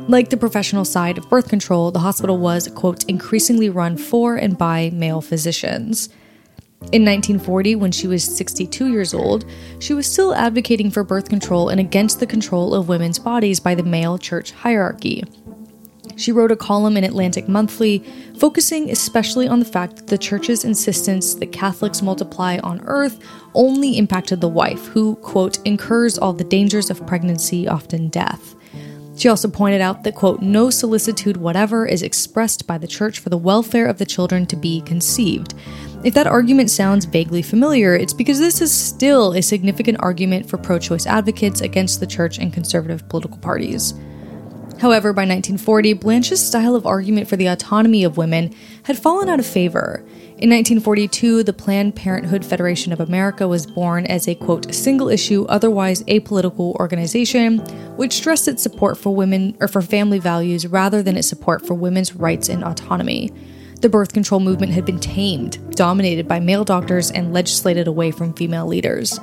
Like 0.09 0.29
the 0.29 0.37
professional 0.37 0.85
side 0.85 1.17
of 1.17 1.31
birth 1.31 1.49
control, 1.49 1.91
the 1.91 2.01
hospital 2.01 2.37
was, 2.37 2.69
quote, 2.69 3.05
increasingly 3.05 3.71
run 3.71 3.97
for 3.97 4.37
and 4.37 4.59
by 4.59 4.91
male 4.91 5.23
physicians. 5.23 6.11
In 6.93 7.03
1940, 7.03 7.77
when 7.77 7.93
she 7.93 8.07
was 8.07 8.23
62 8.23 8.93
years 8.93 9.15
old, 9.15 9.47
she 9.79 9.95
was 9.95 10.11
still 10.11 10.35
advocating 10.35 10.91
for 10.91 11.03
birth 11.03 11.31
control 11.31 11.71
and 11.71 11.81
against 11.81 12.21
the 12.21 12.27
control 12.27 12.75
of 12.75 12.89
women's 12.89 13.19
bodies 13.19 13.59
by 13.59 13.75
the 13.75 13.83
male 13.83 14.19
church 14.19 14.53
hierarchy. 14.53 15.25
She 16.17 16.33
wrote 16.33 16.53
a 16.53 16.57
column 16.57 16.97
in 16.97 17.05
Atlantic 17.05 17.49
Monthly 17.49 18.05
focusing 18.39 18.91
especially 18.91 19.49
on 19.49 19.59
the 19.59 19.65
fact 19.65 19.97
that 19.97 20.07
the 20.07 20.19
church's 20.19 20.65
insistence 20.65 21.35
that 21.35 21.53
Catholics 21.53 22.03
multiply 22.03 22.59
on 22.59 22.81
earth 22.85 23.19
only 23.55 23.99
impacted 23.99 24.41
the 24.41 24.49
wife, 24.49 24.87
who, 24.87 25.17
quote, 25.17 25.59
incurs 25.67 26.19
all 26.19 26.33
the 26.33 26.45
dangers 26.45 26.91
of 26.91 27.07
pregnancy, 27.07 27.69
often 27.69 28.09
death. 28.09 28.55
She 29.17 29.29
also 29.29 29.49
pointed 29.49 29.81
out 29.81 30.03
that, 30.03 30.17
quote, 30.17 30.43
no 30.43 30.71
solicitude 30.71 31.37
whatever 31.37 31.87
is 31.87 32.03
expressed 32.03 32.67
by 32.67 32.79
the 32.79 32.89
church 32.89 33.21
for 33.21 33.29
the 33.29 33.39
welfare 33.39 33.87
of 33.87 33.99
the 33.99 34.07
children 34.07 34.45
to 34.47 34.57
be 34.57 34.81
conceived. 34.81 35.55
If 36.03 36.15
that 36.15 36.27
argument 36.27 36.71
sounds 36.71 37.05
vaguely 37.05 37.41
familiar, 37.41 37.95
it's 37.95 38.13
because 38.13 38.39
this 38.39 38.61
is 38.61 38.73
still 38.73 39.33
a 39.33 39.41
significant 39.41 39.99
argument 40.01 40.49
for 40.51 40.59
pro 40.59 40.79
choice 40.79 41.07
advocates 41.07 41.61
against 41.61 42.01
the 42.01 42.07
church 42.07 42.39
and 42.39 42.53
conservative 42.53 43.09
political 43.09 43.39
parties. 43.39 43.95
However, 44.81 45.13
by 45.13 45.23
1940, 45.23 45.95
Blanche's 45.95 46.45
style 46.45 46.75
of 46.75 46.87
argument 46.87 47.29
for 47.29 47.37
the 47.37 47.47
autonomy 47.47 48.05
of 48.05 48.17
women 48.17 48.55
had 48.85 48.99
fallen 48.99 49.29
out 49.29 49.39
of 49.39 49.47
favor. 49.47 50.05
In 50.37 50.51
1942, 50.51 51.45
the 51.45 51.53
Planned 51.53 51.95
Parenthood 51.95 52.45
Federation 52.45 52.93
of 52.93 53.01
America 53.01 53.47
was 53.47 53.67
born 53.67 54.05
as 54.07 54.27
a 54.27 54.35
quote 54.35 54.75
single 54.75 55.09
issue, 55.09 55.47
otherwise 55.49 56.03
apolitical 56.05 56.75
organization, 56.75 57.59
which 57.97 58.15
stressed 58.15 58.49
its 58.49 58.63
support 58.63 58.99
for 58.99 59.15
women 59.15 59.57
or 59.61 59.69
for 59.69 59.81
family 59.81 60.19
values 60.19 60.67
rather 60.67 61.03
than 61.03 61.17
its 61.17 61.29
support 61.29 61.65
for 61.65 61.75
women's 61.75 62.17
rights 62.17 62.49
and 62.49 62.65
autonomy. 62.65 63.31
The 63.81 63.89
birth 63.89 64.13
control 64.13 64.41
movement 64.41 64.73
had 64.73 64.85
been 64.85 64.99
tamed, 64.99 65.59
dominated 65.77 66.27
by 66.27 66.41
male 66.41 66.65
doctors, 66.65 67.11
and 67.11 67.33
legislated 67.33 67.87
away 67.87 68.11
from 68.11 68.35
female 68.35 68.67
leaders. 68.67 69.21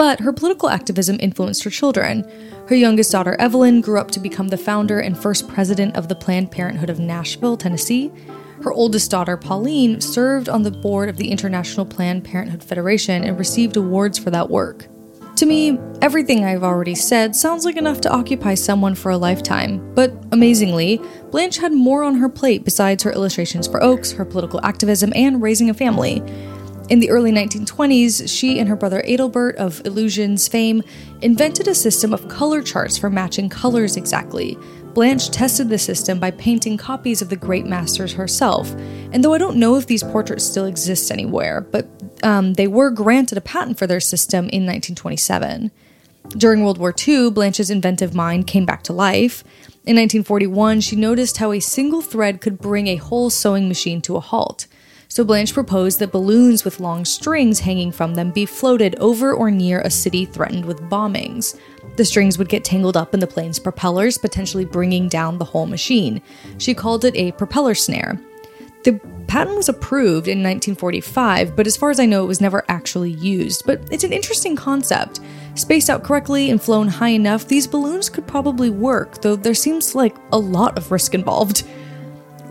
But 0.00 0.20
her 0.20 0.32
political 0.32 0.70
activism 0.70 1.18
influenced 1.20 1.62
her 1.64 1.68
children. 1.68 2.24
Her 2.68 2.74
youngest 2.74 3.12
daughter, 3.12 3.36
Evelyn, 3.38 3.82
grew 3.82 4.00
up 4.00 4.10
to 4.12 4.18
become 4.18 4.48
the 4.48 4.56
founder 4.56 4.98
and 4.98 5.14
first 5.14 5.46
president 5.46 5.94
of 5.94 6.08
the 6.08 6.14
Planned 6.14 6.50
Parenthood 6.50 6.88
of 6.88 6.98
Nashville, 6.98 7.58
Tennessee. 7.58 8.10
Her 8.62 8.72
oldest 8.72 9.10
daughter, 9.10 9.36
Pauline, 9.36 10.00
served 10.00 10.48
on 10.48 10.62
the 10.62 10.70
board 10.70 11.10
of 11.10 11.18
the 11.18 11.30
International 11.30 11.84
Planned 11.84 12.24
Parenthood 12.24 12.64
Federation 12.64 13.22
and 13.24 13.38
received 13.38 13.76
awards 13.76 14.18
for 14.18 14.30
that 14.30 14.48
work. 14.48 14.88
To 15.36 15.44
me, 15.44 15.78
everything 16.00 16.46
I've 16.46 16.64
already 16.64 16.94
said 16.94 17.36
sounds 17.36 17.66
like 17.66 17.76
enough 17.76 18.00
to 18.00 18.10
occupy 18.10 18.54
someone 18.54 18.94
for 18.94 19.10
a 19.10 19.18
lifetime, 19.18 19.94
but 19.94 20.14
amazingly, 20.32 20.98
Blanche 21.30 21.58
had 21.58 21.74
more 21.74 22.04
on 22.04 22.14
her 22.14 22.30
plate 22.30 22.64
besides 22.64 23.02
her 23.02 23.12
illustrations 23.12 23.68
for 23.68 23.82
Oakes, 23.82 24.12
her 24.12 24.24
political 24.24 24.64
activism, 24.64 25.12
and 25.14 25.42
raising 25.42 25.68
a 25.68 25.74
family. 25.74 26.22
In 26.90 26.98
the 26.98 27.10
early 27.10 27.30
1920s, 27.30 28.28
she 28.28 28.58
and 28.58 28.68
her 28.68 28.74
brother 28.74 29.00
Adelbert 29.06 29.54
of 29.54 29.80
Illusions 29.86 30.48
fame 30.48 30.82
invented 31.22 31.68
a 31.68 31.74
system 31.74 32.12
of 32.12 32.26
color 32.26 32.62
charts 32.62 32.98
for 32.98 33.08
matching 33.08 33.48
colors 33.48 33.96
exactly. 33.96 34.58
Blanche 34.92 35.30
tested 35.30 35.68
the 35.68 35.78
system 35.78 36.18
by 36.18 36.32
painting 36.32 36.76
copies 36.76 37.22
of 37.22 37.28
the 37.28 37.36
great 37.36 37.64
masters 37.64 38.12
herself. 38.12 38.72
And 39.12 39.22
though 39.22 39.32
I 39.32 39.38
don't 39.38 39.56
know 39.56 39.76
if 39.76 39.86
these 39.86 40.02
portraits 40.02 40.42
still 40.42 40.66
exist 40.66 41.12
anywhere, 41.12 41.60
but 41.60 41.86
um, 42.24 42.54
they 42.54 42.66
were 42.66 42.90
granted 42.90 43.38
a 43.38 43.40
patent 43.40 43.78
for 43.78 43.86
their 43.86 44.00
system 44.00 44.46
in 44.46 44.66
1927. 44.66 45.70
During 46.36 46.64
World 46.64 46.78
War 46.78 46.92
II, 47.06 47.30
Blanche's 47.30 47.70
inventive 47.70 48.16
mind 48.16 48.48
came 48.48 48.66
back 48.66 48.82
to 48.84 48.92
life. 48.92 49.44
In 49.86 49.94
1941, 49.94 50.80
she 50.80 50.96
noticed 50.96 51.36
how 51.36 51.52
a 51.52 51.60
single 51.60 52.02
thread 52.02 52.40
could 52.40 52.58
bring 52.58 52.88
a 52.88 52.96
whole 52.96 53.30
sewing 53.30 53.68
machine 53.68 54.00
to 54.02 54.16
a 54.16 54.20
halt. 54.20 54.66
So 55.10 55.24
Blanche 55.24 55.52
proposed 55.52 55.98
that 55.98 56.12
balloons 56.12 56.64
with 56.64 56.78
long 56.78 57.04
strings 57.04 57.58
hanging 57.58 57.90
from 57.90 58.14
them 58.14 58.30
be 58.30 58.46
floated 58.46 58.94
over 59.00 59.34
or 59.34 59.50
near 59.50 59.80
a 59.80 59.90
city 59.90 60.24
threatened 60.24 60.64
with 60.64 60.88
bombings. 60.88 61.58
The 61.96 62.04
strings 62.04 62.38
would 62.38 62.48
get 62.48 62.64
tangled 62.64 62.96
up 62.96 63.12
in 63.12 63.18
the 63.18 63.26
plane's 63.26 63.58
propellers, 63.58 64.16
potentially 64.16 64.64
bringing 64.64 65.08
down 65.08 65.36
the 65.36 65.44
whole 65.44 65.66
machine. 65.66 66.22
She 66.58 66.74
called 66.74 67.04
it 67.04 67.16
a 67.16 67.32
propeller 67.32 67.74
snare. 67.74 68.20
The 68.84 69.00
patent 69.26 69.56
was 69.56 69.68
approved 69.68 70.28
in 70.28 70.44
1945, 70.44 71.56
but 71.56 71.66
as 71.66 71.76
far 71.76 71.90
as 71.90 71.98
I 71.98 72.06
know, 72.06 72.22
it 72.22 72.28
was 72.28 72.40
never 72.40 72.64
actually 72.68 73.10
used. 73.10 73.66
But 73.66 73.80
it's 73.90 74.04
an 74.04 74.12
interesting 74.12 74.54
concept. 74.54 75.18
Spaced 75.56 75.90
out 75.90 76.04
correctly 76.04 76.50
and 76.50 76.62
flown 76.62 76.86
high 76.86 77.08
enough, 77.10 77.48
these 77.48 77.66
balloons 77.66 78.08
could 78.08 78.28
probably 78.28 78.70
work, 78.70 79.20
though 79.22 79.34
there 79.34 79.54
seems 79.54 79.96
like 79.96 80.16
a 80.30 80.38
lot 80.38 80.78
of 80.78 80.92
risk 80.92 81.14
involved. 81.14 81.64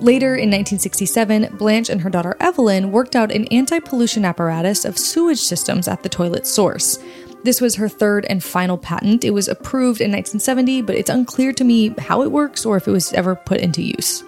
Later 0.01 0.35
in 0.35 0.49
1967, 0.49 1.57
Blanche 1.57 1.89
and 1.89 1.99
her 1.99 2.09
daughter 2.09 2.37
Evelyn 2.39 2.91
worked 2.91 3.17
out 3.17 3.33
an 3.33 3.45
anti 3.47 3.79
pollution 3.79 4.23
apparatus 4.23 4.85
of 4.85 4.97
sewage 4.97 5.39
systems 5.41 5.89
at 5.89 6.03
the 6.03 6.09
toilet 6.09 6.47
source. 6.47 6.99
This 7.43 7.59
was 7.59 7.75
her 7.75 7.89
third 7.89 8.25
and 8.29 8.41
final 8.41 8.77
patent. 8.77 9.25
It 9.25 9.31
was 9.31 9.49
approved 9.49 9.99
in 9.99 10.11
1970, 10.11 10.83
but 10.83 10.95
it's 10.95 11.09
unclear 11.09 11.51
to 11.51 11.65
me 11.65 11.93
how 11.99 12.21
it 12.21 12.31
works 12.31 12.65
or 12.65 12.77
if 12.77 12.87
it 12.87 12.91
was 12.91 13.11
ever 13.11 13.35
put 13.35 13.59
into 13.59 13.81
use. 13.81 14.23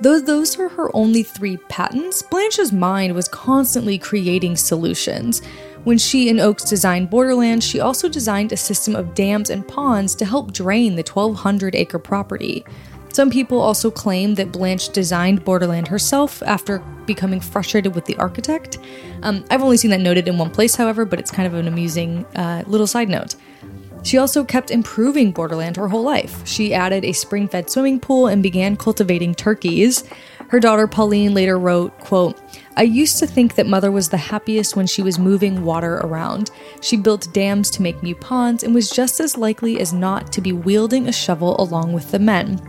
Though 0.00 0.20
those 0.20 0.56
were 0.56 0.68
her 0.70 0.94
only 0.94 1.24
three 1.24 1.58
patents, 1.68 2.22
Blanche's 2.22 2.72
mind 2.72 3.14
was 3.14 3.28
constantly 3.28 3.98
creating 3.98 4.56
solutions. 4.56 5.42
When 5.84 5.98
she 5.98 6.28
and 6.28 6.40
Oakes 6.40 6.64
designed 6.64 7.10
Borderlands, 7.10 7.66
she 7.66 7.80
also 7.80 8.08
designed 8.08 8.52
a 8.52 8.56
system 8.56 8.94
of 8.94 9.14
dams 9.14 9.50
and 9.50 9.66
ponds 9.66 10.14
to 10.16 10.24
help 10.24 10.52
drain 10.52 10.94
the 10.94 11.02
1,200 11.02 11.74
acre 11.74 11.98
property. 11.98 12.64
Some 13.12 13.30
people 13.30 13.60
also 13.60 13.90
claim 13.90 14.36
that 14.36 14.52
Blanche 14.52 14.88
designed 14.90 15.44
Borderland 15.44 15.88
herself 15.88 16.42
after 16.44 16.78
becoming 17.06 17.40
frustrated 17.40 17.94
with 17.94 18.04
the 18.04 18.16
architect. 18.16 18.78
Um, 19.22 19.44
I've 19.50 19.62
only 19.62 19.76
seen 19.76 19.90
that 19.90 20.00
noted 20.00 20.28
in 20.28 20.38
one 20.38 20.50
place, 20.50 20.76
however, 20.76 21.04
but 21.04 21.18
it's 21.18 21.30
kind 21.30 21.46
of 21.46 21.54
an 21.54 21.66
amusing 21.66 22.24
uh, 22.36 22.62
little 22.66 22.86
side 22.86 23.08
note. 23.08 23.34
She 24.02 24.16
also 24.16 24.44
kept 24.44 24.70
improving 24.70 25.32
Borderland 25.32 25.76
her 25.76 25.88
whole 25.88 26.02
life. 26.02 26.46
She 26.46 26.72
added 26.72 27.04
a 27.04 27.12
spring 27.12 27.48
fed 27.48 27.68
swimming 27.68 28.00
pool 28.00 28.28
and 28.28 28.42
began 28.42 28.76
cultivating 28.76 29.34
turkeys. 29.34 30.04
Her 30.48 30.58
daughter 30.58 30.86
Pauline 30.86 31.34
later 31.34 31.58
wrote, 31.58 31.98
quote, 31.98 32.40
I 32.76 32.82
used 32.82 33.18
to 33.18 33.26
think 33.26 33.56
that 33.56 33.66
mother 33.66 33.90
was 33.90 34.08
the 34.08 34.16
happiest 34.16 34.74
when 34.74 34.86
she 34.86 35.02
was 35.02 35.18
moving 35.18 35.64
water 35.64 35.96
around. 35.96 36.50
She 36.80 36.96
built 36.96 37.32
dams 37.34 37.70
to 37.72 37.82
make 37.82 38.02
new 38.02 38.14
ponds 38.14 38.62
and 38.62 38.74
was 38.74 38.90
just 38.90 39.20
as 39.20 39.36
likely 39.36 39.80
as 39.80 39.92
not 39.92 40.32
to 40.32 40.40
be 40.40 40.52
wielding 40.52 41.08
a 41.08 41.12
shovel 41.12 41.60
along 41.60 41.92
with 41.92 42.10
the 42.10 42.18
men. 42.18 42.60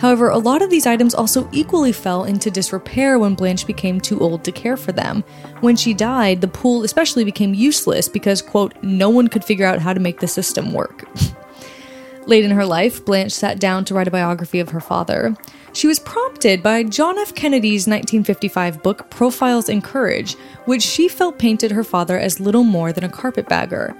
However, 0.00 0.28
a 0.28 0.38
lot 0.38 0.62
of 0.62 0.70
these 0.70 0.86
items 0.86 1.14
also 1.14 1.48
equally 1.52 1.92
fell 1.92 2.24
into 2.24 2.50
disrepair 2.50 3.18
when 3.18 3.34
Blanche 3.34 3.66
became 3.66 4.00
too 4.00 4.20
old 4.20 4.44
to 4.44 4.52
care 4.52 4.76
for 4.76 4.92
them. 4.92 5.24
When 5.60 5.76
she 5.76 5.92
died, 5.92 6.40
the 6.40 6.48
pool 6.48 6.84
especially 6.84 7.24
became 7.24 7.52
useless 7.52 8.08
because, 8.08 8.40
quote, 8.40 8.74
no 8.82 9.10
one 9.10 9.28
could 9.28 9.44
figure 9.44 9.66
out 9.66 9.80
how 9.80 9.92
to 9.92 10.00
make 10.00 10.20
the 10.20 10.28
system 10.28 10.72
work. 10.72 11.04
Late 12.26 12.44
in 12.44 12.50
her 12.50 12.66
life, 12.66 13.04
Blanche 13.04 13.32
sat 13.32 13.58
down 13.58 13.86
to 13.86 13.94
write 13.94 14.06
a 14.06 14.10
biography 14.10 14.60
of 14.60 14.68
her 14.68 14.80
father. 14.80 15.34
She 15.72 15.86
was 15.86 15.98
prompted 15.98 16.62
by 16.62 16.82
John 16.82 17.18
F. 17.18 17.34
Kennedy's 17.34 17.86
1955 17.86 18.82
book 18.82 19.08
Profiles 19.10 19.68
in 19.68 19.80
Courage, 19.80 20.34
which 20.66 20.82
she 20.82 21.08
felt 21.08 21.38
painted 21.38 21.70
her 21.70 21.84
father 21.84 22.18
as 22.18 22.38
little 22.38 22.64
more 22.64 22.92
than 22.92 23.04
a 23.04 23.08
carpetbagger. 23.08 23.96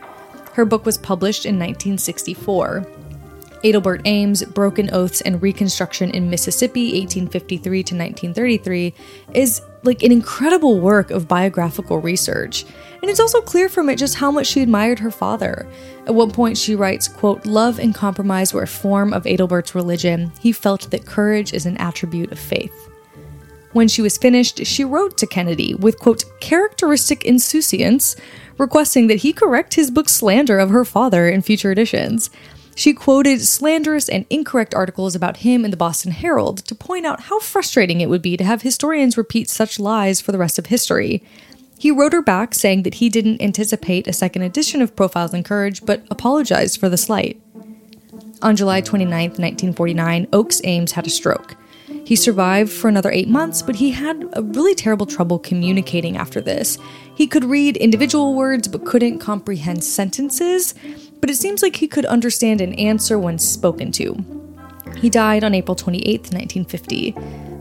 Her 0.53 0.67
book 0.67 0.85
was 0.85 0.99
published 0.99 1.47
in 1.47 1.55
1964. 1.55 2.87
Adelbert 3.65 4.03
Ames' 4.05 4.45
Broken 4.45 4.93
Oaths 4.93 5.21
and 5.21 5.43
Reconstruction 5.43 6.11
in 6.11 6.31
Mississippi, 6.31 7.01
1853 7.01 7.83
to 7.83 7.95
1933, 7.95 8.95
is 9.35 9.63
like 9.83 10.03
an 10.03 10.13
incredible 10.13 10.81
work 10.81 11.11
of 11.11 11.29
biographical 11.29 11.99
research. 11.99 12.65
And 13.01 13.11
it's 13.11 13.21
also 13.21 13.41
clear 13.41 13.69
from 13.69 13.89
it 13.89 13.97
just 13.97 14.17
how 14.17 14.31
much 14.31 14.47
she 14.47 14.63
admired 14.63 14.99
her 14.99 15.11
father. 15.11 15.69
At 16.07 16.15
one 16.15 16.31
point 16.31 16.59
she 16.59 16.75
writes, 16.75 17.09
quote, 17.09 17.47
Love 17.47 17.79
and 17.79 17.95
compromise 17.95 18.53
were 18.53 18.63
a 18.63 18.69
form 18.69 19.13
of 19.13 19.27
Adelbert's 19.27 19.75
religion. 19.75 20.33
He 20.41 20.53
felt 20.53 20.91
that 20.91 21.07
courage 21.07 21.53
is 21.53 21.67
an 21.67 21.77
attribute 21.79 22.33
of 22.33 22.39
faith. 22.39 22.89
When 23.73 23.87
she 23.87 24.03
was 24.03 24.17
finished, 24.17 24.65
she 24.67 24.85
wrote 24.85 25.19
to 25.19 25.27
Kennedy 25.27 25.75
with, 25.75 25.99
quote, 25.99 26.25
characteristic 26.41 27.25
insouciance, 27.25 28.17
requesting 28.57 29.07
that 29.09 29.19
he 29.19 29.33
correct 29.33 29.75
his 29.75 29.91
book 29.91 30.09
slander 30.09 30.59
of 30.59 30.71
her 30.71 30.85
father 30.85 31.29
in 31.29 31.43
future 31.43 31.71
editions. 31.71 32.31
She 32.79 32.95
quoted 32.95 33.43
slanderous 33.43 34.09
and 34.09 34.25
incorrect 34.31 34.73
articles 34.73 35.17
about 35.17 35.39
him 35.39 35.65
in 35.65 35.73
the 35.73 35.77
Boston 35.77 36.13
Herald 36.13 36.59
to 36.59 36.77
point 36.77 37.07
out 37.07 37.23
how 37.23 37.41
frustrating 37.41 38.01
it 38.01 38.09
would 38.09 38.23
be 38.23 38.37
to 38.37 38.45
have 38.45 38.63
historians 38.63 39.19
repeat 39.19 39.51
such 39.51 39.81
lies 39.81 40.21
for 40.21 40.31
the 40.31 40.39
rest 40.39 40.61
of 40.61 40.67
history. 40.67 41.25
He 41.77 41.91
wrote 41.91 42.13
her 42.13 42.23
back 42.23 42.55
saying 42.55 42.85
that 42.85 42.95
he 42.95 43.09
didn't 43.09 43.43
anticipate 43.43 44.07
a 44.07 44.13
second 44.13 44.43
edition 44.43 44.81
of 44.81 44.95
Profiles 44.95 45.35
in 45.35 45.43
Courage, 45.43 45.85
but 45.85 46.07
apologized 46.09 46.79
for 46.79 46.89
the 46.89 46.97
slight. 46.97 47.43
On 48.43 48.55
July 48.55 48.81
29, 48.81 49.11
1949, 49.11 50.29
Oakes 50.33 50.61
Ames 50.63 50.93
had 50.93 51.09
a 51.09 51.11
stroke. 51.11 51.57
He 52.05 52.15
survived 52.15 52.71
for 52.71 52.89
another 52.89 53.11
eight 53.11 53.29
months, 53.29 53.61
but 53.61 53.75
he 53.75 53.91
had 53.91 54.25
a 54.35 54.43
really 54.43 54.77
terrible 54.77 55.05
trouble 55.05 55.41
communicating 55.41 56.17
after 56.17 56.41
this. 56.41 56.79
He 57.17 57.27
could 57.27 57.45
read 57.45 57.77
individual 57.77 58.35
words 58.35 58.69
but 58.69 58.85
couldn't 58.85 59.19
comprehend 59.19 59.83
sentences, 59.83 60.75
but 61.21 61.31
it 61.31 61.37
seems 61.37 61.63
like 61.63 61.77
he 61.77 61.89
could 61.89 62.07
understand 62.07 62.61
an 62.61 62.75
answer 62.75 63.19
when 63.19 63.39
spoken 63.39 63.93
to. 63.93 64.17
He 64.97 65.11
died 65.11 65.45
on 65.45 65.55
April 65.55 65.75
28, 65.75 66.33
1950. 66.33 67.15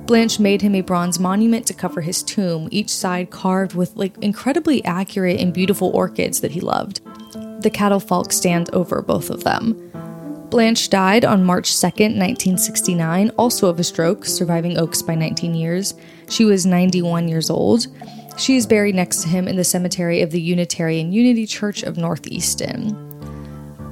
Blanche 0.06 0.40
made 0.40 0.62
him 0.62 0.74
a 0.74 0.82
bronze 0.82 1.20
monument 1.20 1.68
to 1.68 1.74
cover 1.74 2.02
his 2.02 2.24
tomb, 2.24 2.70
each 2.72 2.90
side 2.90 3.30
carved 3.30 3.76
with 3.76 3.96
like 3.96 4.18
incredibly 4.20 4.84
accurate 4.86 5.40
and 5.40 5.54
beautiful 5.54 5.90
orchids 5.90 6.42
that 6.42 6.52
he 6.52 6.62
loved. 6.62 7.02
The 7.62 7.70
catafalque 7.70 8.32
stands 8.32 8.70
over 8.72 9.02
both 9.02 9.30
of 9.30 9.44
them. 9.44 9.84
Blanche 10.50 10.90
died 10.90 11.26
on 11.26 11.44
March 11.44 11.78
2, 11.80 11.88
1969, 11.88 13.32
also 13.32 13.68
of 13.68 13.80
a 13.80 13.84
stroke, 13.84 14.24
surviving 14.24 14.78
Oakes 14.78 15.02
by 15.02 15.14
19 15.14 15.54
years. 15.54 15.94
She 16.30 16.46
was 16.46 16.66
91 16.66 17.28
years 17.28 17.50
old. 17.50 17.88
She 18.38 18.56
is 18.56 18.66
buried 18.66 18.96
next 18.96 19.24
to 19.24 19.28
him 19.28 19.48
in 19.48 19.58
the 19.58 19.66
cemetery 19.66 20.22
of 20.22 20.32
the 20.32 20.40
Unitarian 20.40 21.12
Unity 21.12 21.46
Church 21.46 21.84
of 21.84 21.98
North 21.98 22.28
Easton. 22.28 23.07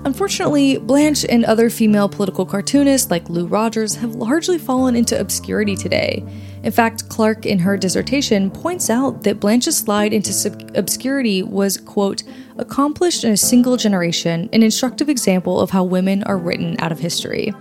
Unfortunately, 0.06 0.78
Blanche 0.78 1.26
and 1.28 1.44
other 1.46 1.68
female 1.68 2.08
political 2.08 2.46
cartoonists 2.46 3.10
like 3.10 3.28
Lou 3.28 3.48
Rogers 3.48 3.96
have 3.96 4.14
largely 4.14 4.60
fallen 4.60 4.96
into 4.96 5.20
obscurity 5.20 5.76
today. 5.76 6.24
In 6.62 6.72
fact, 6.72 7.10
Clark 7.10 7.48
in 7.48 7.58
her 7.58 7.76
dissertation 7.76 8.52
points 8.52 8.92
out 8.92 9.24
that 9.24 9.40
Blanche's 9.40 9.78
slide 9.78 10.14
into 10.14 10.32
sub- 10.32 10.72
obscurity 10.76 11.42
was, 11.42 11.78
quote, 11.78 12.22
accomplished 12.58 13.24
in 13.24 13.32
a 13.32 13.38
single 13.38 13.78
generation, 13.78 14.48
an 14.54 14.62
instructive 14.62 15.10
example 15.10 15.60
of 15.60 15.72
how 15.72 15.84
women 15.84 16.24
are 16.26 16.38
written 16.38 16.76
out 16.80 16.92
of 16.92 17.00
history. 17.00 17.52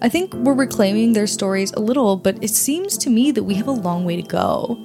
I 0.00 0.08
think 0.08 0.32
we're 0.32 0.54
reclaiming 0.54 1.12
their 1.12 1.26
stories 1.26 1.72
a 1.72 1.80
little, 1.80 2.16
but 2.16 2.42
it 2.42 2.50
seems 2.50 2.96
to 2.98 3.10
me 3.10 3.32
that 3.32 3.44
we 3.44 3.54
have 3.54 3.68
a 3.68 3.72
long 3.72 4.06
way 4.06 4.16
to 4.16 4.26
go. 4.26 4.78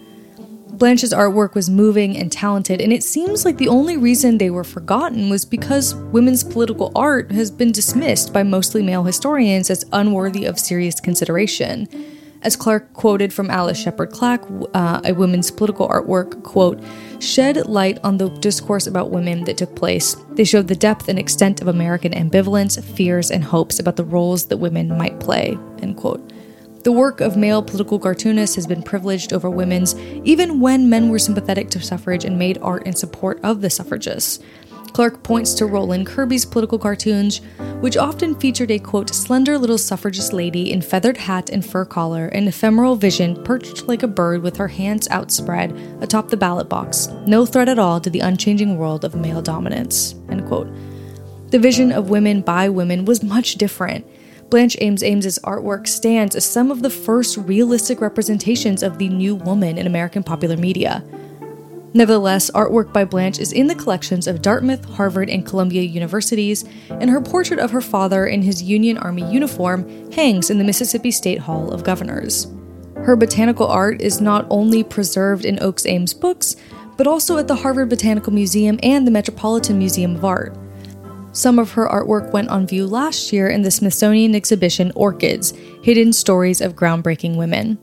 Blanche's 0.82 1.14
artwork 1.14 1.54
was 1.54 1.70
moving 1.70 2.18
and 2.18 2.32
talented, 2.32 2.82
and 2.82 2.92
it 2.92 3.04
seems 3.04 3.46
like 3.46 3.58
the 3.58 3.68
only 3.68 3.98
reason 3.98 4.40
they 4.40 4.50
were 4.50 4.64
forgotten 4.64 5.30
was 5.30 5.46
because 5.46 5.94
women's 5.94 6.44
political 6.44 6.92
art 6.96 7.32
has 7.32 7.52
been 7.52 7.72
dismissed 7.72 8.34
by 8.34 8.42
mostly 8.42 8.82
male 8.82 9.04
historians 9.04 9.70
as 9.70 9.86
unworthy 9.92 10.46
of 10.46 10.58
serious 10.58 11.00
consideration. 11.00 11.88
As 12.42 12.56
Clark 12.56 12.94
quoted 12.94 13.32
from 13.32 13.52
Alice 13.52 13.78
Shepard 13.78 14.10
Clack, 14.10 14.42
uh, 14.74 15.02
a 15.06 15.14
women's 15.14 15.52
political 15.52 15.88
artwork, 15.88 16.42
quote, 16.42 16.82
shed 17.20 17.68
light 17.68 18.00
on 18.04 18.18
the 18.18 18.30
discourse 18.40 18.88
about 18.88 19.12
women 19.12 19.44
that 19.44 19.58
took 19.58 19.76
place. 19.76 20.16
They 20.32 20.46
showed 20.46 20.68
the 20.68 20.76
depth 20.76 21.10
and 21.10 21.20
extent 21.20 21.62
of 21.62 21.68
American 21.68 22.14
ambivalence, 22.14 22.84
fears, 22.84 23.30
and 23.30 23.44
hopes 23.44 23.78
about 23.78 23.98
the 23.98 24.04
roles 24.04 24.48
that 24.48 24.58
women 24.58 24.98
might 24.98 25.20
play, 25.20 25.60
end 25.84 25.98
quote. 25.98 26.28
The 26.84 26.92
work 26.92 27.22
of 27.22 27.38
male 27.38 27.62
political 27.62 28.00
cartoonists 28.00 28.56
has 28.56 28.66
been 28.66 28.82
privileged 28.82 29.34
over 29.34 29.52
women's, 29.52 29.96
even 30.24 30.60
when 30.60 30.90
men 30.90 31.10
were 31.10 31.20
sympathetic 31.20 31.70
to 31.72 31.80
suffrage 31.80 32.26
and 32.26 32.40
made 32.40 32.58
art 32.60 32.88
in 32.88 32.94
support 32.94 33.40
of 33.44 33.62
the 33.62 33.70
suffragists. 33.70 34.40
Clark 34.94 35.22
points 35.22 35.54
to 35.54 35.68
Rollin 35.68 36.06
Kirby's 36.06 36.44
political 36.44 36.80
cartoons, 36.80 37.40
which 37.82 37.98
often 37.98 38.34
featured 38.34 38.72
a 38.72 38.80
quote, 38.80 39.14
slender 39.14 39.60
little 39.60 39.78
suffragist 39.78 40.34
lady 40.34 40.72
in 40.72 40.82
feathered 40.82 41.18
hat 41.18 41.52
and 41.52 41.64
fur 41.64 41.86
collar, 41.86 42.28
an 42.28 42.48
ephemeral 42.48 42.96
vision 42.96 43.42
perched 43.44 43.88
like 43.88 44.02
a 44.02 44.08
bird 44.08 44.42
with 44.42 44.58
her 44.58 44.68
hands 44.68 45.08
outspread 45.10 45.72
atop 46.02 46.30
the 46.30 46.36
ballot 46.36 46.68
box, 46.68 47.08
no 47.28 47.46
threat 47.46 47.70
at 47.70 47.80
all 47.80 48.02
to 48.02 48.10
the 48.10 48.20
unchanging 48.20 48.78
world 48.78 49.06
of 49.06 49.16
male 49.16 49.42
dominance, 49.42 50.16
end 50.30 50.48
quote. 50.48 50.68
The 51.52 51.60
vision 51.60 51.92
of 51.92 52.10
women 52.10 52.42
by 52.42 52.70
women 52.70 53.06
was 53.06 53.24
much 53.24 53.56
different. 53.56 54.06
Blanche 54.52 54.76
Ames 54.82 55.02
Ames's 55.02 55.40
artwork 55.46 55.88
stands 55.88 56.36
as 56.36 56.44
some 56.46 56.72
of 56.72 56.82
the 56.82 56.90
first 56.90 57.38
realistic 57.38 58.02
representations 58.02 58.84
of 58.84 58.98
the 58.98 59.08
new 59.08 59.34
woman 59.34 59.78
in 59.78 59.88
American 59.88 60.24
popular 60.24 60.58
media. 60.58 61.06
Nevertheless, 61.94 62.52
artwork 62.52 62.92
by 62.92 63.06
Blanche 63.06 63.40
is 63.40 63.54
in 63.54 63.68
the 63.68 63.76
collections 63.76 64.28
of 64.28 64.42
Dartmouth, 64.42 64.84
Harvard, 64.84 65.30
and 65.30 65.46
Columbia 65.46 65.84
universities, 65.84 66.66
and 66.90 67.10
her 67.10 67.22
portrait 67.22 67.62
of 67.62 67.72
her 67.72 67.80
father 67.80 68.26
in 68.28 68.42
his 68.42 68.62
Union 68.62 68.98
Army 68.98 69.24
uniform 69.32 70.12
hangs 70.12 70.50
in 70.50 70.58
the 70.58 70.66
Mississippi 70.66 71.12
State 71.12 71.40
Hall 71.40 71.72
of 71.72 71.86
Governors. 71.86 72.48
Her 72.98 73.16
botanical 73.16 73.68
art 73.68 74.02
is 74.02 74.20
not 74.20 74.48
only 74.50 74.84
preserved 74.84 75.46
in 75.46 75.64
Oakes 75.64 75.86
Ames 75.86 76.14
books, 76.14 76.58
but 76.98 77.08
also 77.08 77.38
at 77.38 77.48
the 77.48 77.56
Harvard 77.56 77.88
Botanical 77.88 78.34
Museum 78.34 78.78
and 78.84 79.08
the 79.08 79.12
Metropolitan 79.12 79.78
Museum 79.80 80.18
of 80.18 80.26
Art. 80.26 80.58
Some 81.34 81.60
of 81.60 81.72
her 81.72 81.88
artwork 81.88 82.32
went 82.32 82.50
on 82.50 82.68
view 82.68 82.86
last 82.86 83.32
year 83.32 83.48
in 83.48 83.62
the 83.62 83.72
Smithsonian 83.72 84.36
exhibition 84.36 84.92
Orchids 84.96 85.52
Hidden 85.84 86.14
Stories 86.14 86.62
of 86.62 86.76
Groundbreaking 86.76 87.38
Women. 87.38 87.80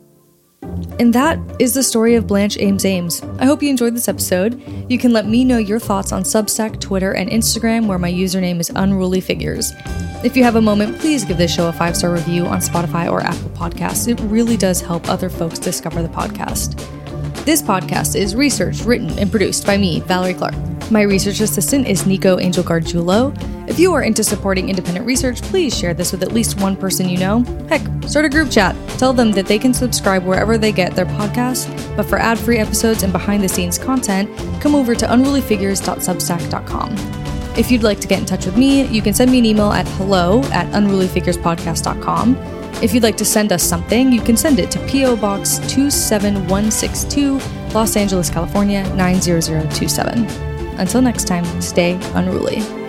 And 0.99 1.15
that 1.15 1.39
is 1.59 1.73
the 1.73 1.83
story 1.83 2.15
of 2.15 2.27
Blanche 2.27 2.59
Ames 2.59 2.85
Ames. 2.85 3.23
I 3.39 3.47
hope 3.47 3.63
you 3.63 3.71
enjoyed 3.71 3.95
this 3.95 4.09
episode. 4.09 4.61
You 4.91 4.99
can 4.99 5.13
let 5.13 5.27
me 5.27 5.45
know 5.45 5.59
your 5.59 5.79
thoughts 5.79 6.13
on 6.13 6.25
Substack, 6.25 6.81
Twitter, 6.81 7.13
and 7.13 7.31
Instagram, 7.31 7.87
where 7.87 7.99
my 7.99 8.13
username 8.13 8.61
is 8.61 8.71
Unruly 8.75 9.21
Figures. 9.21 9.73
If 10.25 10.37
you 10.37 10.43
have 10.43 10.57
a 10.57 10.61
moment, 10.61 10.99
please 10.99 11.25
give 11.25 11.39
this 11.39 11.55
show 11.55 11.69
a 11.69 11.73
five 11.73 11.97
star 11.97 12.13
review 12.13 12.45
on 12.47 12.59
Spotify 12.59 13.11
or 13.11 13.21
Apple 13.21 13.51
Podcasts. 13.51 14.09
It 14.09 14.21
really 14.25 14.57
does 14.57 14.81
help 14.81 15.09
other 15.09 15.31
folks 15.31 15.59
discover 15.59 16.03
the 16.03 16.09
podcast. 16.09 16.77
This 17.45 17.63
podcast 17.63 18.17
is 18.17 18.35
researched, 18.35 18.85
written, 18.85 19.17
and 19.19 19.31
produced 19.31 19.65
by 19.65 19.79
me, 19.79 20.01
Valorie 20.03 20.37
Clark. 20.37 20.55
My 20.91 21.03
research 21.03 21.41
assistant 21.41 21.87
is 21.87 22.07
Nico 22.07 22.39
Angel 22.39 22.65
Gargiulo. 22.65 23.37
If 23.69 23.79
you 23.79 23.93
are 23.93 24.03
into 24.03 24.25
supporting 24.25 24.71
independent 24.71 25.05
research, 25.05 25.43
please 25.43 25.77
share 25.77 25.93
this 25.93 26.13
with 26.13 26.23
at 26.23 26.33
least 26.33 26.59
one 26.63 26.77
person 26.77 27.11
you 27.11 27.19
know. 27.19 27.43
Heck, 27.69 27.83
start 28.09 28.25
a 28.25 28.31
group 28.31 28.51
chat. 28.51 28.75
Tell 28.99 29.13
them 29.13 29.31
that 29.33 29.45
they 29.45 29.59
can 29.59 29.75
subscribe 29.75 30.25
wherever 30.25 30.57
they 30.57 30.73
get 30.73 30.97
their 30.97 31.05
podcast, 31.05 31.69
but 31.95 32.07
for 32.07 32.19
ad 32.19 32.39
free 32.39 32.57
episodes 32.57 33.03
and 33.03 33.13
behind 33.13 33.45
the 33.45 33.49
scenes 33.51 33.77
content, 33.77 34.35
come 34.63 34.75
over 34.75 34.95
to 34.95 35.05
unrulyfigures.substack.com. 35.05 36.93
If 37.59 37.71
you'd 37.71 37.83
like 37.83 38.01
to 38.01 38.09
get 38.09 38.21
in 38.21 38.25
touch 38.25 38.47
with 38.47 38.57
me, 38.57 38.87
you 38.87 39.03
can 39.03 39.13
send 39.13 39.31
me 39.31 39.41
an 39.41 39.45
email 39.45 39.73
at 39.73 39.87
hello 39.87 40.43
at 40.45 40.73
unrulyfigurespodcast.com. 40.73 42.35
If 42.83 42.95
you'd 42.95 43.03
like 43.03 43.19
to 43.19 43.27
send 43.27 43.53
us 43.53 43.63
something, 43.63 44.11
you 44.11 44.23
can 44.23 44.39
send 44.39 44.59
it 44.59 44.71
to 44.71 44.79
P.O. 44.87 45.17
Box 45.17 45.59
27162, 45.69 47.39
Los 47.75 47.95
Angeles, 47.95 48.31
California 48.31 48.85
90027. 48.95 50.48
Until 50.79 51.03
next 51.03 51.25
time, 51.27 51.45
stay 51.61 51.99
unruly. 52.15 52.88